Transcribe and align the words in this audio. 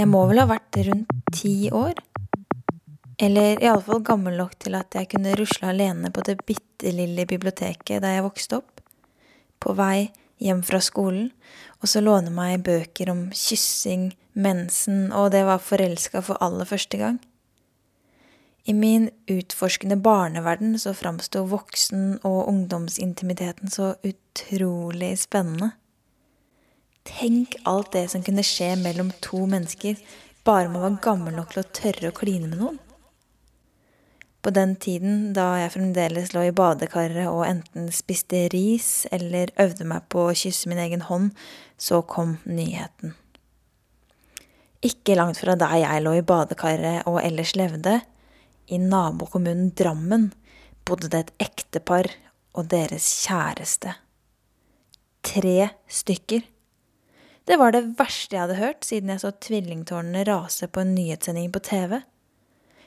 Jeg 0.00 0.08
må 0.08 0.22
vel 0.28 0.40
ha 0.42 0.46
vært 0.48 0.76
rundt 0.86 1.12
ti 1.32 1.70
år. 1.72 1.96
Eller 3.20 3.60
iallfall 3.60 4.02
gammel 4.04 4.36
nok 4.40 4.54
til 4.60 4.76
at 4.78 4.96
jeg 4.96 5.10
kunne 5.12 5.34
rusle 5.36 5.72
alene 5.72 6.12
på 6.12 6.24
det 6.24 6.38
bitte 6.48 6.92
lille 6.96 7.26
biblioteket 7.28 8.00
der 8.04 8.16
jeg 8.16 8.24
vokste 8.24 8.60
opp. 8.60 8.80
På 9.60 9.72
vei 9.76 10.10
hjem 10.40 10.62
fra 10.64 10.80
skolen, 10.84 11.30
og 11.80 11.88
så 11.92 12.00
låne 12.04 12.32
meg 12.32 12.64
bøker 12.64 13.12
om 13.12 13.26
kyssing, 13.36 14.10
mensen 14.32 15.10
og 15.12 15.32
det 15.34 15.44
var 15.48 15.60
forelska 15.64 16.24
for 16.24 16.40
aller 16.40 16.68
første 16.68 17.00
gang. 17.00 17.20
I 18.70 18.72
min 18.72 19.10
utforskende 19.26 19.96
barneverden 19.96 20.78
så 20.78 20.92
framsto 20.94 21.40
voksen- 21.50 22.20
og 22.22 22.48
ungdomsintimiteten 22.48 23.70
så 23.70 23.94
utrolig 24.06 25.16
spennende. 25.18 25.72
Tenk 27.02 27.56
alt 27.66 27.90
det 27.96 28.04
som 28.12 28.22
kunne 28.22 28.44
skje 28.46 28.76
mellom 28.78 29.10
to 29.24 29.40
mennesker 29.50 29.98
bare 30.46 30.68
man 30.70 30.84
var 30.84 31.00
gammel 31.02 31.34
nok 31.34 31.50
til 31.50 31.64
å 31.64 31.72
tørre 31.80 32.12
å 32.12 32.16
kline 32.20 32.46
med 32.46 32.60
noen. 32.60 32.78
På 34.40 34.52
den 34.54 34.76
tiden 34.78 35.32
da 35.34 35.48
jeg 35.64 35.74
fremdeles 35.74 36.30
lå 36.36 36.46
i 36.46 36.54
badekaret 36.54 37.26
og 37.26 37.42
enten 37.48 37.90
spiste 37.92 38.44
ris 38.54 39.02
eller 39.10 39.50
øvde 39.58 39.88
meg 39.88 40.06
på 40.14 40.28
å 40.28 40.36
kysse 40.44 40.70
min 40.70 40.80
egen 40.84 41.02
hånd, 41.10 41.34
så 41.74 42.04
kom 42.06 42.38
nyheten. 42.46 43.16
Ikke 44.86 45.18
langt 45.18 45.42
fra 45.42 45.58
der 45.58 45.76
jeg 45.82 46.06
lå 46.06 46.14
i 46.20 46.24
badekaret 46.24 47.10
og 47.10 47.18
ellers 47.24 47.56
levde, 47.58 47.98
i 48.70 48.78
nabokommunen 48.78 49.72
Drammen, 49.76 50.30
bodde 50.86 51.10
det 51.12 51.24
et 51.24 51.48
ektepar 51.48 52.08
og 52.56 52.70
deres 52.72 53.06
kjæreste. 53.26 53.94
Tre 55.26 55.70
stykker. 55.90 56.46
Det 57.44 57.58
var 57.58 57.74
det 57.74 57.82
verste 57.98 58.36
jeg 58.36 58.44
hadde 58.44 58.60
hørt 58.60 58.86
siden 58.86 59.10
jeg 59.12 59.22
så 59.22 59.32
tvillingtårnene 59.42 60.24
rase 60.28 60.68
på 60.70 60.84
en 60.84 60.94
nyhetssending 60.94 61.50
på 61.52 61.62
TV. 61.66 61.98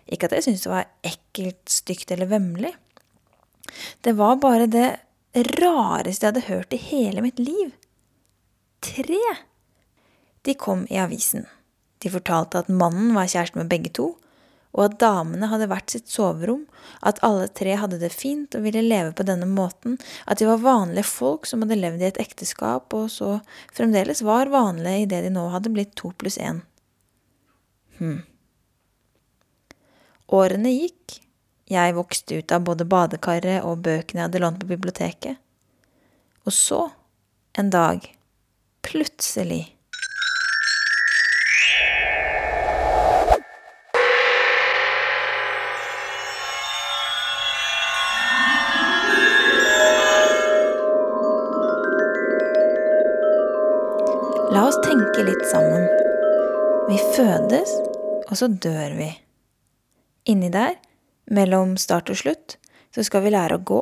Ikke 0.08 0.28
at 0.28 0.38
jeg 0.38 0.48
syntes 0.48 0.66
det 0.66 0.73
var 0.73 0.92
ekkelt, 1.06 1.64
stygt 1.70 2.12
eller 2.16 2.31
vemmelig. 2.31 2.73
Det 4.03 4.16
var 4.20 4.40
bare 4.44 4.68
det 4.72 4.88
rareste 5.59 6.25
jeg 6.25 6.34
hadde 6.34 6.47
hørt 6.47 6.75
i 6.75 6.81
hele 6.81 7.23
mitt 7.25 7.40
liv. 7.42 7.73
Tre! 8.84 9.22
De 10.44 10.56
kom 10.59 10.88
i 10.92 11.00
avisen. 11.00 11.47
De 12.03 12.12
fortalte 12.12 12.59
at 12.59 12.72
mannen 12.72 13.14
var 13.16 13.31
kjæreste 13.31 13.59
med 13.59 13.72
begge 13.72 13.94
to, 13.95 14.14
og 14.73 14.88
at 14.88 14.97
damene 15.02 15.49
hadde 15.52 15.67
hvert 15.69 15.93
sitt 15.93 16.09
soverom, 16.09 16.63
at 17.05 17.21
alle 17.25 17.45
tre 17.53 17.75
hadde 17.77 17.99
det 18.02 18.09
fint 18.13 18.55
og 18.57 18.66
ville 18.66 18.81
leve 18.81 19.13
på 19.13 19.25
denne 19.27 19.47
måten, 19.49 19.99
at 20.25 20.41
de 20.41 20.49
var 20.49 20.63
vanlige 20.63 21.05
folk 21.05 21.45
som 21.49 21.61
hadde 21.63 21.77
levd 21.77 22.02
i 22.02 22.09
et 22.09 22.21
ekteskap, 22.23 22.94
og 22.97 23.11
så 23.13 23.38
fremdeles 23.75 24.23
var 24.25 24.51
vanlige 24.53 25.05
idet 25.05 25.23
de 25.27 25.33
nå 25.35 25.45
hadde 25.53 25.73
blitt 25.73 25.94
to 25.99 26.09
pluss 26.17 26.39
én. 26.41 26.63
Hm. 28.00 28.23
Årene 30.33 30.73
gikk, 30.73 31.19
jeg 31.69 31.95
vokste 31.95 32.41
ut 32.41 32.51
av 32.51 32.66
både 32.66 32.89
badekaret 32.89 33.62
og 33.67 33.85
bøkene 33.85 34.23
jeg 34.23 34.28
hadde 34.28 34.41
lånt 34.41 34.59
på 34.62 34.72
biblioteket. 34.73 35.38
Og 36.44 36.56
så, 36.56 36.81
en 37.56 37.69
dag, 37.72 38.03
plutselig 38.83 39.67
La 54.52 54.66
oss 54.68 54.76
tenke 54.84 55.24
litt 55.24 55.44
sammen. 55.48 55.86
Vi 56.90 56.98
fødes, 57.16 57.70
og 58.28 58.34
så 58.36 58.50
dør 58.52 58.96
vi. 58.98 59.08
Inni 60.28 60.50
der, 60.52 60.76
mellom 61.31 61.78
start 61.80 62.12
og 62.12 62.20
slutt, 62.20 62.58
så 62.92 63.06
skal 63.08 63.24
vi 63.24 63.31
lære 63.31 63.56
å 63.56 63.64
gå. 63.64 63.80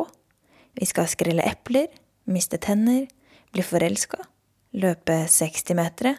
Vi 0.77 0.85
skal 0.85 1.09
skrelle 1.09 1.45
epler, 1.49 1.87
miste 2.29 2.59
tenner, 2.61 3.07
bli 3.55 3.65
forelska, 3.65 4.19
løpe 4.77 5.23
60-metere, 5.33 6.13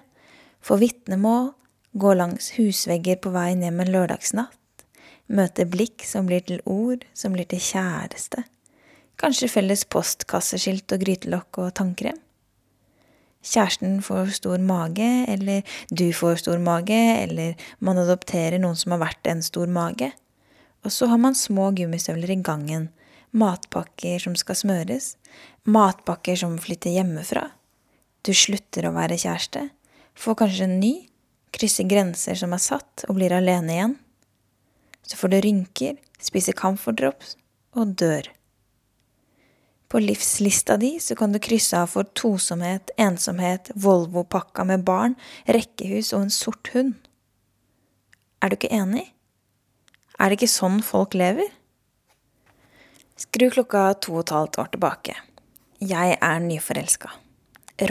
få 0.58 0.80
vitnemål, 0.82 1.52
gå 1.92 2.16
langs 2.18 2.50
husvegger 2.56 3.20
på 3.22 3.30
vei 3.36 3.52
hjem 3.52 3.84
en 3.84 3.94
lørdagsnatt, 3.94 4.86
møte 5.30 5.68
blikk 5.70 6.02
som 6.08 6.26
blir 6.26 6.42
til 6.48 6.58
ord, 6.66 7.06
som 7.14 7.36
blir 7.36 7.46
til 7.46 7.62
kjæreste, 7.62 8.42
kanskje 9.22 9.52
felles 9.54 9.86
postkasseskilt 9.86 10.98
og 10.98 11.06
grytelokk 11.06 11.62
og 11.62 11.74
tannkrem. 11.78 12.21
Kjæresten 13.42 13.98
får 14.06 14.36
stor 14.38 14.62
mage, 14.62 15.08
eller 15.28 15.62
du 15.90 16.12
får 16.14 16.44
stor 16.44 16.60
mage, 16.62 16.98
eller 17.22 17.54
man 17.82 17.98
adopterer 17.98 18.60
noen 18.62 18.78
som 18.78 18.94
har 18.94 19.02
vært 19.02 19.30
en 19.30 19.42
stor 19.42 19.66
mage. 19.66 20.12
Og 20.86 20.94
så 20.94 21.08
har 21.10 21.18
man 21.18 21.34
små 21.38 21.70
gummistøvler 21.74 22.30
i 22.30 22.38
gangen, 22.42 22.88
matpakker 23.34 24.22
som 24.22 24.36
skal 24.38 24.58
smøres, 24.58 25.16
matpakker 25.64 26.38
som 26.38 26.58
flytter 26.60 26.94
hjemmefra. 26.94 27.48
Du 28.22 28.30
slutter 28.36 28.86
å 28.86 28.94
være 28.94 29.18
kjæreste, 29.18 29.68
får 30.14 30.38
kanskje 30.42 30.68
en 30.68 30.78
ny, 30.82 30.92
krysser 31.52 31.88
grenser 31.90 32.38
som 32.38 32.54
er 32.54 32.62
satt, 32.62 33.06
og 33.08 33.18
blir 33.18 33.34
alene 33.34 33.74
igjen. 33.74 33.96
Så 35.02 35.18
får 35.18 35.32
du 35.32 35.40
rynker, 35.42 35.98
spiser 36.22 36.54
camphor 36.56 36.94
drops 36.94 37.34
og 37.74 37.96
dør. 37.98 38.30
På 39.92 39.98
livslista 39.98 40.76
di 40.76 41.00
så 41.00 41.14
kan 41.14 41.32
du 41.32 41.38
krysse 41.38 41.76
av 41.76 41.90
for 41.92 42.08
tosomhet, 42.16 42.90
ensomhet, 42.96 43.68
Volvo-pakka 43.76 44.64
med 44.64 44.86
barn, 44.88 45.18
rekkehus 45.44 46.14
og 46.16 46.22
en 46.24 46.32
sort 46.32 46.70
hund. 46.72 46.94
Er 48.40 48.48
du 48.48 48.56
ikke 48.56 48.70
enig? 48.72 49.02
Er 50.16 50.32
det 50.32 50.38
ikke 50.38 50.48
sånn 50.48 50.80
folk 50.80 51.12
lever? 51.12 51.50
Skru 53.20 53.50
klokka 53.52 53.84
to 54.00 54.16
og 54.16 54.22
et 54.22 54.32
halvt 54.32 54.58
år 54.64 54.72
tilbake. 54.78 55.18
Jeg 55.84 56.16
er 56.16 56.40
nyforelska. 56.40 57.12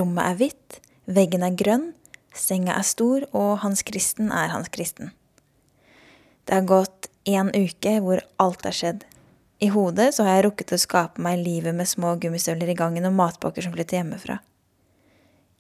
Rommet 0.02 0.26
er 0.26 0.42
hvitt, 0.42 0.82
veggen 1.06 1.46
er 1.46 1.54
grønn, 1.54 1.92
senga 2.34 2.80
er 2.82 2.90
stor, 2.96 3.30
og 3.30 3.60
Hans 3.62 3.86
Kristen 3.86 4.34
er 4.34 4.50
Hans 4.56 4.74
Kristen. 4.74 5.14
Det 6.50 6.58
har 6.58 6.66
gått 6.66 7.12
en 7.30 7.54
uke 7.54 8.00
hvor 8.02 8.26
alt 8.42 8.66
er 8.66 8.74
skjedd. 8.82 9.06
I 9.62 9.68
hodet 9.70 10.10
så 10.16 10.26
har 10.26 10.40
jeg 10.40 10.48
rukket 10.48 10.72
å 10.74 10.78
skape 10.82 11.22
meg 11.22 11.38
livet 11.44 11.76
med 11.78 11.86
små 11.86 12.16
gummistøvler 12.22 12.72
i 12.74 12.78
gangen 12.78 13.06
og 13.06 13.14
matpakker 13.14 13.62
som 13.62 13.74
flytter 13.76 14.00
hjemmefra. 14.00 14.40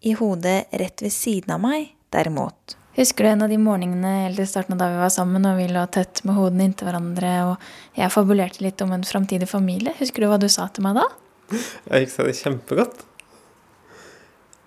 I 0.01 0.15
hodet 0.17 0.71
rett 0.81 1.03
ved 1.05 1.13
siden 1.13 1.53
av 1.53 1.59
meg, 1.61 1.91
derimot. 2.09 2.73
Husker 2.95 3.23
du 3.23 3.29
en 3.29 3.43
av 3.45 3.51
de 3.53 3.59
morgenene 3.61 4.25
eller 4.25 4.47
starten 4.49 4.73
av 4.73 4.81
da 4.81 4.87
vi 4.89 4.97
var 5.03 5.11
sammen 5.13 5.45
og 5.45 5.59
vi 5.61 5.67
lå 5.69 5.83
tett 5.93 6.23
med 6.25 6.33
hodene 6.35 6.65
inntil 6.67 6.89
hverandre 6.89 7.33
og 7.51 7.67
jeg 7.95 8.11
fabulerte 8.11 8.63
litt 8.65 8.81
om 8.81 8.95
en 8.95 9.05
framtidig 9.05 9.47
familie? 9.47 9.93
Husker 9.99 10.25
du 10.25 10.27
hva 10.31 10.39
du 10.41 10.47
sa 10.49 10.65
til 10.73 10.87
meg 10.87 10.97
da? 10.97 11.05
Jeg 11.53 12.07
husker 12.07 12.27
det 12.27 12.33
kjempegodt. 12.39 13.03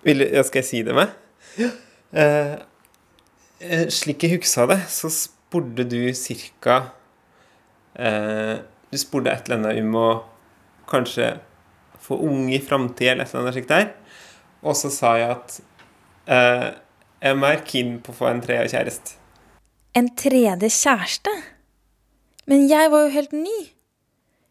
Vil, 0.07 0.23
ja, 0.31 0.45
skal 0.47 0.61
jeg 0.61 0.69
si 0.69 0.79
det 0.87 0.95
med? 0.95 1.11
Ja. 1.59 1.69
Eh, 2.15 2.55
eh, 3.67 3.83
slik 3.91 4.23
jeg 4.23 4.37
huska 4.37 4.69
det, 4.71 4.79
så 4.95 5.11
spurte 5.11 5.83
du 5.91 5.99
cirka 6.15 6.79
eh, 7.99 8.63
du 8.91 8.97
spurte 9.01 9.33
et 9.33 9.49
eller 9.49 9.61
annet 9.61 9.83
om 9.83 9.99
å 9.99 10.07
kanskje 10.89 11.35
få 12.05 12.19
unge 12.27 12.55
i 12.57 12.61
framtida, 12.61 13.13
eller 13.13 13.25
et 13.25 13.33
eller 13.33 13.45
annet 13.45 13.57
slikt 13.57 13.73
der. 13.73 13.91
Og 14.65 14.77
så 14.77 14.91
sa 14.93 15.15
jeg 15.19 15.31
at 15.33 15.59
eh, 16.31 16.67
jeg 17.21 17.33
er 17.33 17.39
mer 17.41 17.61
keen 17.65 17.99
på 18.03 18.13
å 18.13 18.19
få 18.19 18.29
en 18.29 18.41
tredje 18.43 18.73
kjæreste. 18.75 19.15
En 19.95 20.09
tredje 20.17 20.69
kjæreste? 20.69 21.31
Men 22.49 22.67
jeg 22.69 22.91
var 22.93 23.05
jo 23.05 23.13
helt 23.15 23.33
ny. 23.33 23.55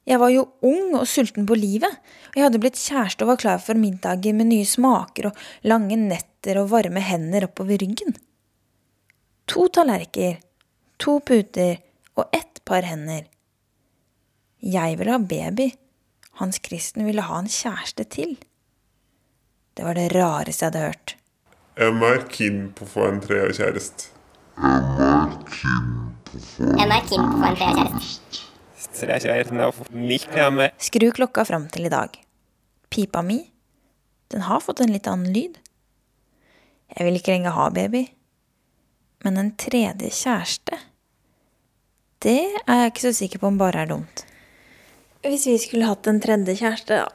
Jeg 0.04 0.20
var 0.20 0.32
jo 0.34 0.44
ung 0.66 0.96
og 0.98 1.06
sulten 1.08 1.46
på 1.48 1.56
livet, 1.56 1.92
og 2.32 2.36
jeg 2.36 2.44
hadde 2.44 2.60
blitt 2.60 2.80
kjæreste 2.80 3.24
og 3.24 3.30
var 3.32 3.40
klar 3.40 3.60
for 3.62 3.78
middager 3.80 4.36
med 4.36 4.50
nye 4.50 4.66
smaker 4.68 5.30
og 5.30 5.38
lange 5.64 5.96
netter 6.00 6.60
og 6.60 6.68
varme 6.74 7.00
hender 7.00 7.46
oppover 7.46 7.80
ryggen. 7.80 8.16
To 9.48 9.68
tallerkener, 9.72 10.42
to 11.00 11.18
puter 11.24 11.78
og 12.16 12.28
ett 12.36 12.60
par 12.64 12.84
hender. 12.84 13.24
Jeg 14.64 14.96
ville 14.96 15.12
ha 15.12 15.18
baby. 15.20 15.74
Hans 16.40 16.58
Kristen 16.58 17.04
ville 17.04 17.22
ha 17.22 17.38
en 17.38 17.50
kjæreste 17.52 18.06
til. 18.08 18.38
Det 19.76 19.84
var 19.84 19.98
det 19.98 20.08
rareste 20.14 20.64
jeg 20.64 20.72
hadde 20.72 20.86
hørt. 20.86 21.14
Jeg 21.76 21.92
er 22.08 22.24
keen 22.32 22.58
på 22.72 22.86
å 22.86 22.88
få 22.88 23.04
en 23.10 23.20
treårig 23.20 23.58
kjæreste. 23.58 24.08
Jeg 24.56 24.96
er 24.96 25.36
keen 25.52 25.92
på 26.24 26.40
å 26.40 26.46
få 26.48 26.70
en 26.70 26.80
treårig 26.80 27.60
kjæreste. 27.60 27.60
kjærest. 27.60 28.42
det 28.94 29.10
er 29.10 29.16
ikke 29.20 29.36
helt 29.36 29.54
noe 29.58 30.02
likt 30.08 30.36
ja, 30.38 30.48
med 30.54 30.72
Skru 30.80 31.10
klokka 31.12 31.44
fram 31.44 31.68
til 31.68 31.90
i 31.90 31.92
dag. 31.92 32.16
Pipa 32.88 33.20
mi, 33.26 33.42
den 34.32 34.48
har 34.48 34.64
fått 34.64 34.80
en 34.80 34.96
litt 34.96 35.10
annen 35.10 35.34
lyd. 35.34 35.58
Jeg 36.94 37.04
vil 37.04 37.20
ikke 37.20 37.36
lenger 37.36 37.58
ha 37.58 37.68
baby. 37.74 38.06
Men 39.26 39.40
en 39.40 39.56
tredje 39.60 40.08
kjæreste, 40.08 40.78
det 42.24 42.40
er 42.64 42.86
jeg 42.86 42.92
ikke 42.94 43.10
så 43.10 43.18
sikker 43.18 43.42
på 43.42 43.50
om 43.50 43.60
bare 43.60 43.84
er 43.84 43.92
dumt. 43.92 44.30
Hvis 45.24 45.46
vi 45.48 45.54
skulle 45.60 45.88
hatt 45.88 46.06
en 46.10 46.20
tredje 46.20 46.52
kjæreste, 46.58 47.00
da. 47.00 47.08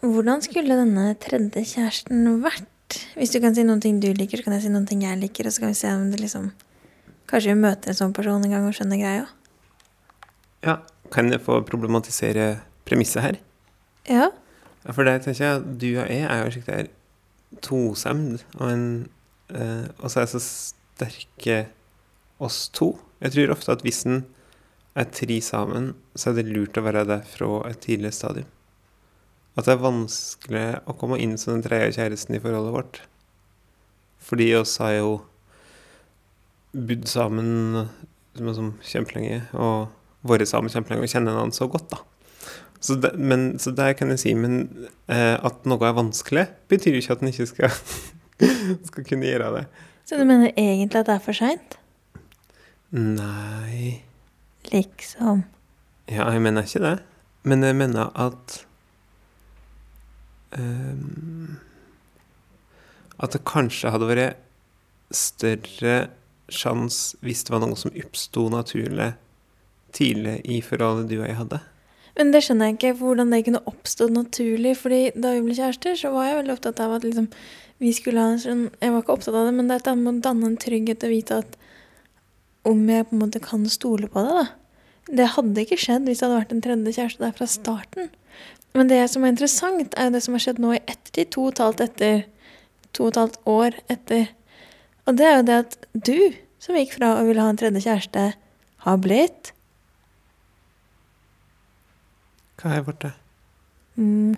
Hvordan 0.00 0.40
skulle 0.44 0.76
denne 0.76 1.10
tredje 1.20 1.62
kjæresten 1.68 2.40
vært? 2.40 2.96
Hvis 3.16 3.32
du 3.34 3.40
kan 3.44 3.56
si 3.56 3.64
noen 3.66 3.82
ting 3.82 3.98
du 4.00 4.08
liker, 4.16 4.40
så 4.40 4.46
kan 4.46 4.56
jeg 4.56 4.66
si 4.66 4.72
noen 4.72 4.86
ting 4.88 5.02
jeg 5.04 5.18
liker, 5.20 5.48
og 5.48 5.52
så 5.52 5.64
kan 5.64 5.72
vi 5.72 5.78
se 5.80 5.92
om 5.92 6.06
det 6.12 6.22
liksom 6.22 6.52
Kanskje 7.26 7.56
vi 7.56 7.58
møter 7.58 7.90
en 7.90 7.98
sånn 7.98 8.12
person 8.14 8.44
en 8.46 8.52
gang 8.52 8.68
og 8.68 8.74
skjønner 8.76 9.00
greia. 9.00 9.24
Ja, 10.62 10.76
kan 11.10 11.26
jeg 11.32 11.42
få 11.42 11.56
problematisere 11.66 12.60
premisset 12.86 13.24
her? 13.24 13.38
Ja. 14.06 14.28
Ja, 14.84 14.94
for 14.94 15.02
det 15.02 15.16
tenker 15.24 15.42
jeg 15.42 15.56
at 15.56 15.66
du 15.82 15.88
og 15.88 16.06
jeg 16.06 16.22
er 16.22 16.44
jo 16.44 16.62
der 16.68 16.92
tosemd, 17.66 18.44
og, 18.60 18.70
en, 18.70 18.86
øh, 19.50 19.88
og 19.98 20.12
så 20.12 20.22
er 20.22 20.30
så 20.30 20.42
sterke 20.44 21.58
oss 22.38 22.68
to. 22.70 22.92
Jeg 23.18 23.34
tror 23.34 23.56
ofte 23.56 23.74
at 23.74 23.82
hvis 23.82 24.04
en 24.06 24.22
er 24.96 25.08
tre 25.12 25.38
sammen, 25.44 25.92
så 26.16 26.30
er 26.30 26.38
det 26.38 26.48
lurt 26.48 26.78
å 26.78 26.84
være 26.86 27.04
der 27.08 27.24
fra 27.28 27.60
et 27.68 27.82
tidlig 27.84 28.14
stadium. 28.16 28.48
At 29.56 29.68
det 29.68 29.76
er 29.76 29.84
vanskelig 29.84 30.64
å 30.88 30.96
komme 31.00 31.18
inn 31.22 31.36
som 31.40 31.54
den 31.54 31.64
tredje 31.64 31.96
kjæresten 31.96 32.36
i 32.36 32.40
forholdet 32.42 32.74
vårt. 32.74 33.00
Fordi 34.26 34.50
oss 34.58 34.76
har 34.82 34.98
jo 34.98 35.12
bodd 36.76 37.06
sammen 37.08 37.86
som, 38.36 38.50
som 38.56 38.72
kjempelenge, 38.84 39.46
og 39.56 39.88
vært 40.28 40.50
sammen 40.50 40.72
kjempelenge 40.72 41.06
og 41.06 41.12
kjenner 41.12 41.36
hverandre 41.36 41.56
så 41.56 41.70
godt, 41.72 41.88
da. 41.94 42.02
Så 42.84 42.98
det, 43.00 43.14
men, 43.16 43.54
så 43.58 43.72
det 43.72 43.94
kan 43.98 44.12
jeg 44.12 44.20
si. 44.20 44.34
Men 44.36 44.66
eh, 45.08 45.36
at 45.40 45.64
noe 45.68 45.88
er 45.88 45.96
vanskelig, 45.96 46.44
betyr 46.70 46.98
jo 46.98 47.00
ikke 47.00 47.16
at 47.16 47.24
en 47.24 47.32
ikke 47.32 47.48
skal, 47.48 47.78
skal 48.90 49.06
kunne 49.08 49.30
gjøre 49.30 49.52
det. 49.56 49.64
Så 50.06 50.20
du 50.20 50.26
mener 50.28 50.52
egentlig 50.52 51.00
at 51.00 51.08
det 51.08 51.16
er 51.16 51.24
for 51.24 51.36
seint? 51.36 51.78
Nei 52.92 54.02
Liksom. 54.72 55.44
Ja, 56.10 56.28
jeg 56.30 56.42
mener 56.42 56.66
ikke 56.66 56.82
det. 56.84 56.96
Men 57.46 57.62
jeg 57.62 57.76
mener 57.78 58.10
at 58.18 58.66
um, 60.58 61.58
At 63.22 63.32
det 63.32 63.44
kanskje 63.48 63.92
hadde 63.94 64.08
vært 64.10 64.42
større 65.14 66.08
sjanse 66.50 67.16
hvis 67.24 67.44
det 67.46 67.54
var 67.54 67.62
noe 67.62 67.78
som 67.78 67.94
oppsto 67.94 68.48
naturlig 68.50 69.12
tidlig 69.96 70.40
i 70.44 70.60
forholdet 70.64 71.08
du 71.10 71.20
og 71.20 71.28
jeg 71.28 71.38
hadde. 71.38 71.60
Men 72.16 72.32
det 72.32 72.42
skjønner 72.44 72.70
jeg 72.70 72.78
ikke, 72.78 72.92
hvordan 73.00 73.32
det 73.32 73.42
kunne 73.44 73.62
oppstått 73.68 74.12
naturlig. 74.12 74.76
fordi 74.80 75.00
da 75.14 75.34
vi 75.36 75.44
ble 75.44 75.56
kjærester, 75.56 75.96
så 76.00 76.12
var 76.14 76.28
jeg 76.28 76.38
veldig 76.40 76.54
opptatt 76.56 76.80
av 76.80 76.96
at 76.96 77.04
liksom, 77.04 77.28
vi 77.78 77.92
skulle 77.92 78.22
ha 78.22 78.32
en 78.32 78.40
sånn 78.40 78.62
Jeg 78.80 78.92
var 78.92 79.04
ikke 79.04 79.16
opptatt 79.18 79.36
av 79.36 79.48
det, 79.48 79.54
men 79.56 79.68
dette 79.68 79.94
med 79.96 80.12
å 80.12 80.24
danne 80.24 80.50
en 80.50 80.60
trygghet 80.60 81.04
og 81.04 81.12
vite 81.12 81.40
at 81.44 81.58
om 82.66 82.84
jeg 82.90 83.08
på 83.08 83.16
en 83.16 83.22
måte 83.24 83.42
kan 83.42 83.66
stole 83.70 84.10
på 84.12 84.22
det, 84.26 84.36
da. 84.42 84.46
Det 85.06 85.26
hadde 85.36 85.62
ikke 85.62 85.78
skjedd 85.78 86.08
hvis 86.08 86.18
det 86.18 86.26
hadde 86.26 86.38
vært 86.40 86.54
en 86.54 86.62
tredje 86.64 86.94
kjæreste 86.96 87.22
der 87.22 87.34
fra 87.36 87.46
starten. 87.50 88.08
Men 88.76 88.90
det 88.90 89.04
som 89.08 89.24
er 89.24 89.32
interessant, 89.32 89.94
er 89.96 90.08
jo 90.08 90.16
det 90.16 90.22
som 90.24 90.34
har 90.36 90.42
skjedd 90.42 90.58
nå 90.60 90.72
i 90.74 90.82
ettertid, 90.82 91.30
to 91.32 91.46
og 91.46 91.54
et 91.54 91.62
halvt 91.62 91.84
etter 91.86 92.24
To 92.96 93.04
og 93.04 93.12
et 93.12 93.18
halvt 93.20 93.38
år 93.50 93.74
etter. 93.92 94.28
Og 95.06 95.18
det 95.18 95.26
er 95.28 95.34
jo 95.36 95.44
det 95.46 95.56
at 95.60 95.74
du, 95.92 96.18
som 96.62 96.78
gikk 96.78 96.94
fra 96.96 97.12
å 97.18 97.26
ville 97.28 97.42
ha 97.44 97.52
en 97.52 97.58
tredje 97.60 97.82
kjæreste, 97.84 98.22
har 98.86 99.00
blitt 99.02 99.52
Hva 102.56 102.70
har 102.70 102.78
jeg 102.78 102.86
blitt? 102.86 103.06
mm, 104.00 104.36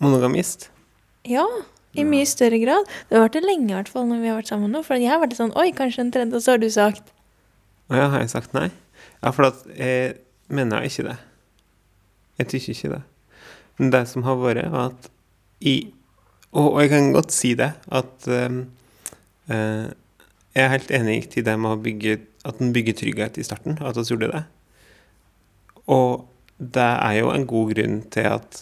Monogamist? 0.00 0.70
Ja, 1.28 1.44
i 1.94 2.06
mye 2.08 2.24
større 2.26 2.58
grad. 2.62 2.88
Det 3.08 3.18
har 3.18 3.26
vært 3.26 3.36
det 3.36 3.44
lenge, 3.44 3.68
i 3.68 3.76
hvert 3.76 3.90
fall, 3.92 4.08
når 4.08 4.22
vi 4.22 4.30
har 4.30 4.38
vært 4.40 4.50
sammen 4.50 4.72
nå. 4.72 4.80
For 4.86 4.96
jeg 4.98 5.12
har 5.12 5.20
vært 5.22 5.36
sånn 5.36 5.52
Oi, 5.60 5.68
kanskje 5.76 6.06
en 6.06 6.14
tredje, 6.14 6.32
og 6.34 6.42
så 6.44 6.54
har 6.56 6.62
du 6.62 6.70
sagt 6.72 7.12
Å 7.90 7.98
ja, 7.98 8.08
har 8.12 8.22
jeg 8.22 8.32
sagt 8.32 8.54
nei? 8.56 8.68
Ja, 9.20 9.32
for 9.32 9.50
at 9.50 9.64
jeg 9.76 10.20
mener 10.52 10.86
ikke 10.86 11.06
det. 11.08 11.16
Jeg 12.40 12.50
tykker 12.50 12.74
ikke 12.74 12.92
det. 12.94 13.02
Men 13.78 13.92
det 13.94 14.04
som 14.10 14.24
har 14.26 14.38
vært, 14.40 14.70
var 14.72 14.92
at 14.92 15.10
i 15.64 15.76
Og, 16.54 16.76
jeg 16.78 16.90
kan 16.92 17.08
godt 17.10 17.32
si 17.34 17.48
det, 17.58 17.72
at 17.90 18.26
eh, 18.30 18.58
jeg 19.50 20.62
er 20.62 20.70
helt 20.70 20.92
enig 20.94 21.16
i 21.34 21.42
det 21.42 21.54
med 21.58 21.72
å 21.72 21.80
bygge 21.82 22.12
At 22.46 22.60
en 22.62 22.70
bygger 22.70 22.94
trygghet 23.00 23.40
i 23.40 23.46
starten, 23.46 23.78
at 23.80 23.96
vi 23.96 24.04
gjorde 24.04 24.28
det. 24.30 24.42
Og 25.90 26.28
det 26.58 26.84
er 26.84 27.16
jo 27.18 27.32
en 27.32 27.46
god 27.48 27.72
grunn 27.74 28.02
til 28.12 28.28
at 28.28 28.60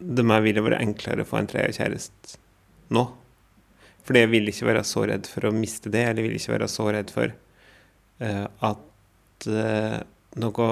det 0.00 0.24
meg 0.24 0.44
ville 0.44 0.62
vært 0.64 0.80
enklere 0.80 1.24
å 1.24 1.28
få 1.28 1.40
en 1.40 1.48
tredje 1.50 1.80
kjæreste 1.80 2.38
nå. 2.94 3.06
Fordi 4.04 4.22
jeg 4.22 4.30
vil 4.32 4.52
ikke 4.52 4.68
være 4.68 4.84
så 4.86 5.06
redd 5.08 5.28
for 5.28 5.48
å 5.48 5.54
miste 5.56 5.92
det, 5.92 6.04
eller 6.04 6.22
jeg 6.22 6.28
vil 6.28 6.38
ikke 6.38 6.54
være 6.54 6.68
så 6.72 6.86
redd 6.92 7.12
for 7.14 7.34
at 8.20 9.46
eh, 9.48 10.00
noe 10.40 10.70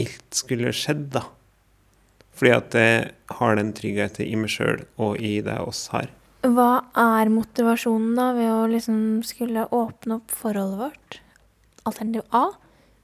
ilt 0.00 0.34
skulle 0.34 0.72
skjedd, 0.74 1.10
da. 1.14 1.24
Fordi 2.34 2.52
at 2.56 2.74
jeg 2.74 3.10
har 3.38 3.58
den 3.60 3.70
tryggheten 3.76 4.26
i 4.26 4.38
meg 4.38 4.50
sjøl 4.50 4.82
og 4.98 5.20
i 5.22 5.36
det 5.44 5.58
oss 5.62 5.86
har. 5.92 6.10
Hva 6.44 6.84
er 6.98 7.30
motivasjonen 7.32 8.18
da 8.18 8.32
ved 8.36 8.50
å 8.52 8.64
liksom 8.68 8.98
skulle 9.24 9.68
åpne 9.72 10.18
opp 10.18 10.34
forholdet 10.34 10.80
vårt? 10.82 11.20
Alternativ 11.88 12.26
A 12.34 12.50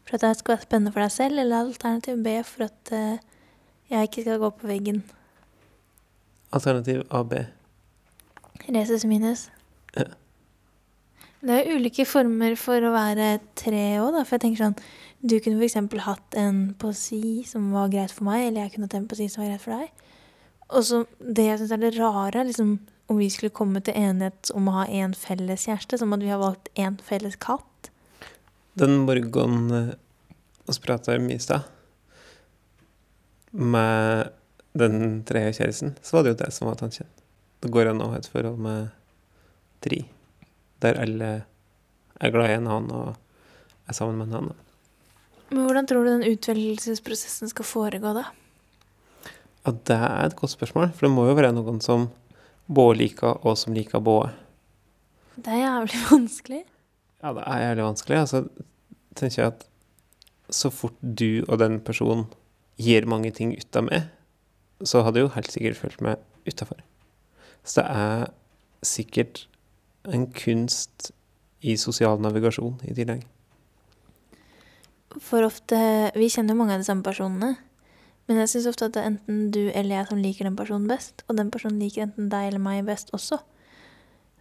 for 0.04 0.18
at 0.18 0.24
det 0.26 0.40
skal 0.40 0.56
være 0.56 0.66
spennende 0.66 0.92
for 0.92 1.04
deg 1.04 1.14
selv, 1.14 1.38
eller 1.38 1.62
alternativ 1.62 2.20
B 2.24 2.34
for 2.44 2.66
at 2.66 2.92
eh, 2.96 3.22
jeg 3.92 4.10
ikke 4.10 4.26
skal 4.26 4.42
gå 4.42 4.50
på 4.58 4.70
veggen. 4.70 5.02
Alternativ 6.52 7.04
AB. 7.14 7.36
Resus 8.66 9.06
minus. 9.06 9.48
Ja. 9.94 10.10
Det 11.40 11.54
er 11.56 11.70
jo 11.70 11.78
ulike 11.80 12.04
former 12.04 12.54
for 12.60 12.84
å 12.84 12.92
være 12.92 13.38
tre 13.56 13.84
òg, 14.02 14.12
da. 14.18 14.24
For 14.28 14.36
jeg 14.36 14.44
tenker 14.44 14.64
sånn 14.66 14.80
Du 15.20 15.36
kunne 15.40 15.60
f.eks. 15.60 15.76
hatt 16.04 16.36
en 16.40 16.60
poesi 16.80 17.42
som 17.48 17.70
var 17.74 17.90
greit 17.92 18.12
for 18.12 18.28
meg, 18.28 18.46
eller 18.48 18.64
jeg 18.64 18.74
kunne 18.74 18.88
hatt 18.88 18.96
en 18.98 19.08
poesi 19.08 19.28
som 19.28 19.44
var 19.44 19.52
greit 19.52 19.64
for 19.64 19.76
deg. 19.76 20.06
Og 20.70 20.86
så 20.86 21.02
det 21.20 21.46
jeg 21.48 21.60
syns 21.60 21.74
er 21.74 21.82
det 21.82 21.94
rare, 21.98 22.44
liksom 22.46 22.78
om 23.10 23.18
vi 23.18 23.26
skulle 23.32 23.50
komme 23.50 23.80
til 23.82 23.96
enighet 23.98 24.52
om 24.54 24.68
å 24.70 24.76
ha 24.78 24.84
én 24.86 25.16
felles 25.18 25.66
kjæreste, 25.66 25.98
som 25.98 26.14
at 26.14 26.22
vi 26.22 26.30
har 26.30 26.38
valgt 26.40 26.70
én 26.78 27.00
felles 27.02 27.34
katt. 27.42 27.90
Den 28.78 29.00
morgenen 29.02 29.72
eh, 29.74 29.96
vi 30.70 30.76
prata 30.84 31.16
om 31.18 31.26
i 31.32 31.40
stad, 31.42 31.66
med 33.50 34.30
den 34.78 35.24
tredje 35.26 35.56
kjæresten, 35.58 35.96
så 36.06 36.16
var 36.16 36.24
det 36.24 36.36
jo 36.36 36.40
det 36.44 36.52
som 36.54 36.70
var 36.70 36.78
tanken. 36.78 37.08
Det 37.60 37.72
går 37.74 37.90
an 37.90 38.04
å 38.04 38.12
ha 38.12 38.20
et 38.20 38.30
forhold 38.30 38.62
med 38.62 38.92
tre, 39.82 40.04
der 40.82 40.98
alle 41.00 41.30
er 42.20 42.34
glad 42.34 42.50
i 42.50 42.58
en 42.58 42.68
annen 42.68 42.92
og 42.94 43.88
er 43.88 43.96
sammen 43.96 44.20
med 44.20 44.30
en 44.30 44.38
annen. 44.40 44.66
Men 45.50 45.66
hvordan 45.66 45.88
tror 45.90 46.06
du 46.06 46.12
den 46.12 46.28
utvelgelsesprosessen 46.30 47.50
skal 47.50 47.66
foregå, 47.66 48.12
da? 48.14 48.28
Ja, 49.64 49.72
det 49.72 49.96
er 49.96 50.28
et 50.28 50.36
godt 50.38 50.54
spørsmål, 50.54 50.92
for 50.94 51.06
det 51.06 51.12
må 51.12 51.26
jo 51.26 51.36
være 51.36 51.52
noen 51.56 51.80
som 51.84 52.08
både 52.70 53.00
liker, 53.00 53.40
og 53.42 53.58
som 53.58 53.74
liker 53.74 54.02
både. 54.04 54.30
Det 55.36 55.50
er 55.52 55.64
jævlig 55.64 56.04
vanskelig. 56.12 56.62
Ja, 57.20 57.34
det 57.36 57.44
er 57.46 57.64
jævlig 57.64 57.88
vanskelig. 57.88 58.20
Altså, 58.22 58.44
tenker 59.18 59.42
jeg 59.42 59.52
at 59.52 59.66
så 60.50 60.70
fort 60.74 60.96
du 61.02 61.44
og 61.48 61.58
den 61.62 61.80
personen 61.82 62.26
gir 62.80 63.06
mange 63.10 63.30
ting 63.34 63.52
ut 63.58 63.76
av 63.76 63.86
meg, 63.86 64.08
så 64.86 65.02
hadde 65.04 65.20
jeg 65.20 65.28
jo 65.28 65.34
helt 65.34 65.52
sikkert 65.52 65.80
følt 65.82 66.04
meg 66.04 66.48
utafor. 66.48 66.80
Så 67.66 67.82
det 67.82 67.88
er 67.90 68.30
sikkert 68.86 69.44
en 70.08 70.26
kunst 70.32 71.10
i 71.60 71.76
sosial 71.76 72.20
navigasjon 72.22 72.78
i 72.88 72.94
tillegg. 72.96 73.26
For 75.20 75.42
ofte 75.42 75.76
Vi 76.14 76.30
kjenner 76.30 76.54
jo 76.54 76.60
mange 76.62 76.76
av 76.76 76.80
de 76.80 76.88
samme 76.88 77.04
personene. 77.04 77.56
Men 78.30 78.38
jeg 78.44 78.50
syns 78.52 78.68
ofte 78.70 78.86
at 78.86 78.94
det 78.94 79.00
er 79.02 79.08
enten 79.10 79.38
du 79.50 79.64
eller 79.74 79.96
jeg 79.96 80.06
som 80.06 80.20
liker 80.22 80.46
den 80.46 80.54
personen 80.54 80.86
best, 80.86 81.24
og 81.26 81.34
den 81.34 81.48
personen 81.50 81.80
liker 81.82 82.04
enten 82.04 82.28
deg 82.30 82.46
eller 82.46 82.62
meg 82.62 82.84
best 82.86 83.10
også. 83.16 83.40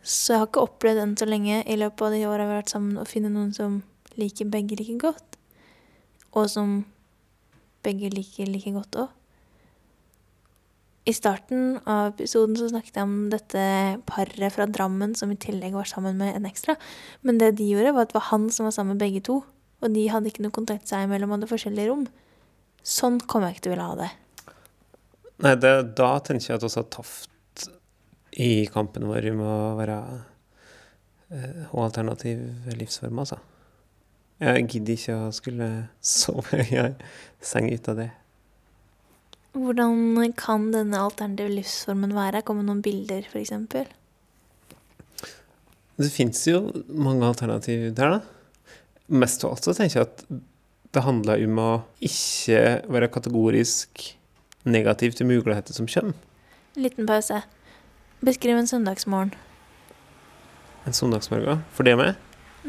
Så 0.06 0.36
jeg 0.36 0.44
har 0.44 0.46
ikke 0.46 0.66
opplevd 0.68 1.02
enn 1.02 1.16
så 1.18 1.26
lenge 1.26 1.64
i 1.66 1.78
løpet 1.80 2.06
av 2.06 2.14
de 2.14 2.20
åra 2.30 2.46
vi 2.46 2.54
har 2.54 2.62
vært 2.62 2.74
sammen, 2.76 3.00
å 3.02 3.08
finne 3.10 3.32
noen 3.34 3.50
som 3.56 3.80
liker 4.20 4.52
begge 4.54 4.78
like 4.78 4.94
godt. 5.02 5.40
Og 6.38 6.46
som 6.54 6.84
begge 7.82 8.12
liker 8.14 8.52
like 8.54 8.76
godt 8.78 9.00
òg. 9.08 9.19
I 11.10 11.14
starten 11.16 11.80
av 11.90 12.12
episoden 12.12 12.54
så 12.60 12.68
snakket 12.70 13.00
jeg 13.00 13.08
om 13.08 13.30
dette 13.32 13.62
paret 14.10 14.54
fra 14.54 14.68
Drammen 14.70 15.16
som 15.18 15.32
i 15.34 15.38
tillegg 15.42 15.74
var 15.74 15.90
sammen 15.90 16.20
med 16.20 16.36
en 16.38 16.46
ekstra. 16.46 16.76
Men 17.26 17.40
det 17.42 17.56
de 17.58 17.66
gjorde, 17.72 17.96
var 17.96 18.06
at 18.06 18.12
det 18.12 18.20
var 18.20 18.28
han 18.30 18.50
som 18.54 18.68
var 18.68 18.76
sammen 18.76 18.94
med 18.94 19.02
begge 19.02 19.24
to. 19.26 19.40
Og 19.80 19.96
de 19.96 20.06
hadde 20.12 20.30
ikke 20.30 20.44
noe 20.46 20.54
kontakt 20.54 20.92
seg 20.92 21.08
imellom, 21.08 21.34
hadde 21.34 21.50
forskjellige 21.50 21.90
rom. 21.90 22.06
Sånn 22.86 23.18
kommer 23.26 23.50
jeg 23.50 23.58
ikke 23.58 23.66
til 23.66 23.72
å 23.72 23.76
ville 23.76 23.90
ha 23.90 23.98
det. 24.04 24.10
Nei, 25.40 25.56
det, 25.64 25.74
da 25.98 26.12
tenker 26.22 26.52
jeg 26.52 26.60
at 26.60 26.78
har 26.78 26.90
tapt 26.94 27.70
i 28.40 28.68
kampen 28.70 29.08
vår 29.10 29.32
om 29.32 29.44
å 29.48 29.58
være 29.80 29.98
eh, 31.32 31.62
alternativ 31.74 32.44
livsform, 32.76 33.24
altså. 33.24 33.40
Jeg 34.40 34.68
gidder 34.70 34.96
ikke 34.96 35.18
å 35.20 35.32
skulle 35.36 35.70
sove 36.16 36.64
i 36.68 36.80
ei 36.80 36.92
seng 37.44 37.72
ut 37.72 37.90
av 37.92 38.04
det. 38.04 38.12
Hvordan 39.58 40.34
kan 40.38 40.70
denne 40.74 41.00
alternative 41.02 41.50
livsformen 41.56 42.14
være? 42.14 42.44
Kommer 42.46 42.68
noen 42.68 42.84
bilder, 42.86 43.26
f.eks.? 43.26 43.56
Det 46.00 46.12
fins 46.14 46.46
jo 46.48 46.62
mange 46.88 47.26
alternativ 47.28 47.90
der, 47.98 48.20
da. 48.20 48.70
Mest 49.10 49.44
av 49.44 49.56
alt 49.56 49.66
så 49.66 49.74
tenker 49.74 50.00
jeg 50.00 50.08
at 50.08 50.24
det 50.94 51.04
handler 51.06 51.42
om 51.46 51.60
å 51.62 51.70
ikke 52.06 52.62
være 52.90 53.10
kategorisk 53.14 54.06
negativ 54.70 55.18
til 55.18 55.30
muligheter 55.30 55.76
som 55.76 55.90
kjønn. 55.90 56.14
Liten 56.78 57.10
pause. 57.10 57.42
Beskriv 58.26 58.58
en 58.60 58.70
søndagsmorgen. 58.70 59.34
En 60.88 60.96
søndagsmorgen. 60.96 61.66
For 61.74 61.88
det 61.88 61.98
med? 62.00 62.18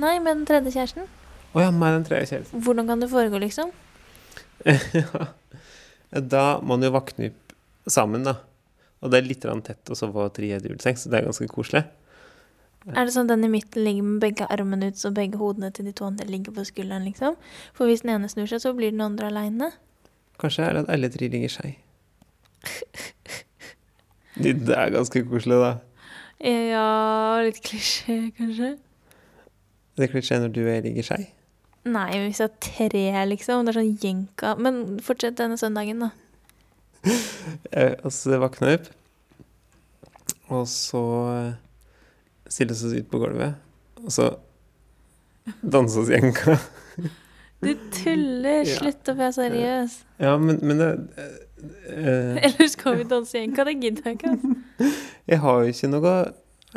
Nei, 0.01 0.17
med 0.19 0.41
den 0.41 0.47
tredje 0.49 0.73
kjæresten. 0.75 1.07
Å 1.53 1.65
ja, 1.65 1.71
med 1.75 1.99
den 1.99 2.09
tredje 2.09 2.33
kjæresten. 2.33 2.65
Hvordan 2.65 2.89
kan 2.89 3.05
det 3.05 3.11
foregå, 3.13 3.41
liksom? 3.43 3.71
Ja. 4.65 5.29
Da 6.11 6.59
må 6.59 6.75
man 6.75 6.87
jo 6.87 6.93
våkne 6.95 7.31
opp 7.31 7.55
sammen, 7.91 8.27
da. 8.27 8.37
Og 9.01 9.13
det 9.13 9.21
er 9.21 9.29
litt 9.29 9.47
tett 9.65 9.91
å 9.91 9.97
sove 9.97 10.27
tre 10.35 10.51
i 10.51 10.59
juleseng, 10.59 10.99
så 10.99 11.11
det 11.11 11.21
er 11.21 11.29
ganske 11.29 11.49
koselig. 11.51 11.85
Er 12.89 13.05
det 13.05 13.13
sånn 13.13 13.29
at 13.29 13.35
den 13.35 13.45
i 13.45 13.53
midten 13.53 13.85
ligger 13.85 14.07
med 14.07 14.23
begge 14.23 14.47
armene 14.49 14.89
ut, 14.91 14.99
så 14.99 15.13
begge 15.13 15.39
hodene 15.41 15.69
til 15.77 15.85
de 15.89 15.93
to 15.97 16.07
andre 16.09 16.27
ligger 16.29 16.55
på 16.57 16.65
skulderen, 16.65 17.05
liksom? 17.09 17.37
For 17.77 17.89
hvis 17.89 18.05
den 18.05 18.15
ene 18.15 18.29
snur 18.33 18.49
seg, 18.49 18.63
så 18.65 18.73
blir 18.77 18.95
den 18.95 19.05
andre 19.05 19.29
aleine. 19.29 19.71
Kanskje 20.41 20.65
er 20.65 20.77
det 20.77 20.85
at 20.87 20.93
alle 20.97 21.11
tre 21.13 21.29
ligger 21.33 21.53
skei. 21.53 21.75
Det 24.41 24.55
er 24.73 24.93
ganske 24.95 25.21
koselig, 25.29 25.59
da. 25.61 25.73
Ja, 26.41 27.43
litt 27.45 27.59
klisjé, 27.61 28.31
kanskje? 28.39 28.71
Det 29.99 30.07
er 30.07 30.13
klisjé 30.15 30.39
når 30.41 30.55
du 30.55 30.63
og 30.63 30.71
jeg 30.71 30.85
ligger 30.87 31.05
skei. 31.11 31.25
Nei, 31.91 32.11
hvis 32.25 32.41
det 32.43 32.47
er 32.49 32.57
tre, 32.67 33.05
liksom. 33.31 33.67
Det 33.67 33.73
er 33.73 33.79
sånn 33.81 33.97
jenka. 34.03 34.55
Men 34.61 34.99
fortsett 35.05 35.39
denne 35.41 35.59
søndagen, 35.61 36.07
da. 36.07 36.11
Eh, 37.73 37.95
Og 38.05 38.13
så 38.13 38.37
våkner 38.43 38.69
jeg 38.75 38.81
opp, 38.81 38.89
og 40.53 40.67
så 40.69 41.01
eh, 41.33 41.55
stiller 42.51 42.77
vi 42.77 43.01
ut 43.01 43.09
på 43.09 43.21
gulvet, 43.23 43.57
og 44.03 44.13
så 44.13 44.27
danser 45.63 46.03
oss 46.05 46.13
jenka. 46.13 46.59
Du 47.61 47.75
tuller! 47.93 48.65
Slutt 48.65 49.09
å 49.13 49.15
være 49.19 49.35
seriøs. 49.37 49.97
Ja, 50.23 50.31
men, 50.41 50.63
men 50.65 50.79
det 50.81 50.87
uh, 51.13 52.39
Eller 52.41 52.71
skal 52.73 52.97
vi 53.03 53.05
danse 53.09 53.37
jenka? 53.37 53.67
Det 53.69 53.75
gidder 53.83 54.07
jeg 54.09 54.17
ikke. 54.17 54.31
Altså. 54.33 54.93
Jeg 55.31 55.41
har 55.43 55.59
jo 55.61 55.75
ikke 55.75 55.91
noe 55.93 56.15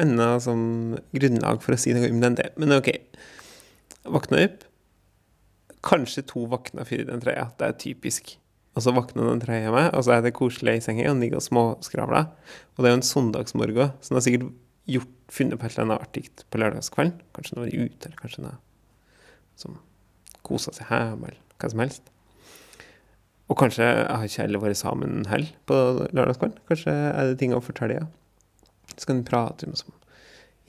annet 0.03 0.43
som 0.43 0.59
grunnlag 1.15 1.63
for 1.63 1.77
å 1.77 1.79
si 1.79 1.93
noe 1.95 2.09
om 2.11 2.19
den 2.25 2.35
det. 2.35 2.49
Men 2.59 2.75
OK. 2.75 2.91
Våkna 4.11 4.43
opp. 4.43 4.67
Kanskje 5.83 6.23
to 6.29 6.45
våkna 6.51 6.85
før 6.87 7.05
den 7.09 7.23
trøya. 7.23 7.49
Det 7.59 7.67
er 7.67 7.79
typisk. 7.81 8.35
Og 8.73 8.85
så 8.85 8.93
våkner 8.95 9.27
den 9.29 9.41
trøya 9.43 9.71
med, 9.73 9.91
og 9.93 10.05
så 10.05 10.15
er 10.15 10.23
det 10.25 10.33
koselig 10.33 10.79
i 10.79 10.83
senga 10.85 11.09
og 11.11 11.19
ligger 11.21 11.37
og 11.37 11.45
småskravler. 11.45 12.29
Og 12.73 12.81
det 12.81 12.89
er 12.89 12.95
jo 12.95 12.99
en 13.01 13.09
søndagsmorgen, 13.09 13.91
så 14.01 14.09
den 14.09 14.17
har 14.17 14.25
sikkert 14.25 14.47
gjort, 14.89 15.11
funnet 15.33 15.59
på 15.59 15.65
et 15.67 15.75
eller 15.75 15.85
annet 15.85 16.07
artig 16.07 16.23
på 16.49 16.61
lørdagskvelden. 16.61 17.19
Kanskje 17.35 17.53
den 17.53 17.61
har 17.61 17.69
vært 17.69 17.83
ute, 17.83 18.07
eller 18.07 18.21
kanskje 18.21 18.41
den 18.41 18.49
har 18.49 18.59
som 19.61 19.77
kosa 20.43 20.73
seg 20.73 20.89
hjemme, 20.89 21.29
eller 21.29 21.61
hva 21.61 21.69
som 21.71 21.83
helst. 21.83 22.09
Og 23.51 23.59
kanskje 23.59 23.85
har 23.85 24.25
ikke 24.25 24.47
alle 24.47 24.63
vært 24.63 24.79
sammen 24.79 25.27
heller 25.29 25.53
på 25.69 25.77
lørdagskvelden. 26.09 26.63
Kanskje 26.71 26.95
er 27.11 27.29
det 27.29 27.37
ting 27.41 27.53
å 27.53 27.61
fortelle, 27.63 27.99
ja. 28.01 28.09
Så 28.95 29.09
kan 29.09 29.21
vi 29.21 29.27
prate 29.29 29.69
om 29.69 29.77
som 29.77 29.93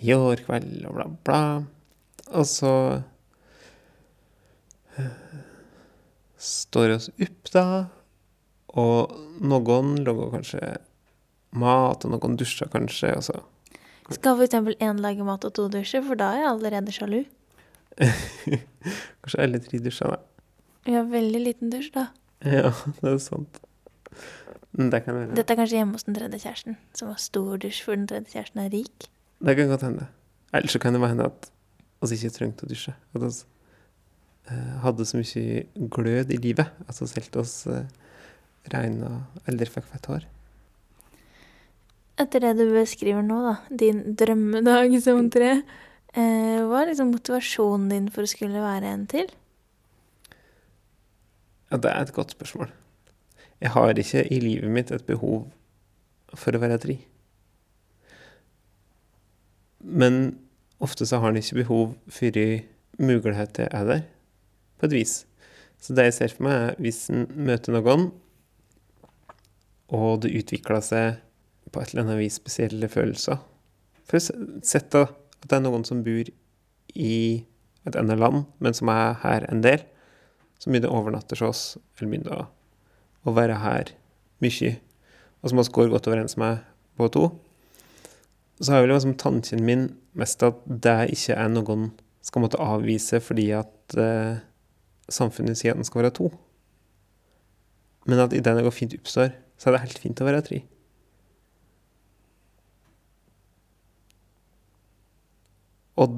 i 0.04 0.12
år 0.12 0.42
kveld 0.44 0.84
og 0.88 0.96
bla, 0.98 1.08
bla. 1.24 1.40
Og 2.34 2.46
så 2.48 2.74
står 6.40 6.96
oss 6.96 7.08
opp, 7.14 7.52
da. 7.52 7.66
Og 8.74 9.14
noen 9.44 9.94
lager 10.02 10.32
kanskje 10.34 10.60
mat, 11.54 12.04
og 12.04 12.14
noen 12.14 12.38
dusjer 12.38 12.70
kanskje. 12.72 13.14
Og 13.14 13.26
så 13.28 13.40
Skal 14.12 14.42
eksempel 14.44 14.76
én 14.84 15.00
lage 15.00 15.24
mat 15.24 15.44
og 15.46 15.54
to 15.56 15.68
dusjer, 15.72 16.04
for 16.04 16.18
da 16.20 16.32
er 16.34 16.42
jeg 16.42 16.50
allerede 16.50 16.92
sjalu. 16.94 17.22
kanskje 19.22 19.44
alle 19.46 19.62
tre 19.64 19.80
dusjer, 19.80 20.16
da. 20.16 20.18
Vi 20.84 20.96
har 20.98 21.06
veldig 21.08 21.40
liten 21.40 21.70
dusj, 21.72 21.94
da. 21.94 22.08
Ja, 22.44 22.74
det 23.00 23.14
er 23.14 23.22
sant. 23.22 23.62
Det 24.74 25.00
kan 25.04 25.14
være. 25.14 25.32
Dette 25.38 25.54
er 25.54 25.60
kanskje 25.62 25.78
hjemme 25.78 25.96
hos 25.96 26.04
den 26.04 26.16
tredje 26.18 26.42
kjæresten, 26.42 26.76
som 26.98 27.08
har 27.12 27.22
stor 27.22 27.56
dusj, 27.62 27.80
for 27.86 27.96
den 27.96 28.08
tredje 28.10 28.34
kjæresten 28.34 28.60
er 28.66 28.70
rik. 28.74 29.08
Det 29.44 29.56
kan 29.56 29.70
godt 29.70 29.86
hende. 29.86 30.08
Ellers 30.54 30.74
så 30.74 30.80
kan 30.82 30.94
det 30.94 31.00
være 31.00 31.14
hende 31.14 31.30
at 31.30 31.50
vi 32.04 32.18
ikke 32.18 32.34
trengte 32.34 32.66
å 32.66 32.68
dusje. 32.68 32.92
At 33.16 33.44
hadde 34.84 35.06
så 35.08 35.20
mye 35.20 35.64
glød 35.92 36.32
i 36.34 36.40
livet 36.40 36.68
at 36.88 37.00
vi 37.00 37.08
holdt 37.16 37.38
oss 37.40 37.54
eh, 37.70 37.86
rene 38.72 39.08
og 39.08 39.48
aldri 39.48 39.68
fikk 39.72 39.88
fett 39.88 40.08
hår. 40.10 40.26
Etter 42.20 42.44
det 42.44 42.52
du 42.60 42.68
beskriver 42.74 43.24
nå, 43.26 43.40
da, 43.42 43.54
din 43.70 44.02
drømmedag 44.14 44.94
som 45.02 45.26
tre, 45.32 45.56
eh, 46.14 46.60
hva 46.62 46.82
er 46.82 46.92
liksom 46.92 47.10
motivasjonen 47.14 47.88
din 47.90 48.12
for 48.12 48.26
å 48.26 48.30
skulle 48.30 48.62
være 48.62 48.92
en 48.92 49.08
til? 49.10 49.32
Ja, 51.72 51.80
det 51.80 51.90
er 51.90 52.04
et 52.04 52.14
godt 52.14 52.36
spørsmål. 52.36 52.70
Jeg 53.64 53.72
har 53.74 53.98
ikke 53.98 54.22
i 54.28 54.38
livet 54.44 54.70
mitt 54.70 54.92
et 54.92 55.06
behov 55.08 55.48
for 56.36 56.54
å 56.54 56.60
være 56.62 56.78
tre. 56.82 56.98
Men 59.80 60.36
ofte 60.84 61.08
så 61.08 61.18
har 61.22 61.32
en 61.32 61.40
ikke 61.40 61.62
behov 61.62 61.94
før 62.12 62.38
muligheter 63.00 63.72
er 63.72 63.88
der, 63.88 64.04
på 64.84 64.90
et 64.92 64.98
vis. 65.00 65.24
Så 65.80 65.96
det 65.96 66.08
jeg 66.08 66.16
ser 66.18 66.34
for 66.36 66.46
meg, 66.46 66.54
er 66.54 66.82
hvis 66.84 67.06
en 67.12 67.26
møter 67.34 67.74
noen, 67.74 68.10
og 69.94 70.22
det 70.24 70.32
utvikler 70.36 70.84
seg 70.84 71.20
på 71.72 71.80
et 71.80 71.92
eller 71.92 72.04
annet 72.04 72.20
vis 72.22 72.38
spesielle 72.40 72.88
følelser. 72.92 73.40
For 74.04 74.20
å 74.20 74.60
sette 74.64 75.04
at 75.08 75.48
det 75.48 75.58
er 75.58 75.64
noen 75.64 75.84
som 75.86 76.04
bor 76.04 76.28
i 76.94 77.16
et 77.84 77.98
annet 78.00 78.20
land, 78.20 78.44
men 78.64 78.76
som 78.76 78.90
er 78.92 79.18
her 79.24 79.46
en 79.50 79.64
del, 79.64 79.82
som 80.60 80.72
begynner 80.72 80.92
å 80.92 81.00
overnatte 81.02 81.36
hos 81.36 81.44
oss, 81.44 81.64
eller 81.98 82.12
begynner 82.12 82.46
å 83.24 83.34
være 83.36 83.58
her 83.60 83.92
mye, 84.44 84.76
og 85.40 85.50
som 85.50 85.60
også 85.60 85.76
går 85.76 85.92
godt 85.92 86.08
overens 86.08 86.38
med 86.40 86.64
på 86.96 87.10
to, 87.12 87.26
så 88.60 88.70
har 88.70 88.80
jeg 88.80 88.86
vel 88.86 88.94
liksom 88.94 89.18
tanken 89.20 89.64
min 89.66 89.88
mest 90.16 90.44
at 90.46 90.60
det 90.64 91.10
ikke 91.16 91.36
er 91.36 91.50
noen 91.52 91.90
skal 92.24 92.44
måtte 92.44 92.62
avvise 92.62 93.18
fordi 93.20 93.48
at 93.56 93.96
eh, 94.00 94.38
samfunnet 95.12 95.58
sier 95.58 95.74
at 95.74 95.80
den 95.80 95.86
skal 95.86 96.02
være 96.02 96.14
to. 96.18 96.30
Men 98.08 98.22
at 98.24 98.36
idet 98.36 98.62
går 98.64 98.74
fint 98.74 98.94
oppstår, 98.96 99.34
så 99.58 99.68
er 99.68 99.76
det 99.76 99.84
helt 99.86 100.02
fint 100.02 100.20
å 100.20 100.28
være 100.28 100.44
tre. 100.44 100.60
Og 106.00 106.16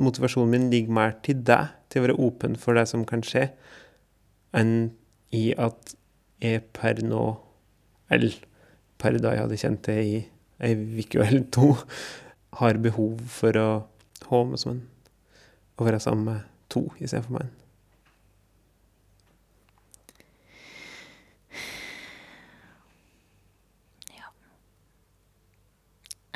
motivasjonen 0.00 0.50
min 0.50 0.70
ligger 0.72 0.94
mer 0.96 1.16
til 1.24 1.42
deg, 1.46 1.74
til 1.92 2.00
å 2.00 2.06
være 2.06 2.20
åpen 2.26 2.56
for 2.58 2.78
det 2.78 2.86
som 2.90 3.04
kan 3.08 3.24
skje, 3.26 3.50
enn 4.56 4.92
i 5.32 5.50
at 5.60 5.94
jeg 6.42 6.64
per 6.76 7.02
nå, 7.04 7.22
eller 8.12 8.36
per 9.00 9.18
da 9.20 9.34
jeg 9.34 9.44
hadde 9.44 9.60
kjent 9.60 9.84
det 9.88 9.98
i 10.02 10.16
ei 10.62 10.74
uke 11.02 11.22
eller 11.22 11.44
to, 11.54 11.74
har 12.60 12.80
behov 12.84 13.20
for 13.32 13.56
å 13.58 13.68
ha 14.28 14.42
med 14.48 14.60
som 14.60 14.76
en 14.76 14.82
å 15.80 15.86
være 15.86 16.00
sammen 16.02 16.28
med 16.28 16.48
to 16.72 16.86
istedenfor 17.00 17.38
meg. 17.40 17.61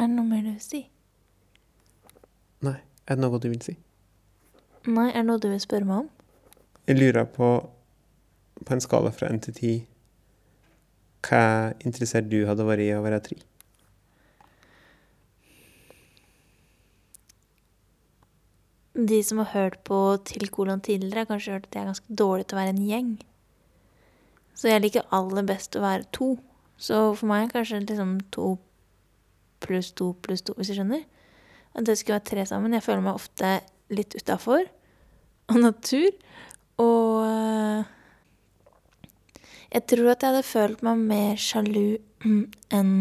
Er 0.07 0.11
det 0.13 0.21
noe 0.21 0.29
mer 0.29 0.45
du 0.45 0.53
vil 0.53 0.63
si? 0.63 0.79
Nei, 2.63 2.77
er 3.11 3.17
det 3.17 3.23
noe 3.25 3.39
du 3.43 3.49
vil 3.51 3.63
si? 3.65 3.73
Nei, 4.87 5.09
er 5.09 5.25
det 5.25 5.27
noe 5.27 5.41
du 5.43 5.49
vil 5.51 5.59
spørre 5.59 5.89
meg 5.89 6.05
om? 6.05 6.11
Jeg 6.87 7.01
lurer 7.01 7.25
på, 7.27 7.49
på 8.61 8.77
en 8.77 8.83
skala 8.85 9.11
fra 9.11 9.33
1 9.35 9.41
til 9.49 9.57
10, 9.57 9.73
hva 11.27 11.41
interessert 11.83 12.29
du 12.31 12.37
hadde 12.47 12.67
vært 12.69 12.85
i 12.85 12.93
å 12.95 13.01
være 13.03 13.19
tre? 13.25 13.39
De 19.11 19.19
som 19.27 19.43
har 19.43 19.51
hørt 19.57 19.81
på 19.91 19.99
Til 20.31 20.47
kolon 20.55 20.85
tidligere, 20.87 21.25
har 21.25 21.33
kanskje 21.33 21.57
hørt 21.57 21.67
at 21.67 21.75
jeg 21.75 21.83
er 21.83 21.91
ganske 21.91 22.21
dårlig 22.23 22.47
til 22.47 22.61
å 22.61 22.61
være 22.61 22.77
en 22.77 22.87
gjeng. 22.93 23.11
Så 24.55 24.71
jeg 24.71 24.87
liker 24.87 25.11
aller 25.19 25.51
best 25.51 25.75
å 25.75 25.83
være 25.83 26.07
to. 26.15 26.37
Så 26.79 27.03
for 27.19 27.27
meg 27.27 27.49
er 27.49 27.53
kanskje 27.57 27.83
liksom 27.83 28.21
to 28.31 28.55
pluss 29.63 29.93
to 29.97 30.13
pluss 30.23 30.45
to, 30.47 30.55
hvis 30.59 30.73
du 30.73 30.79
skjønner. 30.79 31.05
At 31.77 31.87
det 31.89 31.99
skulle 31.99 32.19
være 32.19 32.31
tre 32.31 32.47
sammen. 32.49 32.75
Jeg 32.77 32.85
føler 32.87 33.05
meg 33.05 33.19
ofte 33.19 33.59
litt 33.93 34.17
utafor 34.19 34.65
av 35.53 35.61
natur. 35.61 36.09
Og 36.83 37.23
øh, 37.25 37.85
jeg 39.73 39.87
tror 39.93 40.11
at 40.13 40.25
jeg 40.25 40.35
hadde 40.35 40.49
følt 40.49 40.83
meg 40.87 41.07
mer 41.13 41.39
sjalu 41.41 41.97
enn 42.77 42.99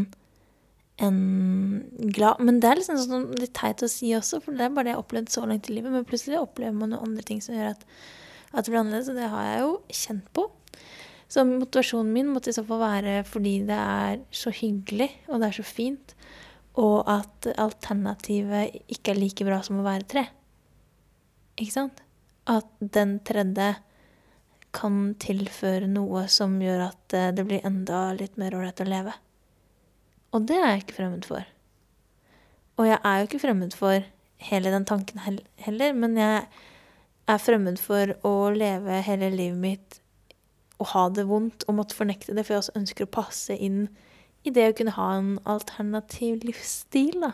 en 1.04 1.18
glad 2.16 2.40
Men 2.40 2.62
det 2.64 2.70
er 2.70 2.80
liksom 2.80 3.00
sånn 3.02 3.26
litt 3.36 3.52
teit 3.58 3.84
å 3.84 3.90
si 3.92 4.14
også, 4.16 4.40
for 4.44 4.56
det 4.56 4.64
er 4.64 4.76
bare 4.76 4.88
det 4.88 4.94
jeg 4.94 5.00
har 5.00 5.04
opplevd 5.04 5.34
så 5.34 5.44
langt 5.48 5.70
i 5.70 5.76
livet. 5.76 5.92
Men 5.92 6.08
plutselig 6.08 6.40
opplever 6.40 6.76
man 6.78 6.94
noen 6.94 7.10
andre 7.10 7.26
ting 7.28 7.42
som 7.44 7.58
gjør 7.58 7.74
at, 7.74 7.84
at 8.54 8.64
det 8.64 8.72
blir 8.72 8.80
annerledes, 8.80 9.10
og 9.12 9.20
det 9.20 9.32
har 9.34 9.50
jeg 9.50 9.66
jo 9.66 9.74
kjent 10.00 10.30
på. 10.38 10.46
Så 11.28 11.44
motivasjonen 11.50 12.14
min 12.16 12.30
måtte 12.32 12.52
i 12.52 12.56
så 12.56 12.64
fall 12.68 12.80
være 12.84 13.18
fordi 13.28 13.58
det 13.68 13.76
er 13.82 14.22
så 14.32 14.54
hyggelig, 14.56 15.10
og 15.28 15.42
det 15.42 15.50
er 15.50 15.58
så 15.58 15.66
fint, 15.68 16.16
og 16.76 17.08
at 17.08 17.48
alternativet 17.56 18.76
ikke 18.92 19.14
er 19.14 19.20
like 19.20 19.48
bra 19.48 19.62
som 19.64 19.80
å 19.80 19.86
være 19.86 20.08
tre. 20.12 20.26
Ikke 21.56 21.76
sant? 21.78 22.02
At 22.52 22.68
den 22.80 23.18
tredje 23.26 23.74
kan 24.76 25.14
tilføre 25.24 25.88
noe 25.88 26.26
som 26.32 26.58
gjør 26.60 26.90
at 26.90 27.16
eh, 27.16 27.32
det 27.36 27.46
blir 27.48 27.64
enda 27.68 28.10
litt 28.18 28.36
mer 28.42 28.58
ålreit 28.58 28.84
å 28.84 28.90
leve. 28.90 29.14
Og 30.36 30.48
det 30.50 30.58
er 30.60 30.74
jeg 30.74 30.84
ikke 30.84 30.98
fremmed 30.98 31.28
for. 31.28 31.48
Og 32.76 32.90
jeg 32.90 33.00
er 33.00 33.20
jo 33.20 33.28
ikke 33.30 33.44
fremmed 33.46 33.76
for 33.78 34.08
hele 34.50 34.72
den 34.74 34.88
tanken 34.88 35.22
heller, 35.24 35.94
men 35.96 36.18
jeg 36.20 36.42
er 37.32 37.40
fremmed 37.42 37.80
for 37.82 38.12
å 38.28 38.34
leve 38.54 39.00
hele 39.08 39.32
livet 39.32 39.62
mitt 39.62 40.02
og 40.76 40.90
ha 40.92 41.06
det 41.16 41.24
vondt 41.30 41.64
og 41.70 41.78
måtte 41.78 41.96
fornekte 41.96 42.36
det, 42.36 42.44
for 42.44 42.56
jeg 42.56 42.66
også 42.66 42.80
ønsker 42.82 43.08
å 43.08 43.14
passe 43.16 43.56
inn 43.56 43.86
i 44.46 44.54
det 44.54 44.70
å 44.72 44.76
kunne 44.78 44.94
ha 44.96 45.10
en 45.18 45.34
alternativ 45.50 46.44
livsstil, 46.46 47.20
da. 47.24 47.34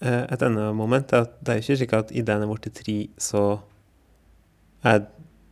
Eh, 0.00 0.24
Et 0.32 0.42
annet 0.42 0.74
moment 0.76 1.12
er 1.12 1.24
at 1.24 1.36
det 1.42 1.54
er 1.54 1.62
ikke 1.62 1.78
slik 1.80 1.94
at 1.96 2.12
idet 2.12 2.36
en 2.36 2.44
er 2.44 2.50
blitt 2.52 2.74
tre, 2.76 2.96
så 3.18 3.60
er 4.84 5.06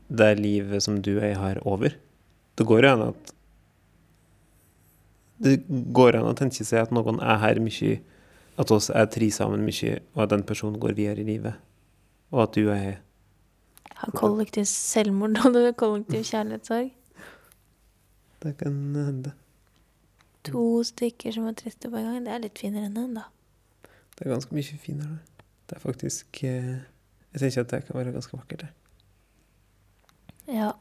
det 0.09 0.39
livet 0.39 0.83
som 0.85 1.01
du 1.01 1.17
og 1.17 1.25
jeg 1.25 1.37
har, 1.41 1.61
over. 1.65 1.97
Det 2.55 2.67
går 2.67 2.85
jo 2.85 2.91
an 2.93 3.07
at 3.09 3.31
Det 5.45 5.57
går 5.93 6.15
an 6.17 6.29
å 6.31 6.37
tenke 6.39 6.65
seg 6.65 6.85
at 6.85 6.93
noen 6.95 7.19
er 7.21 7.41
her 7.43 7.59
mye, 7.61 7.97
at 8.57 8.71
oss 8.71 8.87
er 8.95 9.09
tre 9.11 9.27
sammen 9.35 9.65
mye, 9.67 9.99
og 10.15 10.23
at 10.23 10.31
den 10.31 10.45
personen 10.47 10.79
går 10.81 10.95
videre 10.95 11.25
i 11.25 11.27
livet. 11.27 11.59
Og 12.31 12.45
at 12.47 12.55
du 12.55 12.69
og 12.69 12.77
jeg 12.77 13.01
Har 13.95 14.13
kollektiv 14.15 14.65
selvmord 14.71 15.37
og 15.43 15.75
kollektiv 15.83 16.23
kjærlighetssorg. 16.31 16.93
Det 18.45 18.57
kan 18.61 18.79
hende. 18.95 19.33
To 20.51 20.83
stykker 20.85 21.33
som 21.35 21.47
er 21.49 21.57
triste 21.59 21.91
på 21.91 22.01
en 22.01 22.09
gang. 22.09 22.25
Det 22.27 22.33
er 22.35 22.43
litt 22.45 22.61
finere 22.61 22.89
enn 22.89 22.97
den 22.99 23.15
da. 23.17 23.29
Det 24.15 24.27
er 24.27 24.35
ganske 24.35 24.55
mye 24.55 24.81
finere. 24.81 25.19
det. 25.19 25.45
Det 25.65 25.77
er 25.77 25.81
faktisk 25.81 26.43
eh, 26.45 26.75
Jeg 27.33 27.41
tenker 27.41 27.61
at 27.65 27.71
det 27.71 27.85
kan 27.87 27.99
være 27.99 28.13
ganske 28.13 28.37
vakkert. 28.37 28.61
det. 28.61 28.73
Ja. 30.55 30.73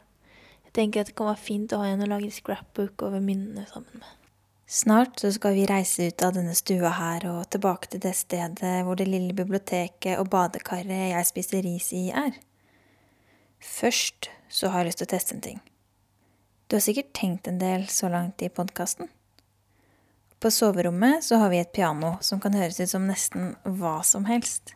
Jeg 0.66 0.74
tenker 0.74 1.02
at 1.02 1.08
det 1.08 1.16
kan 1.16 1.32
være 1.32 1.46
fint 1.46 1.74
å 1.74 1.80
ha 1.82 1.88
en 1.88 2.04
å 2.04 2.10
lage 2.10 2.32
scrapbook 2.32 3.02
over 3.02 3.24
minnene 3.24 3.66
sammen 3.70 4.02
med. 4.02 4.20
Snart 4.68 5.20
så 5.20 5.32
skal 5.32 5.54
vi 5.54 5.66
reise 5.70 6.08
ut 6.10 6.24
av 6.26 6.34
denne 6.34 6.56
stua 6.58 6.90
her 6.98 7.26
og 7.30 7.50
tilbake 7.54 7.92
til 7.92 8.02
det 8.02 8.16
stedet 8.18 8.84
hvor 8.84 8.98
det 8.98 9.08
lille 9.08 9.36
biblioteket 9.38 10.18
og 10.18 10.32
badekaret 10.34 11.12
jeg 11.14 11.30
spiser 11.30 11.62
ris 11.66 11.92
i, 11.94 12.08
er. 12.10 12.34
Først 13.64 14.32
så 14.50 14.72
har 14.74 14.82
jeg 14.82 14.92
lyst 14.92 15.04
til 15.04 15.10
å 15.10 15.14
teste 15.14 15.36
en 15.36 15.44
ting. 15.46 15.60
Du 16.68 16.76
har 16.78 16.82
sikkert 16.82 17.14
tenkt 17.14 17.48
en 17.48 17.60
del 17.62 17.86
så 17.92 18.10
langt 18.10 18.42
i 18.42 18.50
podkasten. 18.50 19.12
På 20.44 20.52
soverommet 20.52 21.24
så 21.24 21.36
har 21.36 21.50
vi 21.50 21.60
et 21.60 21.72
piano 21.72 22.18
som 22.20 22.40
kan 22.44 22.52
høres 22.54 22.80
ut 22.80 22.90
som 22.92 23.06
nesten 23.08 23.54
hva 23.64 24.02
som 24.04 24.26
helst. 24.28 24.74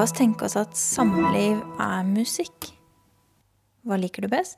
La 0.00 0.04
oss 0.06 0.14
tenke 0.16 0.46
oss 0.46 0.54
at 0.56 0.72
samliv 0.80 1.58
er 1.76 2.06
musikk. 2.08 2.70
Hva 3.84 3.98
liker 4.00 4.24
du 4.24 4.30
best? 4.32 4.56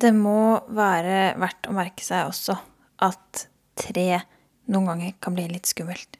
Det 0.00 0.12
må 0.16 0.62
være 0.72 1.34
verdt 1.40 1.68
å 1.68 1.76
merke 1.76 2.04
seg 2.04 2.30
også 2.30 2.56
at 3.04 3.44
tre 3.76 4.22
noen 4.70 4.88
ganger 4.88 5.16
kan 5.20 5.36
bli 5.36 5.44
litt 5.50 5.68
skummelt. 5.68 6.16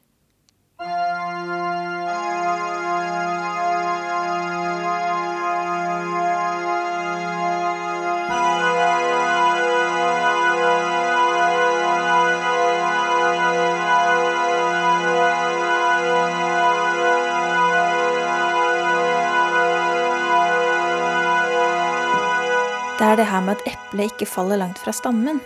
Det 23.01 23.07
er 23.07 23.15
det 23.17 23.25
her 23.25 23.41
med 23.41 23.57
at 23.57 23.63
eplet 23.65 24.11
ikke 24.11 24.27
faller 24.29 24.59
langt 24.61 24.77
fra 24.77 24.91
stammen. 24.93 25.39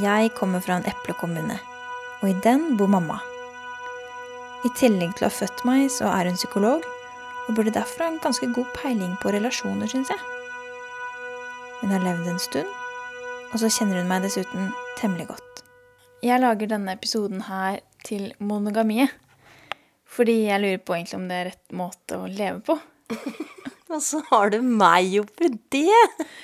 Jeg 0.00 0.30
kommer 0.38 0.62
fra 0.64 0.78
en 0.78 0.86
eplekommune, 0.88 1.58
og 2.22 2.30
i 2.30 2.36
den 2.46 2.78
bor 2.78 2.88
mamma. 2.88 3.18
I 4.64 4.70
tillegg 4.72 5.12
til 5.18 5.26
å 5.26 5.28
ha 5.28 5.36
født 5.36 5.60
meg, 5.68 5.90
så 5.92 6.08
er 6.08 6.30
hun 6.30 6.38
psykolog, 6.40 6.86
og 7.44 7.58
burde 7.58 7.74
derfor 7.76 8.06
ha 8.06 8.08
en 8.14 8.16
ganske 8.24 8.48
god 8.56 8.72
peiling 8.72 9.18
på 9.20 9.34
relasjoner, 9.36 9.90
syns 9.92 10.08
jeg. 10.08 10.22
Hun 11.82 11.92
har 11.92 12.06
levd 12.06 12.32
en 12.32 12.40
stund, 12.40 12.72
og 13.52 13.60
så 13.60 13.68
kjenner 13.76 14.00
hun 14.00 14.08
meg 14.08 14.24
dessuten 14.24 14.72
temmelig 14.96 15.28
godt. 15.34 15.64
Jeg 16.24 16.40
lager 16.40 16.72
denne 16.72 16.94
episoden 16.96 17.44
her 17.50 17.82
til 18.08 18.30
monogamiet, 18.40 19.12
fordi 20.08 20.46
jeg 20.46 20.64
lurer 20.64 20.80
på 20.80 20.96
egentlig 20.96 21.20
om 21.20 21.28
det 21.28 21.42
er 21.42 21.52
rett 21.52 21.76
måte 21.84 22.16
å 22.16 22.32
leve 22.32 22.64
på. 22.64 22.80
Og 23.90 24.02
så 24.06 24.20
har 24.28 24.52
du 24.52 24.60
meg 24.62 25.16
oppi 25.18 25.48
det! 25.74 26.02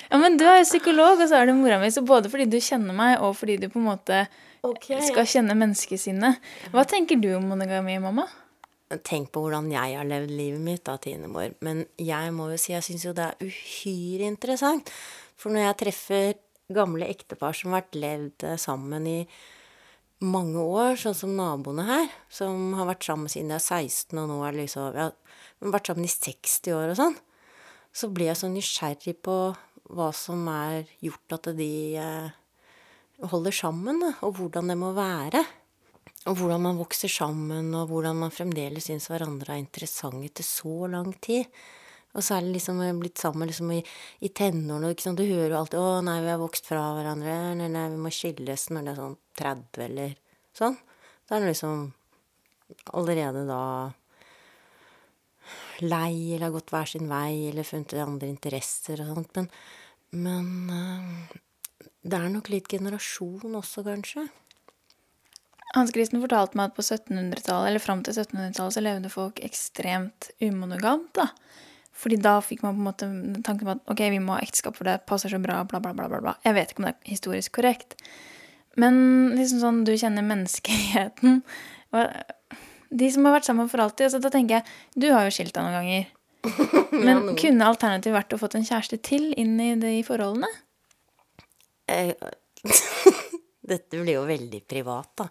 Ja, 0.09 0.19
men 0.19 0.35
du 0.39 0.43
er 0.47 0.59
jo 0.59 0.67
psykolog, 0.67 1.21
og 1.21 1.29
så 1.29 1.39
er 1.39 1.47
du 1.47 1.55
mora 1.55 1.77
mi, 1.79 1.87
så 1.93 2.03
både 2.03 2.31
fordi 2.31 2.49
du 2.51 2.57
kjenner 2.63 2.95
meg, 2.95 3.21
og 3.23 3.37
fordi 3.39 3.55
du 3.61 3.69
på 3.71 3.79
en 3.79 3.87
måte 3.87 4.25
okay, 4.67 4.99
skal 5.07 5.29
kjenne 5.29 5.55
menneskesinnet. 5.55 6.43
Hva 6.73 6.83
tenker 6.89 7.19
du 7.21 7.29
om 7.37 7.47
monogami, 7.53 7.95
mamma? 8.03 8.27
Tenk 9.07 9.33
på 9.35 9.43
hvordan 9.43 9.67
jeg 9.71 9.95
har 9.99 10.07
levd 10.07 10.31
livet 10.31 10.63
mitt, 10.63 10.83
da, 10.87 10.95
Tine 11.03 11.27
Mor. 11.31 11.51
Men 11.63 11.85
jeg 11.99 12.31
må 12.35 12.49
jo 12.53 12.59
si 12.59 12.71
jeg 12.71 12.85
syns 12.85 13.03
jo 13.07 13.15
det 13.15 13.25
er 13.25 13.47
uhyre 13.47 14.27
interessant. 14.27 14.91
For 15.39 15.51
når 15.51 15.65
jeg 15.65 15.79
treffer 15.83 16.29
gamle 16.73 17.07
ektepar 17.07 17.55
som 17.55 17.71
har 17.71 17.83
vært 17.83 17.99
levd 17.99 18.47
eh, 18.47 18.59
sammen 18.59 19.07
i 19.07 19.19
mange 20.23 20.63
år, 20.63 20.95
sånn 20.99 21.15
som 21.15 21.35
naboene 21.37 21.85
her, 21.87 22.07
som 22.33 22.73
har 22.79 22.89
vært 22.89 23.05
sammen 23.07 23.31
siden 23.31 23.51
de 23.51 23.59
er 23.59 23.63
16, 23.63 24.17
og 24.17 24.31
nå 24.31 24.39
er 24.47 24.57
liksom 24.57 24.97
ja, 24.97 25.11
vært 25.61 25.91
sammen 25.91 26.07
i 26.07 26.11
60 26.11 26.73
år 26.73 26.93
og 26.93 26.99
sånn, 26.99 27.17
så 27.93 28.09
blir 28.13 28.31
jeg 28.31 28.39
så 28.41 28.49
nysgjerrig 28.51 29.15
på 29.25 29.37
hva 29.95 30.09
som 30.15 30.47
er 30.51 30.89
gjort 31.03 31.37
at 31.37 31.49
de 31.57 31.71
eh, 31.99 32.35
holder 33.31 33.55
sammen, 33.55 34.03
og 34.21 34.35
hvordan 34.37 34.73
det 34.73 34.77
må 34.79 34.91
være. 34.97 35.43
Og 36.27 36.35
hvordan 36.41 36.63
man 36.65 36.79
vokser 36.79 37.11
sammen, 37.11 37.71
og 37.77 37.87
hvordan 37.91 38.19
man 38.19 38.33
fremdeles 38.33 38.89
syns 38.89 39.07
hverandre 39.11 39.55
er 39.55 39.63
interessant 39.63 40.25
etter 40.27 40.45
så 40.45 40.89
lang 40.91 41.13
tid. 41.23 41.47
Og 42.17 42.25
særlig 42.25 42.57
liksom 42.57 42.81
har 42.81 42.97
blitt 42.97 43.21
sammen 43.21 43.47
liksom 43.47 43.71
i, 43.75 43.79
i 44.25 44.31
tenårene. 44.33 44.95
Du 45.15 45.23
hører 45.23 45.53
jo 45.53 45.59
alltid 45.59 45.79
'Å, 45.79 46.01
nei, 46.03 46.17
vi 46.25 46.31
har 46.33 46.41
vokst 46.41 46.65
fra 46.65 46.81
hverandre', 46.97 47.35
eller 47.53 47.69
'nei, 47.69 47.89
vi 47.93 48.01
må 48.01 48.09
skilles' 48.09 48.69
når 48.71 48.83
det 48.83 48.91
er 48.91 49.01
sånn 49.01 49.17
30 49.37 49.85
eller 49.85 50.15
sånn. 50.57 50.77
Da 51.27 51.35
er 51.35 51.45
det 51.45 51.51
liksom 51.53 51.93
allerede 52.97 53.45
da 53.47 53.61
lei, 55.85 56.33
eller 56.35 56.47
har 56.47 56.55
gått 56.55 56.73
hver 56.73 56.89
sin 56.89 57.09
vei, 57.11 57.49
eller 57.49 57.67
funnet 57.67 57.97
andre 58.01 58.31
interesser 58.31 59.01
og 59.03 59.13
sånt. 59.13 59.37
Men, 59.37 59.49
men 60.25 60.73
eh, 60.73 61.87
det 62.07 62.19
er 62.19 62.33
nok 62.33 62.51
litt 62.53 62.69
generasjon 62.71 63.57
også, 63.59 63.85
kanskje. 63.87 64.27
Hans 65.75 65.91
Kristen 65.93 66.23
fortalte 66.23 66.57
meg 66.57 66.71
at 66.71 66.77
på 66.77 66.85
1700-tallet, 66.85 67.71
eller 67.71 67.83
fram 67.83 68.03
til 68.05 68.15
1700-tallet, 68.15 68.77
så 68.77 68.83
levde 68.83 69.11
folk 69.13 69.41
ekstremt 69.45 70.31
umonogamt, 70.41 71.11
da. 71.19 71.27
Fordi 71.97 72.19
da 72.21 72.37
fikk 72.45 72.61
man 72.61 72.77
på 72.77 72.81
en 72.81 72.87
måte 72.87 73.41
tanken 73.45 73.65
på 73.65 73.73
at 73.73 73.91
ok, 73.91 74.01
vi 74.13 74.21
må 74.21 74.35
ha 74.37 74.45
ekteskap, 74.45 74.77
for 74.77 74.87
det 74.87 74.99
passer 75.09 75.33
så 75.33 75.39
bra, 75.41 75.63
bla, 75.69 75.81
bla, 75.81 75.93
bla. 75.97 76.21
bla. 76.21 76.35
Jeg 76.45 76.55
vet 76.57 76.71
ikke 76.71 76.83
om 76.83 76.87
det 76.87 76.93
er 76.93 77.11
historisk 77.11 77.55
korrekt. 77.57 77.97
Men 78.77 78.99
liksom 79.33 79.63
sånn, 79.63 79.81
du 79.87 79.95
kjenner 79.97 80.25
menneskeheten. 80.25 81.41
De 82.89 83.09
som 83.11 83.25
har 83.27 83.37
vært 83.37 83.47
sammen 83.49 83.69
for 83.71 83.83
alltid. 83.83 84.07
altså 84.07 84.21
Da 84.23 84.31
tenker 84.33 84.59
jeg, 84.59 84.77
Du 84.95 85.09
har 85.11 85.27
jo 85.27 85.33
skilt 85.35 85.55
deg 85.55 85.65
noen 85.65 85.77
ganger. 85.79 86.07
Men 87.07 87.13
ja, 87.13 87.37
kunne 87.41 87.69
alternativet 87.71 88.15
vært 88.15 88.35
å 88.35 88.41
fått 88.41 88.57
en 88.59 88.67
kjæreste 88.67 88.99
til 89.03 89.31
inn 89.39 89.57
i 89.59 89.73
de 89.79 89.95
forholdene? 90.07 90.49
Eh, 91.91 92.13
Dette 93.71 93.99
blir 93.99 94.15
jo 94.15 94.27
veldig 94.27 94.61
privat, 94.69 95.11
da. 95.19 95.27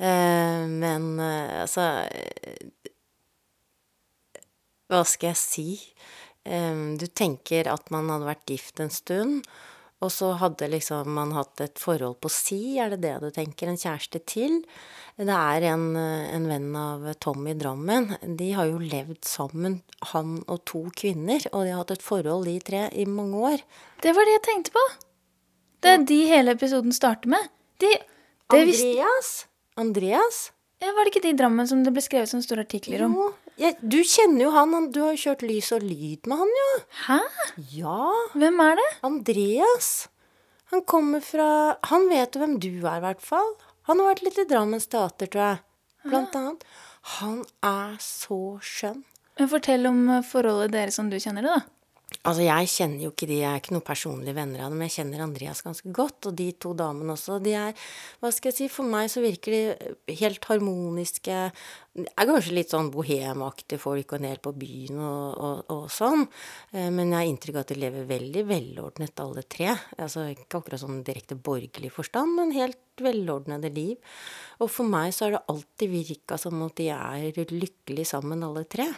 Eh, 0.00 0.64
men 0.64 1.10
eh, 1.20 1.58
altså 1.60 1.82
eh, 2.08 2.86
Hva 4.88 5.02
skal 5.04 5.34
jeg 5.34 5.38
si? 5.38 5.66
Eh, 6.48 6.80
du 6.96 7.04
tenker 7.12 7.68
at 7.68 7.92
man 7.92 8.08
hadde 8.08 8.30
vært 8.30 8.54
gift 8.54 8.80
en 8.80 8.92
stund, 8.94 9.44
og 10.00 10.08
så 10.12 10.30
hadde 10.40 10.70
liksom 10.72 11.10
man 11.12 11.34
hatt 11.36 11.60
et 11.60 11.80
forhold 11.80 12.16
på 12.24 12.30
si, 12.32 12.78
er 12.80 12.94
det 12.94 13.02
det 13.04 13.16
du 13.20 13.28
tenker? 13.34 13.68
En 13.68 13.80
kjæreste 13.80 14.22
til? 14.24 14.62
Det 15.20 15.36
er 15.36 15.66
en, 15.74 15.90
en 15.96 16.46
venn 16.48 16.70
av 16.80 17.04
Tom 17.20 17.44
i 17.50 17.56
Drammen. 17.58 18.14
De 18.38 18.48
har 18.56 18.70
jo 18.70 18.80
levd 18.80 19.20
sammen, 19.28 19.82
han 20.14 20.38
og 20.46 20.62
to 20.70 20.86
kvinner, 20.96 21.44
og 21.52 21.66
de 21.66 21.74
har 21.74 21.82
hatt 21.82 21.92
et 21.98 22.06
forhold, 22.06 22.48
de 22.48 22.56
tre, 22.64 22.86
i 22.96 23.04
mange 23.04 23.42
år. 23.52 23.66
Det 24.00 24.14
var 24.16 24.28
det 24.28 24.38
jeg 24.38 24.46
tenkte 24.48 24.76
på. 24.78 24.86
Det 25.84 25.92
er 25.92 26.08
de 26.08 26.20
hele 26.30 26.56
episoden 26.56 26.96
starter 26.96 27.32
med. 27.36 27.52
De, 27.84 27.92
Andreas? 28.56 29.34
Andreas? 29.80 30.40
ja, 30.80 30.92
var 30.96 31.04
det 31.04 31.12
ikke 31.12 31.24
de 31.26 31.34
i 31.34 31.36
Drammen 31.36 31.68
som 31.68 31.82
det 31.84 31.92
ble 31.92 32.02
skrevet 32.04 32.30
sånne 32.30 32.44
store 32.46 32.64
artikler 32.64 33.04
om? 33.04 33.16
Jo, 33.18 33.26
jeg, 33.60 33.76
du 33.82 33.98
kjenner 34.06 34.46
jo 34.46 34.52
han, 34.54 34.72
han, 34.76 34.88
du 34.94 35.00
har 35.04 35.12
jo 35.14 35.22
kjørt 35.24 35.44
lys 35.46 35.70
og 35.76 35.84
lyd 35.84 36.28
med 36.30 36.40
han, 36.42 36.52
jo. 36.60 36.68
Hæ? 37.06 37.18
Ja, 37.76 38.04
Hvem 38.34 38.62
er 38.64 38.80
det? 38.80 38.88
Andreas. 39.06 39.90
Han 40.70 40.84
kommer 40.86 41.22
fra 41.24 41.76
Han 41.90 42.06
vet 42.08 42.36
jo 42.36 42.42
hvem 42.44 42.56
du 42.62 42.70
er, 42.86 43.00
i 43.00 43.04
hvert 43.04 43.22
fall. 43.24 43.52
Han 43.90 43.98
har 44.00 44.12
vært 44.12 44.24
litt 44.26 44.38
i 44.38 44.46
Drammens 44.48 44.86
teater, 44.90 45.26
tror 45.30 45.42
jeg. 45.48 45.62
Blant 46.06 46.36
annet. 46.38 46.64
Han 47.18 47.40
er 47.66 47.96
så 48.04 48.56
skjønn. 48.64 49.02
Men 49.40 49.48
Fortell 49.50 49.88
om 49.88 50.00
forholdet 50.26 50.74
deres 50.76 50.98
som 51.00 51.08
du 51.10 51.16
kjenner 51.20 51.44
det, 51.46 51.56
da. 51.58 51.79
Altså, 52.20 52.42
jeg 52.44 52.68
kjenner 52.68 53.04
jo 53.06 53.10
ikke 53.14 53.26
de, 53.30 53.36
jeg 53.40 53.48
er 53.48 53.60
ikke 53.62 53.72
noen 53.72 53.86
personlige 53.86 54.36
venner 54.36 54.66
av 54.66 54.74
dem, 54.74 54.82
jeg 54.84 54.92
kjenner 54.98 55.22
Andreas 55.24 55.62
ganske 55.64 55.92
godt, 55.96 56.26
og 56.28 56.34
de 56.36 56.50
to 56.60 56.74
damene 56.76 57.14
også. 57.14 57.38
De 57.40 57.54
er, 57.56 57.86
hva 58.20 58.28
skal 58.34 58.50
jeg 58.50 58.56
si, 58.58 58.66
for 58.68 58.84
meg 58.92 59.08
så 59.08 59.22
virker 59.24 59.54
de 59.54 60.16
helt 60.20 60.44
harmoniske. 60.50 61.38
Det 61.96 62.04
er 62.10 62.28
kanskje 62.28 62.56
litt 62.58 62.74
sånn 62.74 62.90
bohemaktige 62.92 63.80
folk 63.80 64.12
og 64.12 64.18
en 64.18 64.28
del 64.28 64.42
på 64.44 64.52
byen 64.52 65.00
og, 65.00 65.40
og, 65.48 65.72
og 65.72 65.86
sånn, 65.94 66.26
eh, 66.74 66.90
men 66.92 67.08
jeg 67.08 67.16
har 67.16 67.30
inntrykk 67.30 67.56
av 67.56 67.64
at 67.64 67.72
de 67.72 67.80
lever 67.86 68.08
veldig 68.12 68.46
velordnet 68.52 69.24
alle 69.24 69.48
tre. 69.56 69.72
Altså 69.96 70.28
ikke 70.34 70.60
akkurat 70.60 70.84
sånn 70.84 71.00
direkte 71.06 71.40
borgerlig 71.40 71.92
forstand, 71.94 72.36
men 72.36 72.56
helt 72.58 73.00
velordnede 73.00 73.72
liv. 73.72 73.96
Og 74.60 74.68
for 74.68 74.84
meg 74.84 75.14
så 75.16 75.26
har 75.26 75.38
det 75.38 75.46
alltid 75.54 75.94
virka 75.96 76.36
som 76.40 76.60
at 76.68 76.76
de 76.76 76.90
er 76.92 77.46
lykkelig 77.54 78.10
sammen 78.12 78.44
alle 78.44 78.68
tre. 78.68 78.90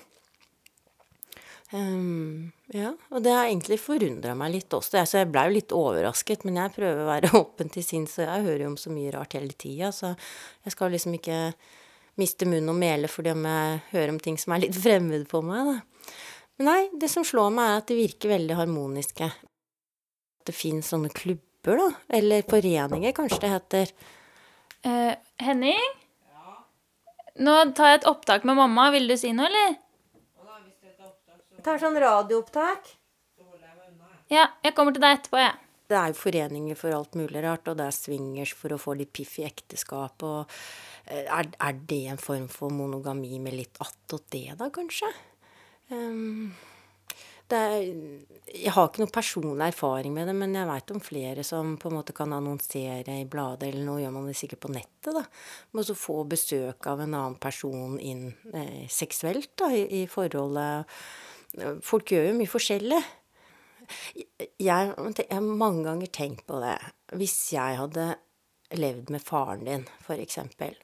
Ehm, 1.73 2.53
ja, 2.75 2.91
og 3.11 3.23
det 3.25 3.33
har 3.33 3.47
egentlig 3.49 3.79
forundra 3.81 4.35
meg 4.37 4.53
litt 4.53 4.75
også. 4.77 4.99
Jeg- 4.99 5.09
Så 5.09 5.19
jeg 5.23 5.31
blei 5.33 5.47
jo 5.49 5.55
litt 5.55 5.73
overrasket, 5.73 6.45
men 6.45 6.57
jeg 6.57 6.75
prøver 6.75 7.01
å 7.01 7.09
være 7.09 7.31
åpen 7.43 7.71
til 7.73 7.83
sinns, 7.83 8.19
og 8.19 8.27
jeg 8.27 8.45
hører 8.45 8.61
jo 8.67 8.73
om 8.73 8.77
så 8.77 8.91
mye 8.93 9.13
rart 9.15 9.33
hele 9.33 9.55
tida, 9.57 9.89
så 9.93 10.15
jeg 10.65 10.73
skal 10.75 10.91
liksom 10.93 11.15
ikke 11.19 11.55
miste 12.21 12.45
munn 12.45 12.69
og 12.69 12.77
mele 12.77 13.09
fordi 13.09 13.31
om 13.33 13.43
jeg 13.49 13.81
hører 13.93 14.11
om 14.13 14.19
ting 14.21 14.37
som 14.37 14.53
er 14.53 14.67
litt 14.67 14.77
fremmed 14.85 15.27
på 15.29 15.41
meg, 15.43 15.65
da. 15.65 16.13
Men 16.59 16.67
nei, 16.69 16.89
det 17.01 17.09
som 17.09 17.25
slår 17.25 17.51
meg, 17.57 17.65
er 17.71 17.77
at 17.81 17.87
de 17.89 17.97
virker 17.97 18.29
veldig 18.35 18.55
harmoniske. 18.59 19.25
At 19.33 20.45
det 20.51 20.55
fins 20.55 20.91
sånne 20.93 21.09
klubber, 21.11 21.79
da. 21.81 21.89
Eller 22.11 22.43
foreninger, 22.43 23.13
kanskje 23.17 23.41
det 23.41 23.51
heter. 23.55 23.93
Uh, 24.85 25.15
Henning? 25.41 25.81
Nå 27.41 27.55
tar 27.75 27.95
jeg 27.95 28.01
et 28.03 28.09
opptak 28.11 28.45
med 28.45 28.59
mamma. 28.59 28.91
Vil 28.93 29.09
du 29.09 29.17
si 29.17 29.33
noe, 29.33 29.47
eller? 29.49 29.79
Tar 31.63 31.79
sånn 31.79 31.99
radioopptak. 32.03 32.97
Ja, 34.33 34.49
jeg 34.65 34.75
kommer 34.75 34.95
til 34.95 35.03
deg 35.05 35.19
etterpå, 35.19 35.39
jeg. 35.43 35.59
Det 35.93 35.99
er 35.99 36.13
jo 36.13 36.17
foreninger 36.17 36.79
for 36.79 36.97
alt 36.97 37.17
mulig 37.21 37.43
rart, 37.45 37.69
og 37.69 37.77
det 37.77 37.85
er 37.85 37.95
swingers 37.95 38.55
for 38.57 38.73
å 38.73 38.81
få 38.81 38.95
litt 38.97 39.13
piff 39.13 39.35
i 39.43 39.45
ekteskap, 39.45 40.25
og 40.25 40.55
eh, 41.05 41.27
er, 41.27 41.51
er 41.53 41.81
det 41.91 42.03
en 42.15 42.21
form 42.21 42.47
for 42.51 42.73
monogami 42.73 43.37
med 43.43 43.59
litt 43.59 43.81
attåt 43.85 44.31
det, 44.33 44.47
da, 44.57 44.71
kanskje? 44.73 45.11
Um, 45.93 46.55
det 47.53 47.59
er, 47.59 47.91
jeg 48.49 48.73
har 48.73 48.89
ikke 48.89 49.03
noe 49.03 49.13
personlig 49.13 49.67
erfaring 49.67 50.15
med 50.17 50.31
det, 50.31 50.37
men 50.39 50.57
jeg 50.57 50.71
veit 50.71 50.95
om 50.95 51.03
flere 51.05 51.45
som 51.45 51.75
på 51.81 51.91
en 51.91 51.99
måte 51.99 52.17
kan 52.17 52.33
annonsere 52.33 53.19
i 53.21 53.27
bladet, 53.29 53.69
eller 53.69 53.85
nå 53.85 53.99
gjør 54.01 54.15
man 54.17 54.31
det 54.31 54.39
sikkert 54.39 54.63
på 54.65 54.73
nettet, 54.73 55.13
da. 55.13 55.27
Men 55.69 55.83
også 55.83 55.99
få 55.99 56.23
besøk 56.31 56.89
av 56.89 57.05
en 57.05 57.19
annen 57.19 57.37
person 57.43 57.99
inn 58.01 58.31
eh, 58.55 58.89
seksuelt, 58.89 59.53
da, 59.61 59.69
i, 59.77 59.85
i 60.01 60.07
forholdet. 60.09 60.89
Folk 61.85 62.13
gjør 62.13 62.31
jo 62.31 62.37
mye 62.39 62.51
forskjellig. 62.51 63.01
Jeg, 64.63 64.93
har 64.97 65.43
mange 65.45 65.85
ganger 65.85 66.13
tenkt 66.15 66.47
på 66.49 66.61
det. 66.63 66.77
Hvis 67.19 67.37
jeg 67.53 67.77
hadde 67.81 68.15
levd 68.79 69.13
med 69.13 69.25
faren 69.25 69.67
din, 69.69 69.87
for 70.05 70.21
eksempel. 70.21 70.79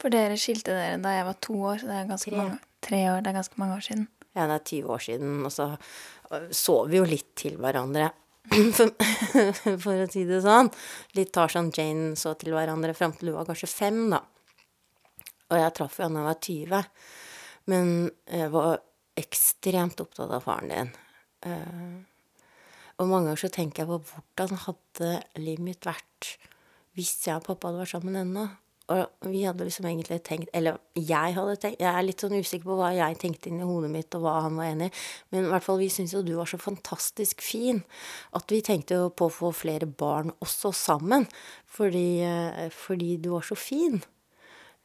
For 0.00 0.12
dere 0.12 0.36
skilte 0.40 0.74
dere 0.76 1.00
da 1.00 1.12
jeg 1.14 1.28
var 1.28 1.38
to 1.44 1.56
år, 1.72 1.80
så 1.80 1.88
det 1.88 1.98
er 1.98 2.08
ganske 2.08 2.32
Tre. 2.32 2.40
mange, 2.40 2.58
tre 2.84 3.00
år, 3.12 3.20
det 3.20 3.30
er 3.30 3.38
ganske 3.38 3.60
mange 3.60 3.76
år 3.76 3.86
siden. 3.86 4.08
Ja, 4.36 4.46
det 4.46 4.56
er 4.56 4.66
20 4.70 4.92
år 4.94 5.04
siden, 5.04 5.38
og 5.44 5.52
så 5.52 5.68
øh, 6.30 6.50
så 6.54 6.76
vi 6.86 7.00
jo 7.00 7.06
litt 7.08 7.32
til 7.36 7.56
hverandre. 7.60 8.10
For, 8.76 8.90
for 9.84 10.00
å 10.00 10.06
si 10.10 10.24
det 10.26 10.40
sånn. 10.42 10.70
Litt 11.14 11.30
Tarzan 11.36 11.68
Jane 11.76 12.16
så 12.18 12.32
til 12.40 12.54
hverandre 12.56 12.96
fram 12.98 13.12
til 13.14 13.30
hun 13.30 13.36
var 13.36 13.48
kanskje 13.50 13.68
fem, 13.70 14.00
da. 14.10 14.22
Og 15.50 15.58
jeg 15.60 15.74
traff 15.76 15.98
han 16.02 16.16
da 16.16 16.22
jeg 16.22 16.28
var 16.28 16.40
20. 16.46 16.88
Men 17.70 17.92
jeg 18.26 18.50
var 18.54 18.80
ekstremt 19.20 20.00
opptatt 20.02 20.32
av 20.32 20.46
faren 20.46 20.72
din. 20.72 20.94
Eh, 21.46 21.98
og 23.00 23.08
mange 23.08 23.30
ganger 23.30 23.44
så 23.44 23.52
tenker 23.52 23.84
jeg 23.84 23.90
på 23.92 24.00
hvordan 24.10 24.64
hadde 24.66 25.12
livet 25.40 25.64
mitt 25.64 25.86
vært 25.88 26.34
hvis 26.98 27.14
jeg 27.24 27.38
og 27.38 27.46
pappa 27.46 27.70
hadde 27.70 27.84
vært 27.84 27.94
sammen 27.94 28.18
ennå. 28.18 28.48
Og 28.90 29.28
vi 29.30 29.44
hadde 29.46 29.62
liksom 29.62 29.86
egentlig 29.86 30.16
tenkt 30.26 30.48
Eller 30.56 30.80
jeg 30.98 31.34
hadde 31.36 31.52
tenkt 31.62 31.78
Jeg 31.78 31.90
er 31.94 32.02
litt 32.02 32.22
sånn 32.24 32.34
usikker 32.34 32.66
på 32.66 32.78
hva 32.80 32.88
jeg 32.96 33.20
tenkte 33.22 33.50
inni 33.50 33.66
hodet 33.66 33.90
mitt, 33.92 34.10
og 34.18 34.24
hva 34.24 34.40
han 34.48 34.58
var 34.58 34.72
enig 34.72 34.88
i. 34.90 34.94
Men 35.30 35.46
i 35.46 35.52
hvert 35.52 35.66
fall 35.66 35.78
vi 35.78 35.90
syntes 35.94 36.16
jo 36.16 36.24
du 36.26 36.32
var 36.38 36.50
så 36.50 36.58
fantastisk 36.60 37.44
fin 37.44 37.84
at 38.36 38.50
vi 38.50 38.58
tenkte 38.66 38.98
jo 38.98 39.12
på 39.14 39.28
å 39.28 39.34
få 39.36 39.52
flere 39.54 39.86
barn 39.86 40.34
også 40.42 40.72
sammen. 40.74 41.28
Fordi, 41.70 42.08
eh, 42.26 42.66
fordi 42.74 43.16
du 43.22 43.30
var 43.36 43.46
så 43.46 43.54
fin. 43.58 44.02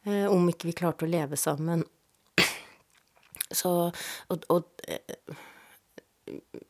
Eh, 0.06 0.30
Om 0.30 0.50
ikke 0.54 0.70
vi 0.70 0.78
klarte 0.78 1.08
å 1.08 1.10
leve 1.10 1.38
sammen. 1.38 1.84
Så 3.56 3.74
Og, 4.30 4.48
og 4.50 4.86
eh, 4.88 5.36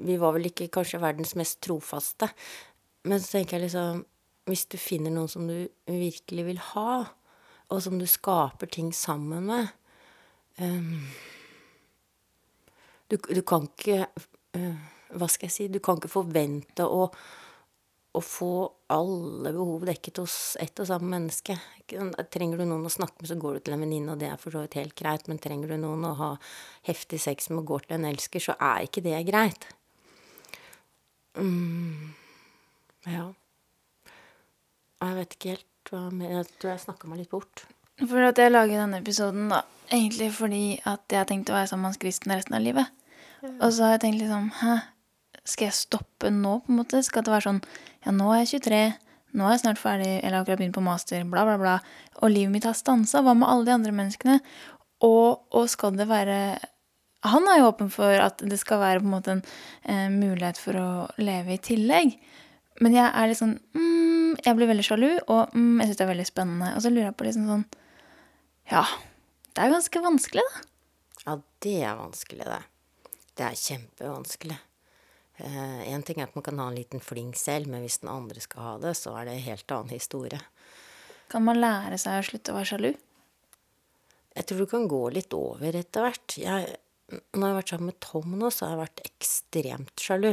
vi 0.04 0.18
var 0.20 0.36
vel 0.36 0.50
ikke 0.50 0.68
kanskje 0.74 1.02
verdens 1.04 1.36
mest 1.40 1.62
trofaste. 1.64 2.30
Men 3.08 3.22
så 3.22 3.38
tenker 3.38 3.58
jeg 3.58 3.68
liksom 3.68 4.04
Hvis 4.46 4.68
du 4.70 4.78
finner 4.78 5.14
noen 5.14 5.30
som 5.32 5.48
du 5.50 5.68
virkelig 5.90 6.46
vil 6.46 6.60
ha, 6.74 7.06
og 7.70 7.82
som 7.82 7.98
du 7.98 8.06
skaper 8.06 8.70
ting 8.70 8.92
sammen 8.94 9.48
med 9.48 9.72
um, 10.62 11.08
du, 13.10 13.18
du 13.18 13.42
kan 13.42 13.66
ikke 13.66 14.06
uh, 14.58 14.84
Hva 15.18 15.30
skal 15.32 15.50
jeg 15.50 15.56
si 15.56 15.68
Du 15.74 15.80
kan 15.82 15.98
ikke 15.98 16.14
forvente 16.14 16.86
å, 16.86 17.08
å 18.16 18.22
få 18.24 18.52
alle 18.94 19.52
behov 19.56 19.86
dekket 19.88 20.20
hos 20.22 20.36
ett 20.62 20.80
og 20.82 20.88
samme 20.90 21.10
menneske. 21.12 21.58
Trenger 22.34 22.62
du 22.62 22.66
noen 22.66 22.88
å 22.88 22.92
snakke 22.94 23.22
med, 23.22 23.30
så 23.30 23.38
går 23.40 23.58
du 23.58 23.66
til 23.66 23.76
en 23.76 23.84
venninne, 23.84 24.14
og 24.14 24.22
det 24.22 24.30
er 24.32 24.42
for 24.42 24.56
så 24.56 24.64
vidt 24.64 24.78
helt 24.80 24.96
greit. 24.98 25.28
Men 25.32 25.42
trenger 25.42 25.74
du 25.74 25.78
noen 25.82 26.06
å 26.08 26.14
ha 26.20 26.32
heftig 26.88 27.20
sex 27.22 27.50
med 27.52 27.64
og 27.64 27.74
går 27.74 27.88
til 27.88 27.98
en 28.00 28.10
elsker, 28.12 28.44
så 28.48 28.58
er 28.58 28.88
ikke 28.88 29.04
det 29.06 29.22
greit. 29.30 29.68
Mm, 31.36 32.16
ja. 33.12 33.30
Jeg 35.04 35.18
vet 35.20 35.36
ikke 35.36 35.56
helt 35.58 35.72
hva 35.92 36.06
mer 36.16 36.32
Jeg 36.32 36.46
tror 36.56 36.72
jeg 36.72 36.84
snakka 36.86 37.10
meg 37.12 37.20
litt 37.22 37.34
bort. 37.34 37.66
For 38.00 38.28
at 38.28 38.40
jeg 38.40 38.52
lager 38.52 38.80
denne 38.82 39.00
episoden 39.04 39.52
da, 39.52 39.62
egentlig 39.92 40.32
fordi 40.36 40.64
at 40.84 41.04
jeg 41.12 41.22
har 41.22 41.28
tenkt 41.30 41.52
å 41.52 41.56
være 41.56 41.70
sammen 41.72 41.86
med 41.86 41.94
Hans 41.94 42.02
Kristen 42.02 42.34
resten 42.34 42.58
av 42.58 42.64
livet. 42.64 42.92
Og 43.46 43.70
så 43.72 43.86
har 43.86 43.96
jeg 43.96 44.04
tenkt 44.06 44.24
liksom, 44.24 44.50
hæ, 44.60 44.80
skal 45.46 45.70
jeg 45.70 45.78
stoppe 45.78 46.32
nå 46.34 46.60
på 46.66 46.74
en 46.74 46.80
måte? 46.82 47.02
Skal 47.06 47.26
det 47.26 47.34
være 47.34 47.48
sånn, 47.48 47.64
ja 48.06 48.14
nå 48.16 48.32
er 48.34 48.44
jeg 48.44 48.62
23, 48.66 48.84
nå 49.36 49.48
er 49.48 49.56
jeg 49.56 49.64
snart 49.66 49.82
ferdig, 49.82 50.14
eller 50.22 50.40
akkurat 50.42 50.62
begynt 50.62 50.78
på 50.78 50.86
master, 50.86 51.26
bla 51.30 51.44
bla 51.48 51.58
bla, 51.62 51.76
og 52.22 52.32
livet 52.32 52.54
mitt 52.54 52.68
har 52.68 52.78
stansa, 52.78 53.22
hva 53.22 53.36
med 53.38 53.50
alle 53.50 53.68
de 53.68 53.76
andre 53.76 53.94
menneskene? 53.96 54.40
Og, 55.06 55.46
og 55.54 55.68
skal 55.70 55.98
det 56.00 56.08
være, 56.10 56.38
han 57.28 57.50
er 57.52 57.60
jo 57.60 57.70
åpen 57.70 57.92
for 57.94 58.22
at 58.22 58.42
det 58.42 58.58
skal 58.62 58.82
være 58.82 59.04
på 59.04 59.10
en 59.10 59.14
måte 59.14 59.36
en 59.36 59.44
eh, 59.84 60.08
mulighet 60.14 60.62
for 60.62 60.80
å 60.80 60.90
leve 61.22 61.58
i 61.58 61.62
tillegg. 61.62 62.16
Men 62.84 62.96
jeg 62.96 63.08
er 63.08 63.32
sånn 63.40 63.54
mm, 63.72 64.36
Jeg 64.44 64.58
blir 64.58 64.68
veldig 64.68 64.84
sjalu, 64.84 65.10
og 65.32 65.54
mm, 65.56 65.80
jeg 65.80 65.90
syns 65.90 66.00
det 66.00 66.06
er 66.06 66.12
veldig 66.12 66.28
spennende. 66.28 66.72
Og 66.76 66.84
så 66.84 66.92
lurer 66.92 67.08
jeg 67.08 67.18
på 67.20 67.28
liksom 67.28 67.46
sånn 67.48 67.66
Ja, 68.72 68.84
det 69.56 69.64
er 69.64 69.76
ganske 69.76 70.02
vanskelig, 70.04 70.44
da. 70.44 70.64
Ja, 71.26 71.38
det 71.64 71.76
er 71.88 72.00
vanskelig, 72.00 72.48
det. 72.50 72.62
Det 73.36 73.46
er 73.48 73.60
kjempevanskelig. 73.60 74.58
Én 75.40 76.04
ting 76.08 76.22
er 76.22 76.30
at 76.30 76.36
man 76.38 76.46
kan 76.46 76.60
ha 76.62 76.70
en 76.70 76.78
liten 76.78 77.02
fling 77.04 77.34
selv, 77.36 77.68
men 77.68 77.84
hvis 77.84 78.00
den 78.04 78.12
andre 78.12 78.40
skal 78.44 78.64
ha 78.64 78.74
det, 78.86 78.94
så 78.96 79.16
er 79.20 79.28
det 79.28 79.34
en 79.36 79.48
helt 79.50 79.74
annen 79.76 79.92
historie. 79.92 80.40
Kan 81.32 81.44
man 81.44 81.60
lære 81.60 81.98
seg 82.00 82.22
å 82.22 82.28
slutte 82.30 82.54
å 82.54 82.60
være 82.60 82.70
sjalu? 82.72 82.92
Jeg 84.36 84.48
tror 84.48 84.64
du 84.64 84.70
kan 84.72 84.88
gå 84.92 85.02
litt 85.16 85.36
over 85.36 85.76
etter 85.80 86.06
hvert. 86.06 86.38
Jeg, 86.40 86.76
når 87.12 87.44
jeg 87.44 87.52
har 87.52 87.60
vært 87.60 87.72
sammen 87.74 87.92
med 87.92 88.00
Tom 88.04 88.36
nå, 88.40 88.52
så 88.52 88.66
har 88.66 88.76
jeg 88.76 88.84
vært 88.84 89.06
ekstremt 89.10 90.04
sjalu. 90.08 90.32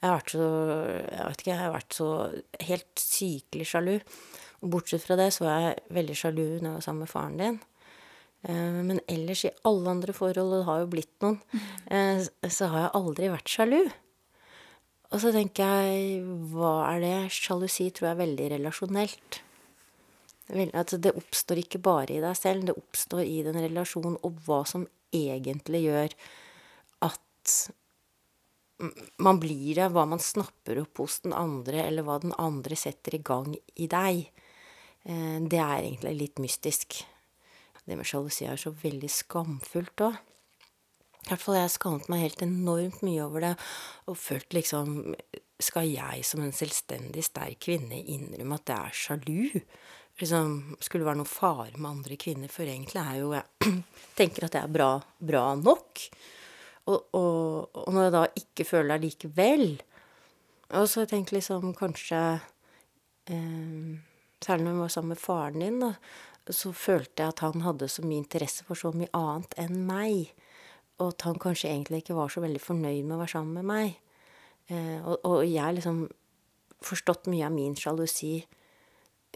Jeg 0.00 0.08
har 0.08 0.16
vært 0.16 0.32
så 0.32 0.44
Jeg 0.80 1.24
vet 1.28 1.42
ikke, 1.42 1.50
jeg 1.50 1.60
har 1.60 1.74
vært 1.74 1.96
så 1.96 2.10
helt 2.70 3.02
sykelig 3.04 3.66
sjalu. 3.68 3.94
Bortsett 4.60 5.04
fra 5.04 5.16
det 5.20 5.30
så 5.36 5.44
var 5.46 5.64
jeg 5.66 5.82
veldig 5.96 6.16
sjalu 6.16 6.44
når 6.60 6.68
jeg 6.68 6.76
var 6.78 6.86
sammen 6.86 7.04
med 7.04 7.12
faren 7.12 7.40
din. 7.40 7.58
Eh, 8.48 8.78
Men 8.88 9.00
ellers 9.08 9.44
i 9.44 9.52
alle 9.68 9.92
andre 9.92 10.14
forhold, 10.16 10.52
og 10.52 10.60
det 10.62 10.68
har 10.68 10.80
jo 10.84 10.92
blitt 10.94 11.16
noen, 11.24 11.40
eh, 11.92 12.24
så 12.48 12.70
har 12.72 12.86
jeg 12.86 12.94
aldri 13.00 13.32
vært 13.32 13.52
sjalu. 13.56 13.82
Og 15.10 15.18
så 15.18 15.32
tenker 15.34 15.66
jeg, 15.66 16.20
hva 16.52 16.74
er 16.92 17.00
det? 17.02 17.14
Sjalusi 17.34 17.88
tror 17.90 18.10
jeg 18.10 18.14
er 18.14 18.20
veldig 18.20 18.48
relasjonelt. 18.52 19.40
Vel, 20.50 20.70
altså 20.74 20.98
det 21.02 21.14
oppstår 21.18 21.62
ikke 21.62 21.80
bare 21.82 22.16
i 22.16 22.22
deg 22.22 22.36
selv, 22.38 22.66
det 22.68 22.76
oppstår 22.78 23.22
i 23.26 23.40
den 23.46 23.58
relasjonen, 23.58 24.16
og 24.26 24.38
hva 24.46 24.62
som 24.66 24.86
egentlig 25.14 25.84
gjør 25.88 26.14
at 27.06 27.54
man 29.20 29.38
blir 29.42 29.76
det, 29.76 29.90
hva 29.92 30.06
man 30.08 30.22
snapper 30.22 30.80
opp 30.84 31.02
hos 31.02 31.18
den 31.26 31.34
andre, 31.36 31.82
eller 31.84 32.06
hva 32.06 32.20
den 32.22 32.34
andre 32.40 32.78
setter 32.78 33.18
i 33.18 33.22
gang 33.22 33.52
i 33.76 33.90
deg. 33.90 34.24
Eh, 35.04 35.38
Det 35.42 35.60
er 35.60 35.82
egentlig 35.82 36.14
litt 36.16 36.38
mystisk. 36.42 37.02
Det 37.84 37.98
med 37.98 38.06
sjalusi 38.06 38.46
er 38.46 38.60
så 38.60 38.70
veldig 38.70 39.10
skamfullt 39.10 40.06
òg. 40.06 40.18
I 41.20 41.28
hvert 41.28 41.42
fall 41.44 41.58
jeg 41.58 41.72
skammet 41.74 42.08
meg 42.10 42.24
helt 42.24 42.42
enormt 42.44 43.02
mye 43.06 43.22
over 43.26 43.44
det, 43.44 43.54
og 44.08 44.18
følt 44.18 44.56
liksom 44.56 45.14
Skal 45.60 45.90
jeg 45.92 46.24
som 46.24 46.40
en 46.40 46.54
selvstendig 46.56 47.24
sterk 47.26 47.60
kvinne 47.66 47.98
innrømme 48.00 48.56
at 48.56 48.72
jeg 48.72 48.80
er 48.80 48.96
sjalu? 48.96 49.60
Liksom, 50.20 50.76
skulle 50.80 51.04
det 51.04 51.08
være 51.08 51.20
noe 51.20 51.28
fare 51.28 51.76
med 51.76 51.90
andre 51.90 52.16
kvinner, 52.20 52.48
for 52.52 52.68
egentlig 52.68 53.00
er 53.00 53.18
jo 53.20 53.32
jeg 53.36 53.74
tenker 54.18 54.46
at 54.46 54.56
jeg 54.56 54.64
er 54.64 54.72
bra, 54.72 54.90
bra 55.20 55.44
nok. 55.60 56.04
Og, 56.88 57.12
og, 57.14 57.76
og 57.76 57.92
når 57.92 58.06
jeg 58.06 58.14
da 58.16 58.22
ikke 58.40 58.66
føler 58.66 58.96
det 58.96 59.04
likevel 59.04 59.66
Og 60.72 60.86
så 60.88 61.02
har 61.02 61.12
jeg 61.12 61.26
liksom 61.36 61.74
kanskje 61.76 62.20
eh, 63.28 63.90
Særlig 64.40 64.64
når 64.64 64.72
jeg 64.72 64.80
var 64.80 64.92
sammen 64.94 65.12
med 65.12 65.20
faren 65.20 65.60
din, 65.60 65.82
da, 65.82 65.90
så 66.48 66.72
følte 66.72 67.20
jeg 67.20 67.34
at 67.34 67.42
han 67.44 67.60
hadde 67.66 67.88
så 67.92 68.02
mye 68.06 68.22
interesse 68.22 68.64
for 68.64 68.78
så 68.80 68.88
mye 68.96 69.10
annet 69.12 69.52
enn 69.60 69.82
meg. 69.84 70.30
Og 71.00 71.14
at 71.14 71.26
han 71.26 71.40
kanskje 71.40 71.70
egentlig 71.72 72.02
ikke 72.02 72.16
var 72.18 72.32
så 72.32 72.42
veldig 72.44 72.62
fornøyd 72.62 73.04
med 73.04 73.16
å 73.16 73.20
være 73.22 73.34
sammen 73.34 73.60
med 73.60 73.68
meg. 73.70 74.00
Eh, 74.70 74.98
og, 75.00 75.16
og 75.24 75.38
jeg 75.46 75.62
har 75.64 75.76
liksom 75.76 76.04
forstått 76.84 77.28
mye 77.32 77.46
av 77.48 77.54
min 77.54 77.76
sjalusi 77.76 78.36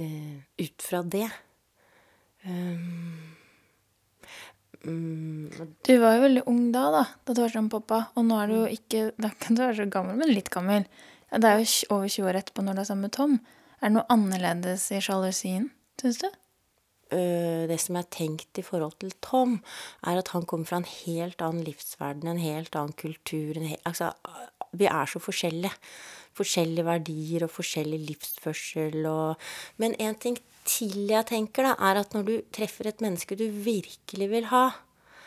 eh, 0.00 0.36
ut 0.60 0.84
fra 0.84 1.02
det. 1.02 1.26
Du 4.84 5.94
var 6.00 6.18
jo 6.18 6.24
veldig 6.26 6.44
ung 6.50 6.68
da, 6.74 6.84
da, 6.92 7.02
da 7.24 7.32
du 7.32 7.40
var 7.40 7.52
sammen 7.52 7.70
med 7.70 7.76
pappa. 7.78 8.00
Og 8.18 8.28
nå 8.28 8.38
er 8.40 8.50
du 8.50 8.56
jo 8.58 8.68
ikke 8.68 9.06
Da 9.16 9.32
ikke 9.32 9.56
du 9.56 9.62
være 9.64 9.78
så 9.80 9.88
gammel, 9.90 10.20
men 10.20 10.32
litt 10.32 10.52
gammel. 10.52 10.84
Det 11.32 11.50
er 11.50 11.62
jo 11.62 11.96
over 11.96 12.08
20 12.12 12.28
år 12.30 12.40
etterpå 12.40 12.64
når 12.64 12.76
du 12.76 12.84
er 12.84 12.88
sammen 12.90 13.08
med 13.08 13.16
Tom. 13.16 13.38
Er 13.80 13.88
det 13.88 13.96
noe 13.96 14.08
annerledes 14.12 14.86
i 14.94 15.00
sjalusien, 15.02 15.70
syns 16.00 16.20
du? 16.22 16.28
Øh, 17.12 17.64
det 17.70 17.78
som 17.82 17.98
er 18.00 18.08
tenkt 18.10 18.58
i 18.58 18.64
forhold 18.66 18.96
til 19.00 19.12
Tom, 19.24 19.58
er 20.06 20.20
at 20.20 20.32
han 20.34 20.46
kommer 20.46 20.66
fra 20.66 20.80
en 20.82 20.88
helt 20.88 21.42
annen 21.42 21.64
livsverden, 21.66 22.28
en 22.28 22.42
helt 22.42 22.76
annen 22.76 22.96
kultur. 22.96 23.58
En 23.58 23.68
he 23.72 23.76
altså, 23.84 24.12
vi 24.72 24.88
er 24.90 25.06
så 25.06 25.22
forskjellige. 25.22 25.72
Forskjellige 26.34 26.86
verdier 26.86 27.44
og 27.46 27.52
forskjellig 27.54 28.00
livsførsel 28.08 29.04
og 29.06 29.36
Men 29.78 29.94
en 30.02 30.16
ting 30.18 30.38
til 30.66 31.10
jeg 31.12 31.26
tenker, 31.28 31.62
da, 31.62 31.74
er 31.78 32.00
at 32.00 32.14
når 32.16 32.24
du 32.26 32.34
treffer 32.50 32.88
et 32.88 33.04
menneske 33.04 33.36
du 33.38 33.46
virkelig 33.46 34.30
vil 34.30 34.50
ha 34.50 34.70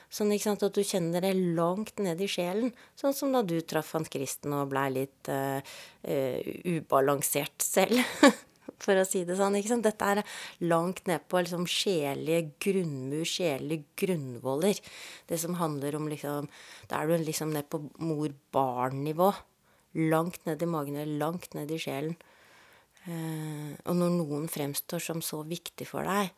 Sånn 0.08 0.32
sant, 0.40 0.64
at 0.64 0.72
du 0.72 0.86
kjenner 0.88 1.20
det 1.20 1.34
langt 1.36 2.00
ned 2.00 2.22
i 2.24 2.30
sjelen. 2.32 2.72
Sånn 2.96 3.16
som 3.16 3.34
da 3.36 3.42
du 3.44 3.58
traff 3.60 3.92
Hans 3.92 4.08
Kristen 4.08 4.56
og 4.56 4.70
blei 4.72 4.88
litt 5.02 5.28
uh, 5.28 5.60
uh, 5.60 6.40
ubalansert 6.64 7.60
selv. 7.60 8.00
For 8.84 9.00
å 9.00 9.06
si 9.08 9.24
det 9.26 9.38
sånn. 9.40 9.58
ikke 9.58 9.72
sant? 9.72 9.86
Dette 9.88 10.06
er 10.06 10.24
langt 10.70 11.04
ned 11.10 11.26
på 11.30 11.42
liksom 11.42 11.66
sjelelige 11.70 12.54
grunnmur, 12.62 13.26
sjelelige 13.26 13.88
grunnvoller. 13.98 14.80
Det 15.28 15.40
som 15.42 15.58
handler 15.58 15.98
om 15.98 16.08
liksom 16.12 16.50
Da 16.90 17.02
er 17.02 17.08
du 17.08 17.26
liksom 17.26 17.54
ned 17.54 17.70
på 17.70 17.82
mor-barn-nivå. 17.98 19.34
Langt 20.12 20.46
ned 20.46 20.62
i 20.62 20.70
magen 20.70 21.18
langt 21.18 21.54
ned 21.58 21.72
i 21.72 21.82
sjelen. 21.82 22.18
Eh, 23.08 23.74
og 23.88 23.96
når 23.96 24.14
noen 24.20 24.48
fremstår 24.52 25.00
som 25.00 25.22
så 25.24 25.42
viktig 25.48 25.88
for 25.88 26.04
deg, 26.04 26.32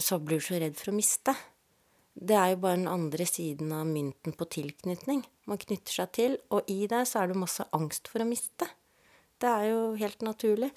så 0.00 0.18
blir 0.18 0.40
du 0.40 0.46
så 0.46 0.60
redd 0.60 0.78
for 0.78 0.92
å 0.92 0.96
miste. 0.96 1.34
Det 2.12 2.36
er 2.36 2.52
jo 2.52 2.62
bare 2.64 2.80
den 2.80 2.90
andre 2.90 3.24
siden 3.28 3.72
av 3.76 3.86
mynten 3.88 4.34
på 4.36 4.48
tilknytning. 4.52 5.22
Man 5.48 5.60
knytter 5.60 5.94
seg 5.94 6.12
til, 6.16 6.36
og 6.52 6.68
i 6.70 6.84
deg 6.88 7.06
så 7.08 7.22
er 7.22 7.32
det 7.32 7.40
masse 7.40 7.64
angst 7.76 8.08
for 8.12 8.24
å 8.24 8.28
miste. 8.28 8.68
Det 9.40 9.48
er 9.48 9.70
jo 9.70 9.80
helt 10.00 10.24
naturlig. 10.24 10.70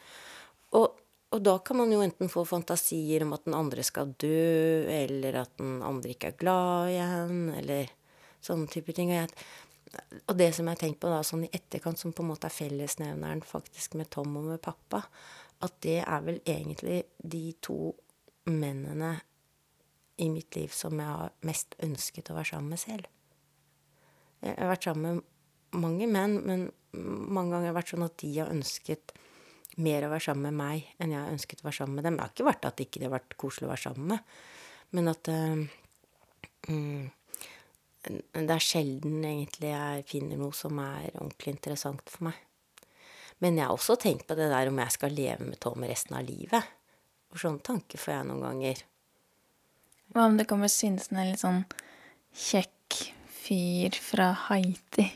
Og, 0.74 0.96
og 1.36 1.44
da 1.44 1.58
kan 1.66 1.78
man 1.78 1.92
jo 1.94 2.02
enten 2.04 2.32
få 2.32 2.46
fantasier 2.48 3.26
om 3.26 3.36
at 3.38 3.46
den 3.46 3.58
andre 3.58 3.84
skal 3.86 4.16
dø, 4.20 4.88
eller 4.92 5.42
at 5.44 5.54
den 5.62 5.82
andre 5.86 6.16
ikke 6.16 6.34
er 6.34 6.40
glad 6.42 6.92
igjen, 6.94 7.40
eller 7.60 7.94
sånne 8.46 8.70
type 8.72 8.96
ting. 8.96 9.14
Og, 9.14 9.22
jeg, 9.22 10.16
og 10.26 10.34
det 10.40 10.52
som 10.56 10.66
jeg 10.66 10.78
har 10.78 10.82
tenkt 10.82 11.02
på 11.04 11.12
da, 11.12 11.22
sånn 11.26 11.46
i 11.48 11.54
etterkant, 11.54 12.02
som 12.02 12.16
på 12.16 12.26
en 12.26 12.32
måte 12.34 12.50
er 12.50 12.56
fellesnevneren 12.56 13.44
faktisk 13.46 13.98
med 14.00 14.12
Tom 14.14 14.34
og 14.40 14.50
med 14.54 14.64
pappa, 14.64 15.06
at 15.66 15.78
det 15.86 16.02
er 16.04 16.26
vel 16.26 16.42
egentlig 16.44 17.04
de 17.24 17.46
to 17.64 17.94
mennene 18.52 19.16
i 20.22 20.30
mitt 20.32 20.56
liv 20.56 20.72
som 20.72 20.96
jeg 21.00 21.08
har 21.10 21.32
mest 21.48 21.76
ønsket 21.84 22.30
å 22.32 22.38
være 22.38 22.54
sammen 22.54 22.76
med 22.76 22.82
selv. 22.82 23.08
Jeg 24.46 24.56
har 24.60 24.72
vært 24.72 24.88
sammen 24.88 25.20
med 25.20 25.82
mange 25.82 26.08
menn, 26.08 26.38
men 26.46 26.68
mange 26.96 27.52
ganger 27.52 27.66
har 27.66 27.74
det 27.74 27.78
vært 27.80 27.94
sånn 27.94 28.06
at 28.06 28.18
de 28.22 28.32
har 28.38 28.52
ønsket 28.54 29.16
mer 29.82 30.06
å 30.06 30.12
være 30.12 30.28
sammen 30.28 30.50
med 30.50 30.60
meg 30.60 31.04
enn 31.04 31.14
jeg 31.16 31.36
ønsket 31.36 31.62
å 31.62 31.68
være 31.68 31.80
sammen 31.80 32.00
med 32.00 32.08
dem. 32.08 32.18
Det 32.18 32.26
har 32.26 32.34
ikke 32.34 32.48
vært 32.48 32.68
at 32.70 32.82
ikke 32.84 33.02
det 33.02 33.10
har 33.10 33.16
vært 33.18 33.38
koselig 33.42 33.68
å 33.68 33.72
være 33.74 33.84
sammen 33.84 34.14
med, 34.14 34.34
men 34.96 35.12
at 35.12 35.30
uh, 35.34 35.62
mm, 36.70 37.06
Det 38.06 38.54
er 38.54 38.62
sjelden 38.62 39.24
egentlig 39.26 39.72
jeg 39.72 40.04
finner 40.10 40.38
noe 40.38 40.54
som 40.54 40.78
er 40.78 41.10
ordentlig 41.16 41.56
interessant 41.56 42.06
for 42.12 42.28
meg. 42.28 42.42
Men 43.44 43.58
jeg 43.58 43.66
har 43.66 43.74
også 43.74 43.98
tenkt 44.00 44.28
på 44.30 44.38
det 44.38 44.48
der 44.52 44.70
om 44.70 44.78
jeg 44.80 44.94
skal 44.94 45.16
leve 45.16 45.48
med 45.48 45.60
Tom 45.60 45.84
resten 45.84 46.16
av 46.16 46.28
livet. 46.28 46.70
For 47.32 47.42
sånne 47.42 47.66
tanker 47.66 48.00
får 48.00 48.14
jeg 48.14 48.28
noen 48.30 48.46
ganger. 48.46 48.84
Hva 50.14 50.28
om 50.30 50.38
det 50.38 50.46
kommer 50.48 50.72
synsende 50.72 51.24
en 51.24 51.34
litt 51.34 51.42
sånn 51.42 51.64
kjekk 52.46 53.02
fyr 53.42 53.98
fra 54.00 54.30
Haiti 54.46 55.10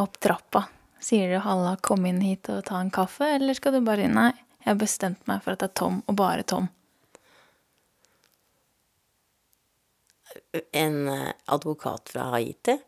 opp 0.00 0.16
trappa? 0.22 0.64
Sier 1.02 1.32
du 1.32 1.38
'halla, 1.42 1.76
kom 1.82 2.06
inn 2.06 2.20
hit 2.22 2.46
og 2.52 2.62
ta 2.68 2.78
en 2.78 2.90
kaffe', 2.94 3.26
eller 3.34 3.54
skal 3.58 3.74
du 3.74 3.80
bare 3.82 4.06
'nei, 4.06 4.30
jeg 4.62 4.70
har 4.70 4.78
bestemt 4.78 5.26
meg 5.26 5.42
for 5.42 5.52
at 5.52 5.58
det 5.58 5.70
er 5.70 5.74
Tom, 5.80 6.02
og 6.06 6.14
bare 6.16 6.44
Tom'? 6.46 6.68
En 10.72 11.08
eh, 11.08 11.32
advokat 11.46 12.08
fra 12.08 12.28
Haiti. 12.30 12.78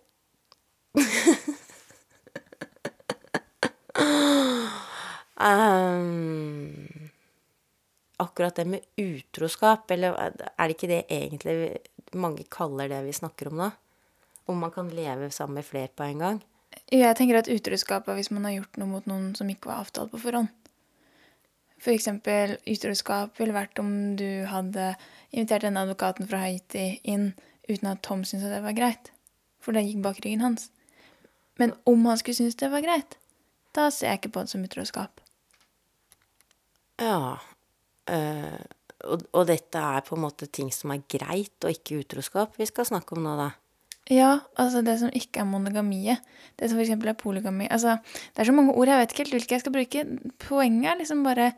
um, 5.35 6.89
akkurat 8.25 8.55
det 8.57 8.65
med 8.65 8.81
utroskap, 8.97 9.91
eller 9.91 10.15
er 10.15 10.69
det 10.69 10.77
ikke 10.77 10.93
det 10.93 11.03
egentlig 11.11 11.79
mange 12.13 12.47
kaller 12.47 12.89
det 12.89 13.03
vi 13.05 13.13
snakker 13.13 13.51
om 13.51 13.59
nå? 13.59 13.71
Om 14.47 14.59
man 14.59 14.71
kan 14.71 14.89
leve 14.89 15.31
sammen 15.31 15.55
med 15.59 15.67
flere 15.67 15.89
på 15.89 16.07
en 16.07 16.19
gang? 16.19 16.45
Jeg 16.93 17.17
tenker 17.17 17.41
at 17.41 17.49
utroskap 17.49 18.09
er 18.09 18.19
hvis 18.19 18.31
man 18.35 18.45
har 18.45 18.59
gjort 18.59 18.77
noe 18.81 18.91
mot 18.91 19.07
noen 19.09 19.33
som 19.39 19.49
ikke 19.51 19.71
var 19.71 19.85
avtalt 19.85 20.13
på 20.13 20.21
forhånd. 20.21 20.53
For 21.81 21.93
eksempel 21.93 22.57
utroskap 22.71 23.41
ville 23.41 23.57
vært 23.57 23.81
om 23.81 23.91
du 24.17 24.45
hadde 24.49 24.95
invitert 25.33 25.67
denne 25.67 25.83
advokaten 25.85 26.29
fra 26.29 26.41
Haiti 26.45 26.95
inn 27.03 27.33
uten 27.69 27.91
at 27.91 28.03
Tom 28.05 28.23
syntes 28.25 28.53
det 28.53 28.63
var 28.65 28.77
greit. 28.77 29.11
For 29.65 29.77
det 29.77 29.85
gikk 29.87 30.05
bak 30.05 30.21
ryggen 30.25 30.45
hans. 30.45 30.69
Men 31.61 31.75
om 31.89 32.05
han 32.09 32.21
skulle 32.21 32.39
synes 32.39 32.57
det 32.61 32.71
var 32.73 32.85
greit, 32.85 33.19
da 33.77 33.89
ser 33.93 34.13
jeg 34.13 34.23
ikke 34.23 34.35
på 34.37 34.45
det 34.45 34.53
som 34.53 34.65
utroskap. 34.65 35.21
Ja. 37.01 37.37
Øh, 38.11 38.65
og, 39.05 39.25
og 39.33 39.47
dette 39.49 39.81
er 39.81 40.05
på 40.07 40.17
en 40.17 40.25
måte 40.25 40.49
ting 40.49 40.71
som 40.75 40.93
er 40.95 41.05
greit, 41.11 41.57
og 41.65 41.73
ikke 41.73 42.01
utroskap 42.05 42.59
vi 42.61 42.69
skal 42.71 42.89
snakke 42.89 43.17
om 43.17 43.25
nå, 43.25 43.37
da. 43.41 43.51
Ja, 44.13 44.39
altså 44.61 44.83
det 44.85 44.99
som 45.01 45.13
ikke 45.17 45.41
er 45.41 45.49
monogamiet. 45.49 46.21
Det 46.61 46.69
som 46.69 46.79
f.eks. 46.79 46.91
er 46.93 47.17
polygami. 47.17 47.69
Altså, 47.71 47.97
det 48.35 48.43
er 48.43 48.51
så 48.51 48.53
mange 48.53 48.75
ord, 48.75 48.89
jeg 48.89 49.01
vet 49.01 49.13
ikke 49.13 49.25
helt 49.25 49.37
hvilke 49.39 49.55
jeg 49.55 49.63
skal 49.65 49.73
bruke. 49.73 50.05
Poenget 50.45 50.91
er 50.93 50.99
liksom 51.01 51.25
bare 51.25 51.53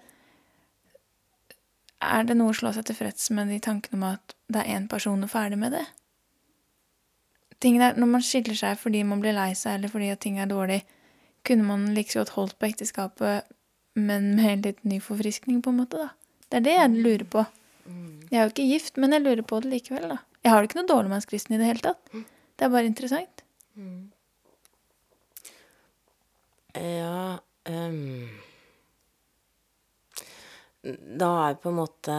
Er 2.07 2.27
det 2.29 2.37
noe 2.37 2.53
å 2.53 2.55
slå 2.55 2.71
seg 2.77 2.85
tilfreds 2.87 3.31
med 3.35 3.49
de 3.49 3.59
tankene 3.59 3.97
om 3.97 4.03
at 4.13 4.35
det 4.53 4.61
er 4.63 4.77
én 4.77 4.87
person 4.89 5.23
og 5.25 5.31
ferdig 5.33 5.59
med 5.59 5.73
det? 5.73 5.87
Tingen 7.59 7.83
er, 7.83 7.97
Når 7.97 8.07
man 8.07 8.23
skiller 8.23 8.55
seg 8.55 8.77
fordi 8.79 9.03
man 9.03 9.21
blir 9.25 9.35
lei 9.35 9.55
seg 9.57 9.79
eller 9.79 9.89
fordi 9.89 10.13
at 10.13 10.21
ting 10.21 10.39
er 10.39 10.47
dårlig, 10.47 10.83
kunne 11.43 11.65
man 11.65 11.95
like 11.95 12.13
så 12.13 12.21
godt 12.21 12.35
holdt 12.37 12.59
på 12.61 12.69
ekteskapet, 12.69 13.49
men 13.97 14.35
med 14.37 14.67
litt 14.67 14.85
ny 14.85 15.01
forfriskning, 15.01 15.63
på 15.63 15.73
en 15.73 15.81
måte, 15.81 15.97
da. 15.97 16.09
Det 16.51 16.59
er 16.61 16.65
det 16.67 16.75
jeg 16.77 17.03
lurer 17.07 17.25
på. 17.33 17.47
Jeg 18.31 18.39
er 18.39 18.45
jo 18.45 18.53
ikke 18.53 18.71
gift, 18.71 18.97
men 18.99 19.13
jeg 19.15 19.23
lurer 19.25 19.43
på 19.47 19.61
det 19.63 19.71
likevel, 19.73 20.09
da. 20.11 20.19
Jeg 20.45 20.53
har 20.53 20.61
det 20.63 20.69
ikke 20.69 20.81
noe 20.83 20.91
dårlig 20.91 21.09
med 21.11 21.17
Hans 21.17 21.29
Kristen 21.31 21.55
i 21.57 21.59
det 21.59 21.67
hele 21.71 21.83
tatt. 21.83 22.13
Det 22.57 22.65
er 22.65 22.73
bare 22.73 22.89
interessant. 22.89 23.45
Ja 26.77 27.39
um, 27.69 28.29
Da 31.21 31.29
er 31.49 31.57
på 31.61 31.73
en 31.73 31.79
måte 31.81 32.17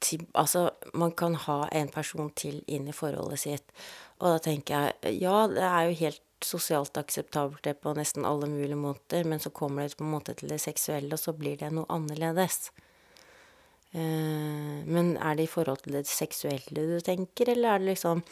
til, 0.00 0.26
Altså, 0.34 0.70
man 0.94 1.12
kan 1.12 1.34
ha 1.34 1.64
en 1.72 1.88
person 1.88 2.30
til 2.36 2.62
inn 2.68 2.88
i 2.88 2.94
forholdet 2.94 3.40
sitt, 3.42 3.72
og 4.18 4.36
da 4.36 4.38
tenker 4.38 4.92
jeg 5.02 5.18
ja, 5.22 5.46
det 5.50 5.64
er 5.64 5.88
jo 5.88 5.96
helt 6.04 6.22
sosialt 6.44 6.96
akseptabelt 7.00 7.64
det 7.64 7.80
på 7.82 7.94
nesten 7.98 8.24
alle 8.24 8.46
mulige 8.46 8.78
måter, 8.78 9.24
men 9.26 9.40
så 9.42 9.50
kommer 9.50 9.88
det 9.88 9.98
på 9.98 10.06
en 10.06 10.14
måte 10.14 10.34
til 10.38 10.52
det 10.52 10.60
seksuelle, 10.62 11.12
og 11.14 11.18
så 11.18 11.34
blir 11.34 11.58
det 11.58 11.72
noe 11.74 11.88
annerledes. 11.90 12.70
Eh, 13.96 14.78
men 14.84 15.14
er 15.16 15.36
det 15.38 15.46
i 15.46 15.50
forhold 15.50 15.84
til 15.84 15.96
det 15.96 16.06
seksuelle 16.10 16.86
du 16.90 16.98
tenker, 17.04 17.54
eller 17.54 17.74
er 17.74 17.82
det 17.82 17.94
liksom 17.94 18.22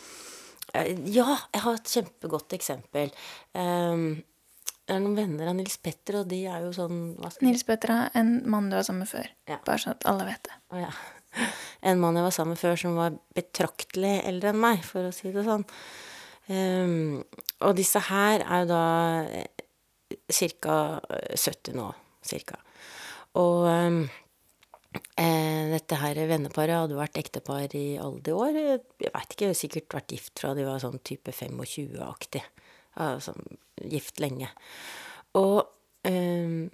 eh, 0.74 0.92
Ja, 1.08 1.36
jeg 1.54 1.62
har 1.64 1.78
et 1.78 1.92
kjempegodt 1.96 2.56
eksempel. 2.58 3.12
Eh, 3.56 4.02
det 4.86 4.94
er 4.94 5.02
noen 5.02 5.16
venner 5.18 5.50
av 5.50 5.56
Nils 5.58 5.80
Petter, 5.82 6.20
og 6.20 6.28
de 6.30 6.44
er 6.46 6.62
jo 6.62 6.72
sånn 6.76 6.98
hva 7.18 7.32
skal 7.34 7.48
Nils 7.48 7.64
Petter 7.66 7.90
er 7.90 8.18
en 8.20 8.36
mann 8.46 8.68
du 8.70 8.76
var 8.76 8.84
sammen 8.86 9.02
med 9.02 9.10
før. 9.10 9.30
Ja. 9.50 9.58
Bare 9.66 9.82
sånn 9.82 9.96
at 9.96 10.06
alle 10.06 10.28
vet 10.28 10.44
det. 10.46 10.58
Å 10.70 10.82
ja. 10.84 10.92
En 11.90 11.98
mann 12.00 12.16
jeg 12.16 12.24
var 12.24 12.34
sammen 12.34 12.54
med 12.54 12.60
før 12.62 12.78
som 12.80 12.94
var 12.96 13.16
betraktelig 13.36 14.12
eldre 14.28 14.52
enn 14.52 14.62
meg, 14.62 14.84
for 14.86 15.08
å 15.08 15.14
si 15.14 15.32
det 15.34 15.42
sånn. 15.46 15.66
Um, 16.46 17.24
og 17.66 17.74
disse 17.76 17.98
her 18.06 18.44
er 18.46 18.62
jo 18.62 18.68
da 18.70 18.84
ca. 20.30 20.76
70 21.34 21.76
nå, 21.76 21.88
cirka. 22.24 22.60
Og 23.42 23.66
eh, 23.68 23.98
dette 25.16 25.98
her 26.00 26.18
venneparet 26.28 26.82
hadde 26.82 26.98
vært 26.98 27.18
ektepar 27.20 27.72
i 27.76 27.96
alle 28.00 28.20
de 28.24 28.34
år. 28.36 28.58
Jeg 29.02 29.12
veit 29.14 29.34
ikke, 29.36 29.52
sikkert 29.56 29.96
vært 29.98 30.14
gift 30.14 30.42
fra 30.42 30.52
de 30.56 30.66
var 30.66 30.82
sånn 30.82 31.00
type 31.06 31.34
25-aktig. 31.34 32.42
Altså 33.02 33.34
gift 33.84 34.20
lenge. 34.24 34.48
Og 35.36 35.64
ehm, 36.08 36.68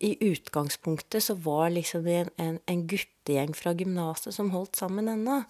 i 0.00 0.10
utgangspunktet 0.30 1.24
så 1.24 1.36
var 1.44 1.70
liksom 1.72 2.08
en, 2.08 2.32
en, 2.40 2.58
en 2.68 2.84
guttegjeng 2.88 3.54
fra 3.56 3.74
gymnaset 3.76 4.36
som 4.36 4.52
holdt 4.54 4.80
sammen 4.80 5.08
ennå. 5.12 5.42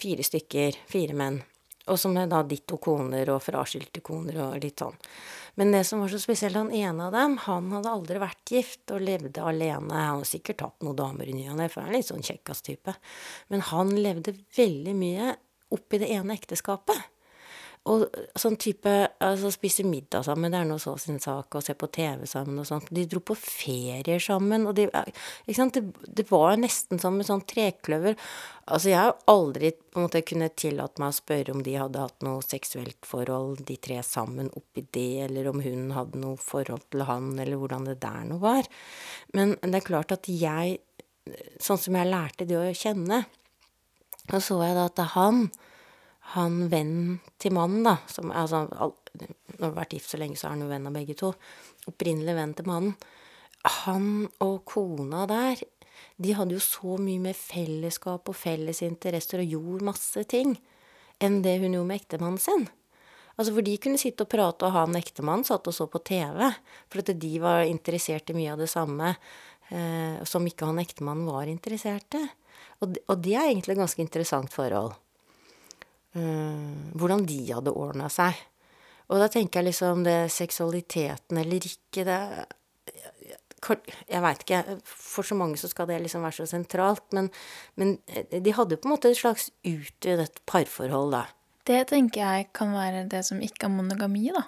Fire 0.00 0.24
stykker, 0.26 0.78
fire 0.90 1.16
menn. 1.16 1.42
Og 1.90 1.98
som 1.98 2.14
er 2.16 2.28
da 2.30 2.42
ditto 2.46 2.76
koner 2.82 3.30
og 3.34 3.42
fraskilte 3.42 4.02
koner 4.04 4.38
og 4.44 4.58
litt 4.62 4.82
sånn. 4.82 4.98
Men 5.58 5.74
det 5.74 5.82
som 5.88 6.00
var 6.00 6.12
så 6.12 6.20
spesielt, 6.22 6.56
han 6.56 6.70
ene 6.72 7.08
av 7.08 7.16
dem, 7.16 7.34
han 7.44 7.70
hadde 7.74 7.90
aldri 7.92 8.20
vært 8.22 8.52
gift 8.54 8.94
og 8.94 9.02
levde 9.04 9.42
alene. 9.42 9.90
Han 9.92 10.22
har 10.22 10.28
sikkert 10.28 10.62
hatt 10.64 10.86
noen 10.86 10.98
damer 11.00 11.28
i 11.28 11.34
ny 11.36 11.48
og 11.52 11.58
ne, 11.58 11.68
for 11.72 11.82
han 11.82 11.90
er 11.90 11.98
litt 11.98 12.08
sånn 12.08 12.24
kjekkas-type. 12.24 12.94
Men 13.52 13.66
han 13.72 13.92
levde 13.98 14.36
veldig 14.56 14.94
mye 14.96 15.34
oppi 15.72 16.00
det 16.00 16.12
ene 16.14 16.38
ekteskapet. 16.38 17.11
Og 17.90 18.04
sånn 18.38 18.54
type 18.62 18.90
altså 19.18 19.48
spise 19.50 19.82
middag 19.82 20.22
sammen, 20.28 20.52
det 20.54 20.60
er 20.60 20.66
nå 20.68 20.76
så 20.78 20.92
sin 21.02 21.16
sak, 21.22 21.56
og 21.58 21.64
se 21.66 21.74
på 21.74 21.88
TV 21.90 22.20
sammen 22.30 22.60
og 22.62 22.66
sånt. 22.68 22.92
De 22.94 23.02
dro 23.10 23.18
på 23.26 23.34
ferier 23.34 24.22
sammen, 24.22 24.68
og 24.70 24.76
de 24.78 24.84
Ikke 24.86 25.56
sant, 25.56 25.74
det, 25.74 26.06
det 26.06 26.28
var 26.30 26.60
nesten 26.62 27.02
som 27.02 27.18
en 27.18 27.26
sånn 27.26 27.42
trekløver. 27.42 28.14
Altså, 28.70 28.92
jeg 28.92 29.00
har 29.00 29.16
aldri 29.32 29.72
på 29.74 29.98
en 29.98 30.06
måte 30.06 30.22
kunnet 30.22 30.54
tillate 30.62 31.02
meg 31.02 31.10
å 31.10 31.16
spørre 31.16 31.56
om 31.56 31.64
de 31.66 31.74
hadde 31.80 32.04
hatt 32.04 32.22
noe 32.22 32.44
seksuelt 32.46 33.08
forhold, 33.08 33.64
de 33.66 33.78
tre 33.82 33.98
sammen, 34.06 34.52
oppi 34.54 34.86
det, 34.94 35.26
eller 35.26 35.50
om 35.50 35.64
hun 35.64 35.90
hadde 35.96 36.22
noe 36.22 36.38
forhold 36.38 36.86
til 36.94 37.02
han, 37.08 37.32
eller 37.34 37.58
hvordan 37.58 37.90
det 37.90 37.98
der 38.04 38.22
nå 38.30 38.38
var. 38.44 38.70
Men 39.34 39.56
det 39.58 39.80
er 39.80 39.88
klart 39.90 40.14
at 40.14 40.30
jeg, 40.30 40.78
sånn 41.58 41.82
som 41.82 41.98
jeg 41.98 42.14
lærte 42.14 42.46
det 42.46 42.62
å 42.62 42.64
kjenne, 42.70 43.24
så 44.30 44.38
så 44.38 44.62
jeg 44.62 44.78
da 44.78 44.86
at 44.86 45.06
han 45.16 45.48
han 46.34 46.68
vennen 46.72 47.18
til 47.42 47.54
mannen, 47.56 47.82
da, 47.86 47.96
som 48.08 48.30
altså 48.30 48.66
all, 48.72 48.94
Når 49.12 49.58
han 49.58 49.66
har 49.66 49.76
vært 49.76 49.92
gift 49.92 50.10
så 50.14 50.18
lenge, 50.20 50.38
så 50.40 50.46
er 50.46 50.54
han 50.54 50.62
jo 50.64 50.70
venn 50.70 50.88
av 50.88 50.94
begge 50.96 51.16
to. 51.18 51.32
Opprinnelig 51.90 52.34
venn 52.38 52.54
til 52.56 52.68
mannen. 52.70 52.94
Han 53.84 54.06
og 54.42 54.62
kona 54.66 55.26
der, 55.28 55.60
de 56.16 56.34
hadde 56.34 56.56
jo 56.56 56.62
så 56.62 56.96
mye 56.98 57.20
mer 57.20 57.36
fellesskap 57.36 58.30
og 58.30 58.38
felles 58.38 58.80
interesser 58.82 59.42
og 59.42 59.52
gjorde 59.52 59.90
masse 59.92 60.24
ting 60.30 60.56
enn 61.22 61.42
det 61.44 61.58
hun 61.62 61.76
gjorde 61.76 61.90
med 61.90 62.00
ektemannen 62.00 62.40
sin. 62.42 62.64
Altså 63.36 63.54
For 63.54 63.64
de 63.64 63.76
kunne 63.80 64.00
sitte 64.00 64.26
og 64.26 64.32
prate, 64.32 64.66
og 64.66 64.74
han 64.74 64.98
ektemannen 64.98 65.46
satt 65.46 65.68
og 65.68 65.76
så 65.76 65.86
på 65.90 66.02
TV. 66.04 66.48
For 66.92 67.02
at 67.02 67.12
de 67.22 67.32
var 67.42 67.64
interessert 67.68 68.32
i 68.32 68.36
mye 68.36 68.52
av 68.54 68.60
det 68.60 68.68
samme 68.72 69.14
eh, 69.14 70.18
som 70.28 70.46
ikke 70.48 70.68
han 70.68 70.82
ektemannen 70.82 71.28
var 71.30 71.50
interessert 71.50 72.18
i. 72.18 72.24
Og, 72.82 72.98
og 73.08 73.22
det 73.24 73.36
er 73.36 73.48
egentlig 73.48 73.76
et 73.76 73.84
ganske 73.84 74.04
interessant 74.04 74.52
forhold. 74.52 74.96
Eh, 76.12 76.72
hvordan 76.98 77.24
de 77.28 77.38
hadde 77.48 77.72
ordna 77.72 78.08
seg. 78.12 78.36
Og 79.12 79.20
da 79.20 79.28
tenker 79.32 79.60
jeg 79.60 79.72
liksom 79.72 80.04
det 80.06 80.32
seksualiteten 80.32 81.40
eller 81.40 81.68
ikke, 81.68 82.04
det 82.04 82.18
Jeg 84.10 84.18
veit 84.24 84.40
ikke. 84.42 84.80
For 84.82 85.22
så 85.22 85.36
mange 85.38 85.54
så 85.60 85.68
skal 85.70 85.86
det 85.86 86.00
liksom 86.02 86.24
være 86.26 86.40
så 86.40 86.46
sentralt. 86.50 87.04
Men, 87.14 87.28
men 87.78 87.92
de 88.08 88.54
hadde 88.56 88.74
på 88.74 88.88
en 88.88 88.94
måte 88.96 89.12
et 89.12 89.20
slags 89.20 89.52
utvidet 89.62 90.40
parforhold, 90.50 91.12
da. 91.14 91.20
Det 91.62 91.84
tenker 91.92 92.24
jeg 92.24 92.48
kan 92.58 92.72
være 92.74 93.04
det 93.06 93.20
som 93.22 93.38
ikke 93.38 93.68
er 93.68 93.74
monogami, 93.76 94.24
da. 94.34 94.42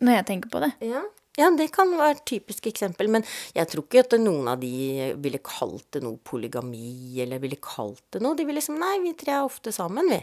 Når 0.00 0.16
jeg 0.16 0.26
tenker 0.30 0.54
på 0.54 0.62
det. 0.64 0.70
Ja. 0.88 1.02
Ja, 1.38 1.48
det 1.54 1.68
kan 1.74 1.92
være 1.94 2.16
et 2.16 2.26
typisk 2.26 2.66
eksempel. 2.70 3.10
Men 3.14 3.24
jeg 3.56 3.70
tror 3.70 3.86
ikke 3.86 4.04
at 4.04 4.18
noen 4.20 4.50
av 4.50 4.60
de 4.62 5.12
ville 5.22 5.40
kalt 5.44 5.86
det 5.94 6.02
noe 6.04 6.18
polygami, 6.18 7.20
eller 7.22 7.42
ville 7.42 7.60
kalt 7.62 8.04
det 8.14 8.22
noe. 8.24 8.36
De 8.38 8.46
ville 8.48 8.58
liksom 8.58 8.78
Nei, 8.82 8.96
vi 9.04 9.14
tre 9.18 9.36
er 9.36 9.46
ofte 9.46 9.72
sammen, 9.74 10.10
vi. 10.10 10.20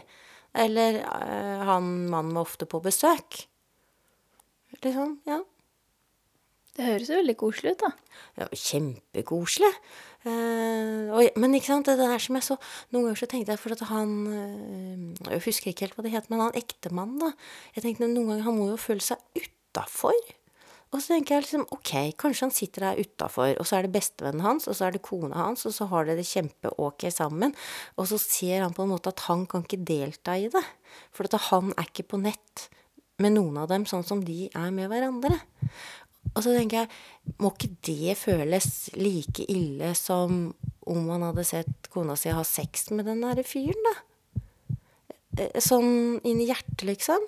Eller 0.56 1.02
eh, 1.02 1.66
han 1.68 1.90
mannen 2.12 2.36
var 2.36 2.46
ofte 2.46 2.68
på 2.68 2.80
besøk. 2.84 3.44
Liksom, 4.82 5.18
ja. 5.28 5.40
Det 6.76 6.84
høres 6.84 7.08
jo 7.08 7.16
veldig 7.16 7.36
koselig 7.40 7.72
ut, 7.72 7.84
da. 7.86 7.90
Ja, 8.36 8.46
kjempekoselig. 8.52 9.72
Eh, 10.26 11.12
og, 11.14 11.38
men 11.40 11.56
ikke 11.56 11.70
sant, 11.70 11.88
det 11.88 11.96
der 12.00 12.20
som 12.20 12.36
jeg 12.36 12.44
så 12.44 12.56
Noen 12.90 13.04
ganger 13.06 13.20
så 13.20 13.28
tenkte 13.30 13.54
jeg 13.54 13.60
for 13.62 13.74
at 13.76 13.84
han 13.92 14.14
eh, 14.26 15.28
Jeg 15.30 15.44
husker 15.44 15.70
ikke 15.70 15.86
helt 15.86 15.94
hva 15.94 16.02
det 16.02 16.12
het, 16.16 16.26
men 16.32 16.42
han 16.42 16.58
ektemannen, 16.58 17.20
da. 17.22 17.30
Jeg 17.76 17.84
tenkte 17.86 18.08
noen 18.10 18.32
ganger 18.32 18.48
han 18.48 18.58
må 18.58 18.68
jo 18.72 18.80
føle 18.80 19.04
seg 19.04 19.22
utafor. 19.38 20.18
Og 20.94 21.02
så 21.02 21.12
tenker 21.16 21.34
jeg 21.34 21.44
liksom 21.44 21.64
ok, 21.74 21.90
kanskje 22.16 22.46
han 22.46 22.54
sitter 22.54 22.84
der 22.86 23.00
utafor, 23.02 23.56
og 23.60 23.66
så 23.66 23.76
er 23.76 23.86
det 23.86 23.92
bestevennen 23.96 24.44
hans, 24.44 24.68
og 24.70 24.76
så 24.78 24.86
er 24.86 24.94
det 24.94 25.02
kona 25.04 25.34
hans, 25.48 25.66
og 25.68 25.74
så 25.74 25.88
har 25.90 26.06
dere 26.06 26.20
det 26.20 26.28
kjempe-ok 26.30 27.08
sammen. 27.12 27.52
Og 27.98 28.06
så 28.08 28.18
ser 28.22 28.62
han 28.62 28.74
på 28.76 28.86
en 28.86 28.92
måte 28.94 29.10
at 29.12 29.24
han 29.26 29.44
kan 29.50 29.66
ikke 29.66 29.82
delta 29.88 30.36
i 30.38 30.46
det. 30.52 30.62
For 31.12 31.26
at 31.26 31.34
han 31.50 31.72
er 31.74 31.88
ikke 31.90 32.06
på 32.14 32.20
nett 32.22 32.68
med 33.22 33.34
noen 33.34 33.58
av 33.60 33.68
dem 33.72 33.84
sånn 33.88 34.06
som 34.06 34.22
de 34.24 34.46
er 34.54 34.70
med 34.76 34.88
hverandre. 34.92 35.40
Og 36.34 36.40
så 36.44 36.54
tenker 36.54 36.84
jeg, 36.84 36.90
må 37.42 37.50
ikke 37.54 37.72
det 37.88 38.16
føles 38.20 38.70
like 38.96 39.44
ille 39.52 39.92
som 39.98 40.52
om 40.86 41.02
man 41.08 41.24
hadde 41.26 41.44
sett 41.46 41.90
kona 41.90 42.14
si 42.18 42.30
ha 42.34 42.44
sex 42.46 42.90
med 42.94 43.08
den 43.10 43.24
derre 43.24 43.42
fyren, 43.46 43.88
da? 43.90 43.96
Eh, 45.42 45.58
Sånn 45.62 46.20
inn 46.22 46.40
i 46.40 46.46
hjertet, 46.48 46.86
liksom. 46.86 47.26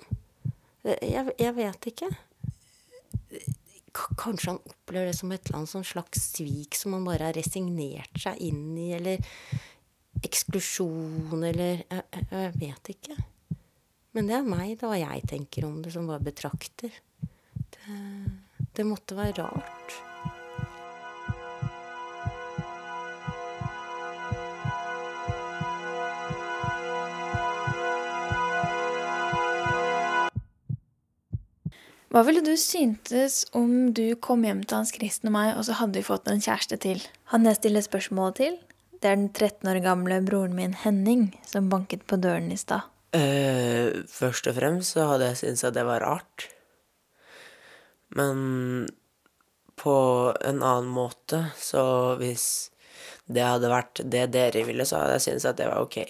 Eh, 0.85 0.95
Jeg, 1.03 1.35
jeg 1.41 1.55
vet 1.59 1.89
ikke. 1.91 2.09
Kanskje 3.93 4.53
han 4.53 4.61
opplever 4.69 5.09
det 5.09 5.17
som 5.17 5.31
et 5.33 5.43
eller 5.45 5.61
annet 5.61 5.71
sånn 5.71 5.87
slags 5.87 6.29
svik 6.35 6.77
som 6.77 6.95
han 6.97 7.07
bare 7.07 7.29
har 7.29 7.37
resignert 7.37 8.21
seg 8.21 8.41
inn 8.49 8.73
i, 8.77 8.89
eller 8.97 9.23
eksklusjon, 10.25 11.39
eller 11.39 11.83
jeg, 11.85 12.25
jeg, 12.31 12.51
vet 12.59 12.91
ikke. 12.95 13.17
Men 14.17 14.29
det 14.29 14.37
er 14.39 14.51
meg, 14.51 14.75
da, 14.81 14.89
hva 14.91 14.99
jeg 14.99 15.25
tenker 15.29 15.67
om 15.69 15.79
det, 15.83 15.93
som 15.95 16.09
bare 16.09 16.25
betrakter. 16.31 16.93
Det, 17.21 17.97
det 18.75 18.87
måtte 18.87 19.17
være 19.17 19.43
rart. 19.43 19.99
Hva 32.09 32.23
ville 32.25 32.41
du 32.41 32.55
syntes 32.57 33.43
om 33.53 33.91
du 33.93 34.15
kom 34.17 34.41
hjem 34.41 34.63
til 34.65 34.79
Hans 34.79 34.91
Kristen 34.95 35.29
og 35.29 35.35
meg, 35.35 35.51
og 35.53 35.67
så 35.67 35.75
hadde 35.77 35.99
vi 35.99 36.07
fått 36.07 36.29
en 36.31 36.41
kjæreste 36.41 36.79
til? 36.81 37.03
Han 37.29 37.45
jeg 37.45 37.59
stiller 37.59 37.85
spørsmål 37.85 38.33
til, 38.39 38.57
Det 38.99 39.07
er 39.07 39.15
den 39.15 39.29
13 39.29 39.69
år 39.69 39.77
gamle 39.79 40.17
broren 40.25 40.55
min 40.57 40.73
Henning 40.73 41.29
som 41.47 41.69
banket 41.69 42.01
på 42.03 42.17
døren 42.19 42.51
i 42.51 42.57
stad. 42.59 42.81
Uh, 43.15 44.03
først 44.09 44.49
og 44.49 44.57
fremst 44.57 44.97
så 44.97 45.05
hadde 45.07 45.29
jeg 45.29 45.37
syntes 45.39 45.63
at 45.69 45.77
det 45.77 45.85
var 45.87 46.03
rart. 46.03 46.49
Men 48.17 48.89
på 49.79 49.95
en 50.41 50.59
annen 50.59 50.91
måte, 50.91 51.45
så 51.55 52.17
hvis 52.19 52.73
det 53.29 53.45
hadde 53.45 53.71
vært 53.71 54.01
det 54.03 54.27
dere 54.33 54.65
ville, 54.67 54.83
så 54.83 55.03
hadde 55.03 55.15
jeg 55.19 55.27
syntes 55.29 55.47
at 55.47 55.61
det 55.61 55.69
var 55.69 55.85
ok. 55.85 56.01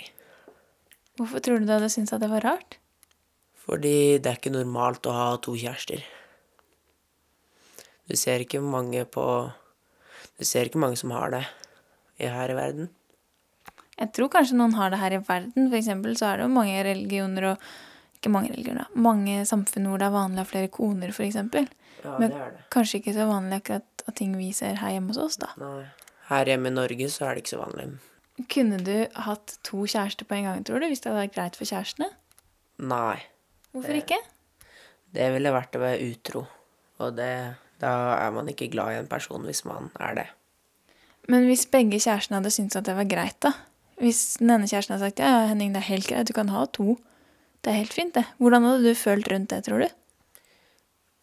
Hvorfor 1.20 1.44
tror 1.44 1.60
du 1.60 1.68
du 1.68 1.76
hadde 1.76 1.92
syntes 1.92 2.16
at 2.16 2.24
det 2.24 2.32
var 2.32 2.48
rart? 2.48 2.79
Fordi 3.70 4.18
det 4.18 4.26
er 4.32 4.40
ikke 4.40 4.54
normalt 4.56 5.06
å 5.06 5.14
ha 5.14 5.26
to 5.46 5.54
kjærester. 5.54 6.02
Du 8.10 8.16
ser 8.18 8.42
ikke 8.42 8.62
mange 8.66 9.04
på 9.06 9.26
Du 10.40 10.46
ser 10.48 10.66
ikke 10.70 10.80
mange 10.82 10.98
som 10.98 11.12
har 11.14 11.30
det 11.36 11.44
her 12.18 12.50
i 12.50 12.56
verden. 12.58 12.88
Jeg 14.00 14.14
tror 14.16 14.30
kanskje 14.32 14.56
noen 14.58 14.74
har 14.80 14.90
det 14.92 15.00
her 15.02 15.14
i 15.18 15.22
verden. 15.22 15.68
For 15.70 15.78
eksempel 15.78 16.16
så 16.18 16.30
er 16.32 16.40
det 16.40 16.48
jo 16.48 16.54
mange 16.56 16.82
religioner 16.88 17.52
og 17.54 17.70
Ikke 18.20 18.32
mange 18.34 18.50
religioner. 18.52 18.88
Mange 19.00 19.46
samfunn 19.48 19.86
hvor 19.88 20.00
det 20.02 20.08
er 20.10 20.12
vanlig 20.12 20.42
å 20.42 20.44
ha 20.44 20.48
flere 20.50 20.68
koner, 20.76 21.14
for 21.16 21.24
eksempel. 21.24 21.70
Ja, 22.04 22.18
Men 22.20 22.34
det 22.34 22.40
er 22.42 22.50
det. 22.52 22.64
kanskje 22.74 23.00
ikke 23.00 23.14
så 23.16 23.28
vanlig 23.30 23.62
akkurat 23.62 24.04
av 24.10 24.16
ting 24.18 24.34
vi 24.36 24.50
ser 24.52 24.76
her 24.82 24.92
hjemme 24.92 25.14
hos 25.14 25.20
oss, 25.24 25.38
da. 25.40 25.54
Nei. 25.62 25.86
Her 26.28 26.52
hjemme 26.52 26.68
i 26.68 26.76
Norge 26.76 27.08
så 27.14 27.30
er 27.30 27.36
det 27.38 27.46
ikke 27.46 27.54
så 27.54 27.62
vanlig. 27.62 27.86
Kunne 28.52 28.80
du 28.84 29.08
hatt 29.24 29.56
to 29.64 29.86
kjærester 29.88 30.28
på 30.28 30.36
en 30.36 30.50
gang, 30.50 30.66
tror 30.68 30.84
du, 30.84 30.90
hvis 30.92 31.00
det 31.00 31.14
hadde 31.14 31.22
vært 31.30 31.36
greit 31.38 31.56
for 31.62 31.72
kjærestene? 31.72 32.10
Nei. 32.92 33.22
Hvorfor 33.74 34.00
ikke? 34.00 34.18
Det 35.14 35.30
ville 35.34 35.54
vært 35.54 35.78
å 35.78 35.82
være 35.84 36.10
utro. 36.10 36.44
Og 37.00 37.16
det, 37.18 37.32
da 37.82 37.94
er 38.18 38.34
man 38.36 38.50
ikke 38.52 38.70
glad 38.74 38.94
i 38.94 39.00
en 39.02 39.10
person 39.10 39.46
hvis 39.48 39.64
man 39.68 39.92
er 40.02 40.18
det. 40.20 40.28
Men 41.30 41.46
hvis 41.46 41.68
begge 41.70 42.00
kjærestene 42.02 42.40
hadde 42.40 42.54
syntes 42.54 42.80
at 42.80 42.88
det 42.88 42.98
var 42.98 43.10
greit, 43.10 43.38
da? 43.46 43.54
Hvis 44.00 44.40
den 44.40 44.52
ene 44.54 44.68
kjæresten 44.70 44.96
hadde 44.96 45.10
sagt 45.10 45.22
ja, 45.22 45.30
ja, 45.30 45.48
Henning, 45.52 45.74
det 45.76 45.84
er 45.84 45.92
helt 45.92 46.08
greit, 46.10 46.30
du 46.30 46.36
kan 46.36 46.52
ha 46.54 46.64
to. 46.74 46.96
Det 47.62 47.72
er 47.72 47.82
helt 47.82 47.94
fint, 47.94 48.16
det. 48.16 48.26
Hvordan 48.40 48.66
hadde 48.66 48.88
du 48.88 48.98
følt 48.98 49.28
rundt 49.32 49.52
det, 49.52 49.64
tror 49.68 49.84
du? 49.84 49.90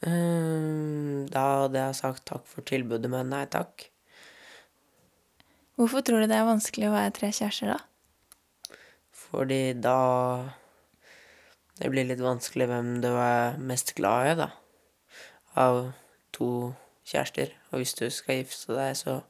Ehm, 0.07 1.25
da 1.33 1.45
hadde 1.63 1.81
jeg 1.81 1.99
sagt 1.99 2.27
takk 2.29 2.45
for 2.51 2.67
tilbudet, 2.69 3.09
men 3.11 3.33
nei 3.33 3.47
takk. 3.51 3.89
Hvorfor 5.77 6.05
tror 6.05 6.23
du 6.23 6.29
det 6.31 6.37
er 6.37 6.49
vanskelig 6.49 6.89
å 6.89 6.95
være 6.95 7.15
tre 7.17 7.33
kjærester, 7.35 7.75
da? 7.75 8.77
Fordi 9.27 9.61
da 9.81 9.99
Det 11.77 11.91
blir 11.93 12.07
litt 12.09 12.23
vanskelig 12.25 12.69
hvem 12.71 12.95
du 13.05 13.11
er 13.13 13.59
mest 13.61 13.93
glad 13.99 14.31
i, 14.31 14.35
da. 14.39 14.51
Av 15.61 15.81
to 16.37 16.51
kjærester. 17.07 17.53
Og 17.73 17.83
hvis 17.83 17.97
du 17.99 18.07
skal 18.13 18.41
gifte 18.41 18.77
deg, 18.77 18.97
så 18.97 19.21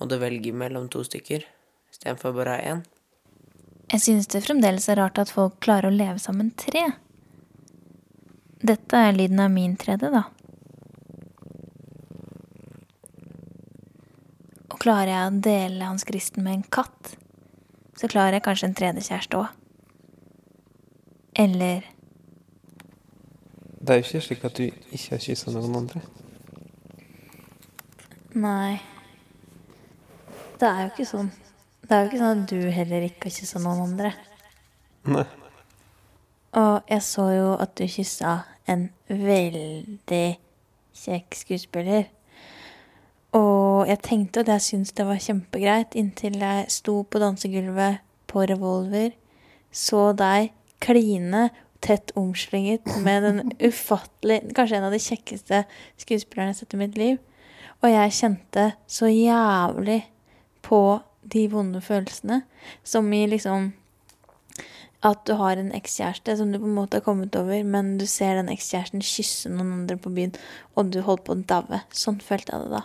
må 0.00 0.08
du 0.10 0.16
velge 0.18 0.52
mellom 0.56 0.88
to 0.90 1.04
stykker 1.06 1.46
istedenfor 1.92 2.34
bare 2.34 2.58
én. 2.66 2.82
Jeg 3.90 4.02
synes 4.04 4.28
det 4.30 4.44
fremdeles 4.44 4.86
er 4.88 5.00
rart 5.00 5.18
at 5.18 5.32
folk 5.34 5.58
klarer 5.62 5.90
å 5.90 5.94
leve 5.94 6.18
sammen 6.22 6.52
tre. 6.58 6.84
Dette 8.60 8.98
er 8.98 9.16
lyden 9.16 9.40
av 9.42 9.50
min 9.50 9.76
3D, 9.78 10.10
da. 10.12 10.26
Og 14.70 14.78
klarer 14.82 15.10
jeg 15.14 15.30
å 15.30 15.40
dele 15.46 15.88
Hans 15.88 16.06
Kristen 16.06 16.46
med 16.46 16.58
en 16.58 16.68
katt, 16.78 17.14
så 17.98 18.10
klarer 18.10 18.38
jeg 18.38 18.46
kanskje 18.46 18.70
en 18.70 18.78
tredje 18.78 19.06
kjæreste 19.10 19.42
òg. 19.42 19.59
Eller 21.36 21.80
Det 23.80 23.90
er 23.90 23.94
jo 23.94 24.04
ikke 24.04 24.20
slik 24.20 24.44
at 24.44 24.56
du 24.58 24.62
ikke 24.62 25.10
har 25.10 25.22
kyssa 25.24 25.50
noen 25.50 25.76
andre. 25.76 26.00
Nei. 28.34 28.80
Det 30.60 30.68
er 30.68 30.82
jo 30.82 30.90
ikke 30.92 31.06
sånn. 31.08 31.30
Det 31.82 31.96
er 31.96 32.02
jo 32.02 32.10
ikke 32.10 32.20
sånn 32.20 32.42
at 32.42 32.50
du 32.52 32.70
heller 32.76 33.06
ikke 33.06 33.30
har 33.30 33.36
kyssa 33.38 33.62
noen 33.62 33.80
andre. 33.86 34.12
Nei. 35.08 35.24
Og 36.60 36.90
jeg 36.90 37.02
så 37.06 37.26
jo 37.32 37.50
at 37.62 37.72
du 37.78 37.86
kyssa 37.88 38.36
en 38.68 38.90
veldig 39.08 40.26
kjekk 41.00 41.38
skuespiller. 41.38 42.04
Og 43.32 43.88
jeg 43.88 44.02
tenkte 44.02 44.42
at 44.42 44.48
jeg 44.48 44.66
syntes 44.66 44.92
det 44.98 45.06
var 45.06 45.22
kjempegreit 45.22 45.94
inntil 45.98 46.38
jeg 46.42 46.70
sto 46.74 47.00
på 47.02 47.22
dansegulvet 47.22 48.00
på 48.30 48.42
Revolver, 48.50 49.14
så 49.70 50.10
deg 50.18 50.50
kline 50.80 51.48
tett 51.80 52.12
omslynget 52.18 52.88
med 53.04 53.22
den 53.24 53.52
ufattelig 53.58 54.42
Kanskje 54.56 54.76
en 54.78 54.88
av 54.88 54.94
de 54.94 55.00
kjekkeste 55.00 55.62
skuespillerne 56.00 56.50
jeg 56.50 56.56
har 56.56 56.60
sett 56.60 56.76
i 56.76 56.80
mitt 56.80 56.98
liv. 57.00 57.20
Og 57.80 57.88
jeg 57.88 58.16
kjente 58.18 58.66
så 58.90 59.08
jævlig 59.08 60.02
på 60.66 61.00
de 61.30 61.46
vonde 61.52 61.80
følelsene, 61.84 62.42
som 62.84 63.08
i 63.12 63.24
liksom 63.28 63.70
at 65.06 65.22
du 65.24 65.32
har 65.40 65.56
en 65.56 65.72
ekskjæreste 65.72 66.34
som 66.36 66.50
du 66.52 66.58
på 66.60 66.68
en 66.68 66.76
måte 66.76 66.98
har 66.98 67.04
kommet 67.06 67.36
over, 67.38 67.62
men 67.64 67.94
du 67.96 68.04
ser 68.08 68.36
den 68.36 68.50
ekskjæresten 68.52 69.00
kysse 69.04 69.48
noen 69.48 69.72
andre 69.78 69.96
på 69.96 70.12
byen, 70.12 70.34
og 70.76 70.92
du 70.92 71.00
holder 71.06 71.24
på 71.24 71.36
å 71.36 71.44
daue. 71.52 71.80
Sånn 71.96 72.20
følte 72.24 72.52
jeg 72.52 72.66
det 72.66 72.74
da. 72.74 72.82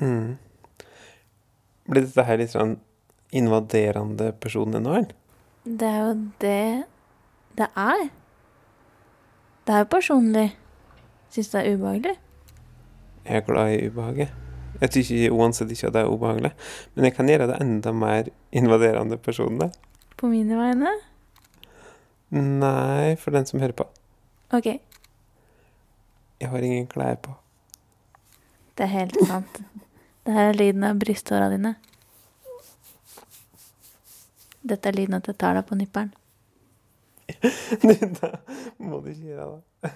Mm. 0.00 0.30
Blir 1.92 2.06
dette 2.06 2.24
her 2.24 2.40
litt 2.40 2.54
sånn 2.54 2.78
invaderende 3.36 4.32
personlig 4.40 4.80
nå, 4.80 4.96
eller? 4.96 5.19
Det 5.64 5.86
er 5.86 5.98
jo 6.06 6.14
det 6.40 6.84
det 7.58 7.66
er. 7.76 8.06
Det 9.66 9.74
er 9.74 9.82
jo 9.84 9.88
personlig. 9.92 10.46
Syns 11.30 11.50
det 11.52 11.60
er 11.60 11.74
ubehagelig. 11.76 12.14
Jeg 13.26 13.36
er 13.36 13.44
glad 13.46 13.74
i 13.74 13.88
ubehaget. 13.90 14.30
Jeg 14.80 14.92
syns 14.94 15.10
uansett 15.36 15.70
ikke 15.74 15.90
at 15.90 15.94
det 15.98 16.02
er 16.02 16.08
ubehagelig, 16.14 16.52
men 16.94 17.04
jeg 17.04 17.14
kan 17.14 17.28
gjøre 17.28 17.50
det 17.50 17.58
enda 17.60 17.92
mer 17.92 18.30
invaderende 18.56 19.18
personlig. 19.20 19.68
På 20.16 20.30
mine 20.32 20.56
vegne. 20.56 20.94
Nei, 22.30 23.16
for 23.20 23.34
den 23.34 23.46
som 23.46 23.60
hører 23.60 23.76
på. 23.76 23.86
Ok, 24.54 24.66
Jeg 26.40 26.48
har 26.48 26.58
ingen 26.64 26.86
klær 26.86 27.14
på. 27.20 27.34
det 28.78 28.84
er 28.86 28.94
helt 28.94 29.16
sant. 29.28 29.60
Det 30.24 30.32
her 30.32 30.48
er 30.50 30.56
lyden 30.56 30.84
av 30.84 30.96
brysthåra 30.98 31.50
dine. 31.52 31.74
Dette 34.62 34.90
er 34.90 34.96
lyden 34.96 35.16
at 35.16 35.28
jeg 35.30 35.38
tar 35.40 35.56
deg 35.56 35.66
på 35.68 35.78
nipperen. 35.78 36.12
da 38.20 38.32
må 38.82 39.00
du 39.00 39.12
ikke 39.12 39.30
gjøre 39.30 39.52
det. 39.56 39.92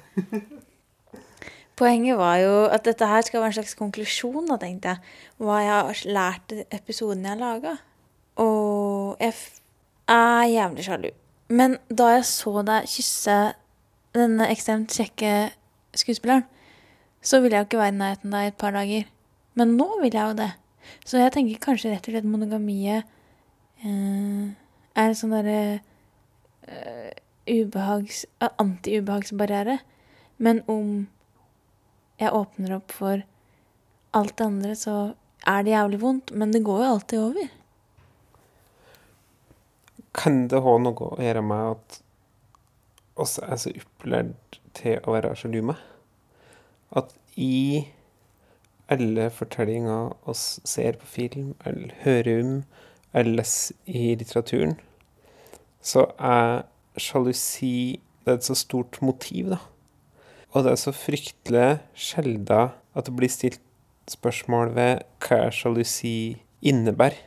Poenget 1.75 2.17
var 2.21 2.37
jo 2.39 2.53
at 2.71 2.85
dette 2.87 3.07
her 3.11 3.27
skal 3.27 3.43
være 3.43 3.51
en 3.51 3.57
slags 3.57 3.75
konklusjon, 3.75 4.47
da, 4.47 4.59
tenkte 4.63 4.95
jeg. 4.95 5.15
Hva 5.43 5.59
jeg 5.59 5.75
har 5.75 6.03
lært 6.17 6.55
i 6.55 6.63
episoden 6.77 7.27
jeg 7.27 7.35
har 7.35 7.41
laga. 7.41 7.75
Og 8.39 9.19
jeg 9.19 9.35
f 9.35 9.43
er 10.11 10.47
jævlig 10.53 10.85
sjalu. 10.87 11.11
Men 11.49 11.77
da 11.91 12.13
jeg 12.15 12.27
så 12.31 12.63
deg 12.67 12.87
kysse 12.89 13.39
denne 14.15 14.47
ekstremt 14.53 14.95
kjekke 14.95 15.33
skuespilleren, 15.99 16.47
så 17.25 17.41
ville 17.41 17.57
jeg 17.57 17.65
jo 17.65 17.69
ikke 17.71 17.83
være 17.83 17.95
i 17.95 17.99
nærheten 17.99 18.35
av 18.35 18.39
deg 18.39 18.47
i 18.47 18.53
et 18.53 18.61
par 18.61 18.77
dager. 18.77 19.11
Men 19.59 19.77
nå 19.79 19.89
vil 20.03 20.15
jeg 20.15 20.31
jo 20.31 20.39
det. 20.39 20.51
Så 21.05 21.19
jeg 21.19 21.33
tenker 21.35 21.63
kanskje 21.63 21.91
rett 21.95 22.07
og 22.09 22.15
slett 22.15 22.29
monogamiet 22.29 23.11
er 23.91 25.09
en 25.09 25.19
sånn 25.19 25.35
derre 25.35 25.59
uh, 26.69 27.11
ubehags... 27.51 28.25
eh, 28.41 28.53
anti-ubehagsbarriere. 28.63 29.79
Men 30.37 30.63
om 30.71 31.09
jeg 32.21 32.33
åpner 32.33 32.79
opp 32.79 32.95
for 32.95 33.25
alt 34.15 34.37
det 34.39 34.47
andre, 34.47 34.77
så 34.79 34.97
er 35.47 35.67
det 35.67 35.75
jævlig 35.75 36.01
vondt. 36.03 36.33
Men 36.33 36.55
det 36.55 36.65
går 36.65 36.85
jo 36.85 36.93
alltid 36.95 37.25
over. 37.25 37.51
Kan 40.15 40.47
det 40.49 40.63
ha 40.63 40.77
noe 40.79 41.11
å 41.11 41.19
gjøre 41.23 41.43
med 41.43 41.75
at 41.75 42.01
oss 43.21 43.37
er 43.43 43.59
så 43.59 43.73
opplært 43.75 44.61
til 44.79 45.03
å 45.03 45.15
være 45.17 45.35
sjalu 45.39 45.61
med? 45.73 45.83
At 46.95 47.15
i 47.35 47.85
alle 48.93 49.31
fortellinger 49.33 50.13
oss 50.31 50.61
ser 50.69 50.99
på 51.01 51.09
film, 51.09 51.55
eller 51.67 51.95
hører 52.05 52.43
om, 52.43 52.57
eller 53.15 53.47
i 53.87 54.15
litteraturen, 54.19 54.77
så 55.85 56.09
er 56.19 56.65
sjalusi 57.01 58.01
det 58.25 58.33
er 58.33 58.39
et 58.41 58.47
så 58.47 58.57
stort 58.57 59.03
motiv, 59.05 59.51
da. 59.53 59.59
Og 60.55 60.65
det 60.65 60.73
er 60.73 60.81
så 60.81 60.95
fryktelig 60.97 61.69
sjelda 61.99 62.61
at 62.95 63.07
det 63.09 63.13
blir 63.19 63.29
stilt 63.29 63.61
spørsmål 64.09 64.73
ved 64.77 65.03
hva 65.27 65.51
sjalusi 65.53 66.41
innebærer. 66.65 67.19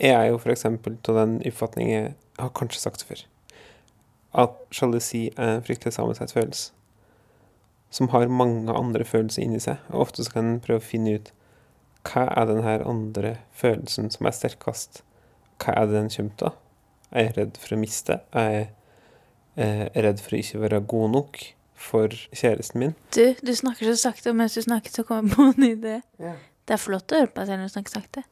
Jeg 0.00 0.12
er 0.12 0.26
jo 0.28 0.40
eksempel 0.52 0.98
av 1.08 1.20
den 1.20 1.38
oppfatning 1.46 1.90
jeg 1.90 2.14
har 2.38 2.50
kanskje 2.52 2.82
sagt 2.82 3.00
det 3.00 3.08
før, 3.08 3.22
at 4.42 4.58
sjalusi 4.74 5.30
er 5.36 5.54
en 5.54 5.64
fryktelig 5.64 5.94
sammensatt 5.96 6.34
følelse. 6.34 6.72
Som 7.90 8.10
har 8.12 8.28
mange 8.28 8.74
andre 8.74 9.04
følelser 9.04 9.42
inni 9.42 9.60
seg. 9.62 9.78
Og 9.88 10.08
ofte 10.08 10.24
så 10.24 10.34
kan 10.34 10.48
en 10.50 10.60
prøve 10.60 10.82
å 10.82 10.84
finne 10.84 11.14
ut 11.16 11.30
hva 12.06 12.26
er 12.30 12.48
den 12.48 12.62
her 12.64 12.84
andre 12.86 13.36
følelsen 13.56 14.10
som 14.14 14.28
er 14.28 14.34
sterkest. 14.36 15.02
Hva 15.62 15.74
er 15.74 15.90
det 15.90 15.98
den 15.98 16.10
kommer 16.12 16.48
av? 16.50 16.58
Er 17.12 17.28
jeg 17.28 17.36
redd 17.36 17.60
for 17.62 17.76
å 17.76 17.80
miste? 17.80 18.18
Er 18.36 18.50
jeg 18.52 18.66
eh, 19.62 19.84
redd 20.06 20.22
for 20.22 20.36
å 20.36 20.40
ikke 20.40 20.62
være 20.64 20.82
god 20.92 21.14
nok 21.14 21.42
for 21.86 22.12
kjæresten 22.32 22.82
min? 22.82 22.96
Du, 23.14 23.24
du 23.40 23.52
snakker 23.56 23.88
så 23.92 23.96
sakte, 24.08 24.32
og 24.32 24.40
mens 24.40 24.56
du 24.56 24.64
snakket, 24.64 24.98
så 24.98 25.06
kommer 25.06 25.30
jeg 25.30 25.36
på 25.36 25.48
en 25.52 25.68
idé. 25.70 25.96
Det 26.66 26.76
er 26.76 26.82
flott 26.82 27.12
å 27.14 27.22
høre 27.22 27.30
på 27.30 27.42
deg 27.42 27.52
selv 27.52 27.62
når 27.62 27.70
du 27.70 27.76
snakker 27.76 27.96
sakte. 27.98 28.26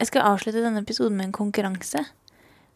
Jeg 0.00 0.08
skal 0.08 0.30
avslutte 0.30 0.62
denne 0.64 0.80
episoden 0.80 1.18
med 1.18 1.28
en 1.28 1.36
konkurranse. 1.36 2.06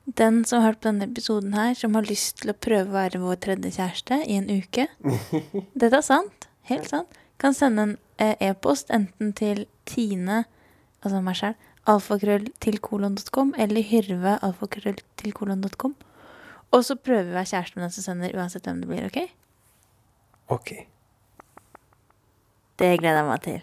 Den 0.05 0.43
som 0.45 0.61
har 0.61 0.73
hørt 0.73 0.83
på 0.83 0.91
denne 0.91 1.07
episoden 1.09 1.55
her, 1.57 1.73
som 1.79 1.95
har 1.97 2.05
lyst 2.05 2.43
til 2.43 2.53
å 2.53 2.59
prøve 2.67 2.91
å 2.91 2.97
være 2.99 3.23
vår 3.23 3.39
tredje 3.47 3.71
kjæreste 3.79 4.19
i 4.29 4.37
en 4.37 4.51
uke 4.53 4.85
Dette 5.81 5.97
er 5.97 6.05
sant. 6.05 6.49
Helt 6.69 6.91
sant. 6.91 7.17
Kan 7.41 7.57
sende 7.57 7.87
en 7.87 7.95
e-post 8.19 8.91
enten 8.95 9.33
til 9.37 9.65
Tine, 9.89 10.45
altså 11.03 11.21
meg 11.25 11.39
sjøl, 11.39 11.55
alfakrøll 11.91 12.49
til 12.65 12.79
kolon.com, 12.81 13.55
eller 13.59 13.85
hyrve 13.85 14.39
alfakrøll 14.45 15.01
til 15.21 15.37
kolon.com. 15.37 15.95
Og 16.75 16.85
så 16.87 16.97
prøver 16.99 17.29
vi 17.29 17.35
å 17.35 17.39
være 17.39 17.51
kjæreste 17.53 17.79
med 17.79 17.87
den 17.87 17.95
som 17.95 18.07
sender, 18.09 18.35
uansett 18.39 18.67
hvem 18.67 18.81
det 18.83 18.91
blir, 18.91 19.07
OK? 19.07 19.21
Ok. 20.55 20.73
Det 22.81 22.91
gleder 22.99 23.21
jeg 23.21 23.29
meg 23.29 23.45
til. 23.45 23.61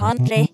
Snikhandlig. 0.00 0.49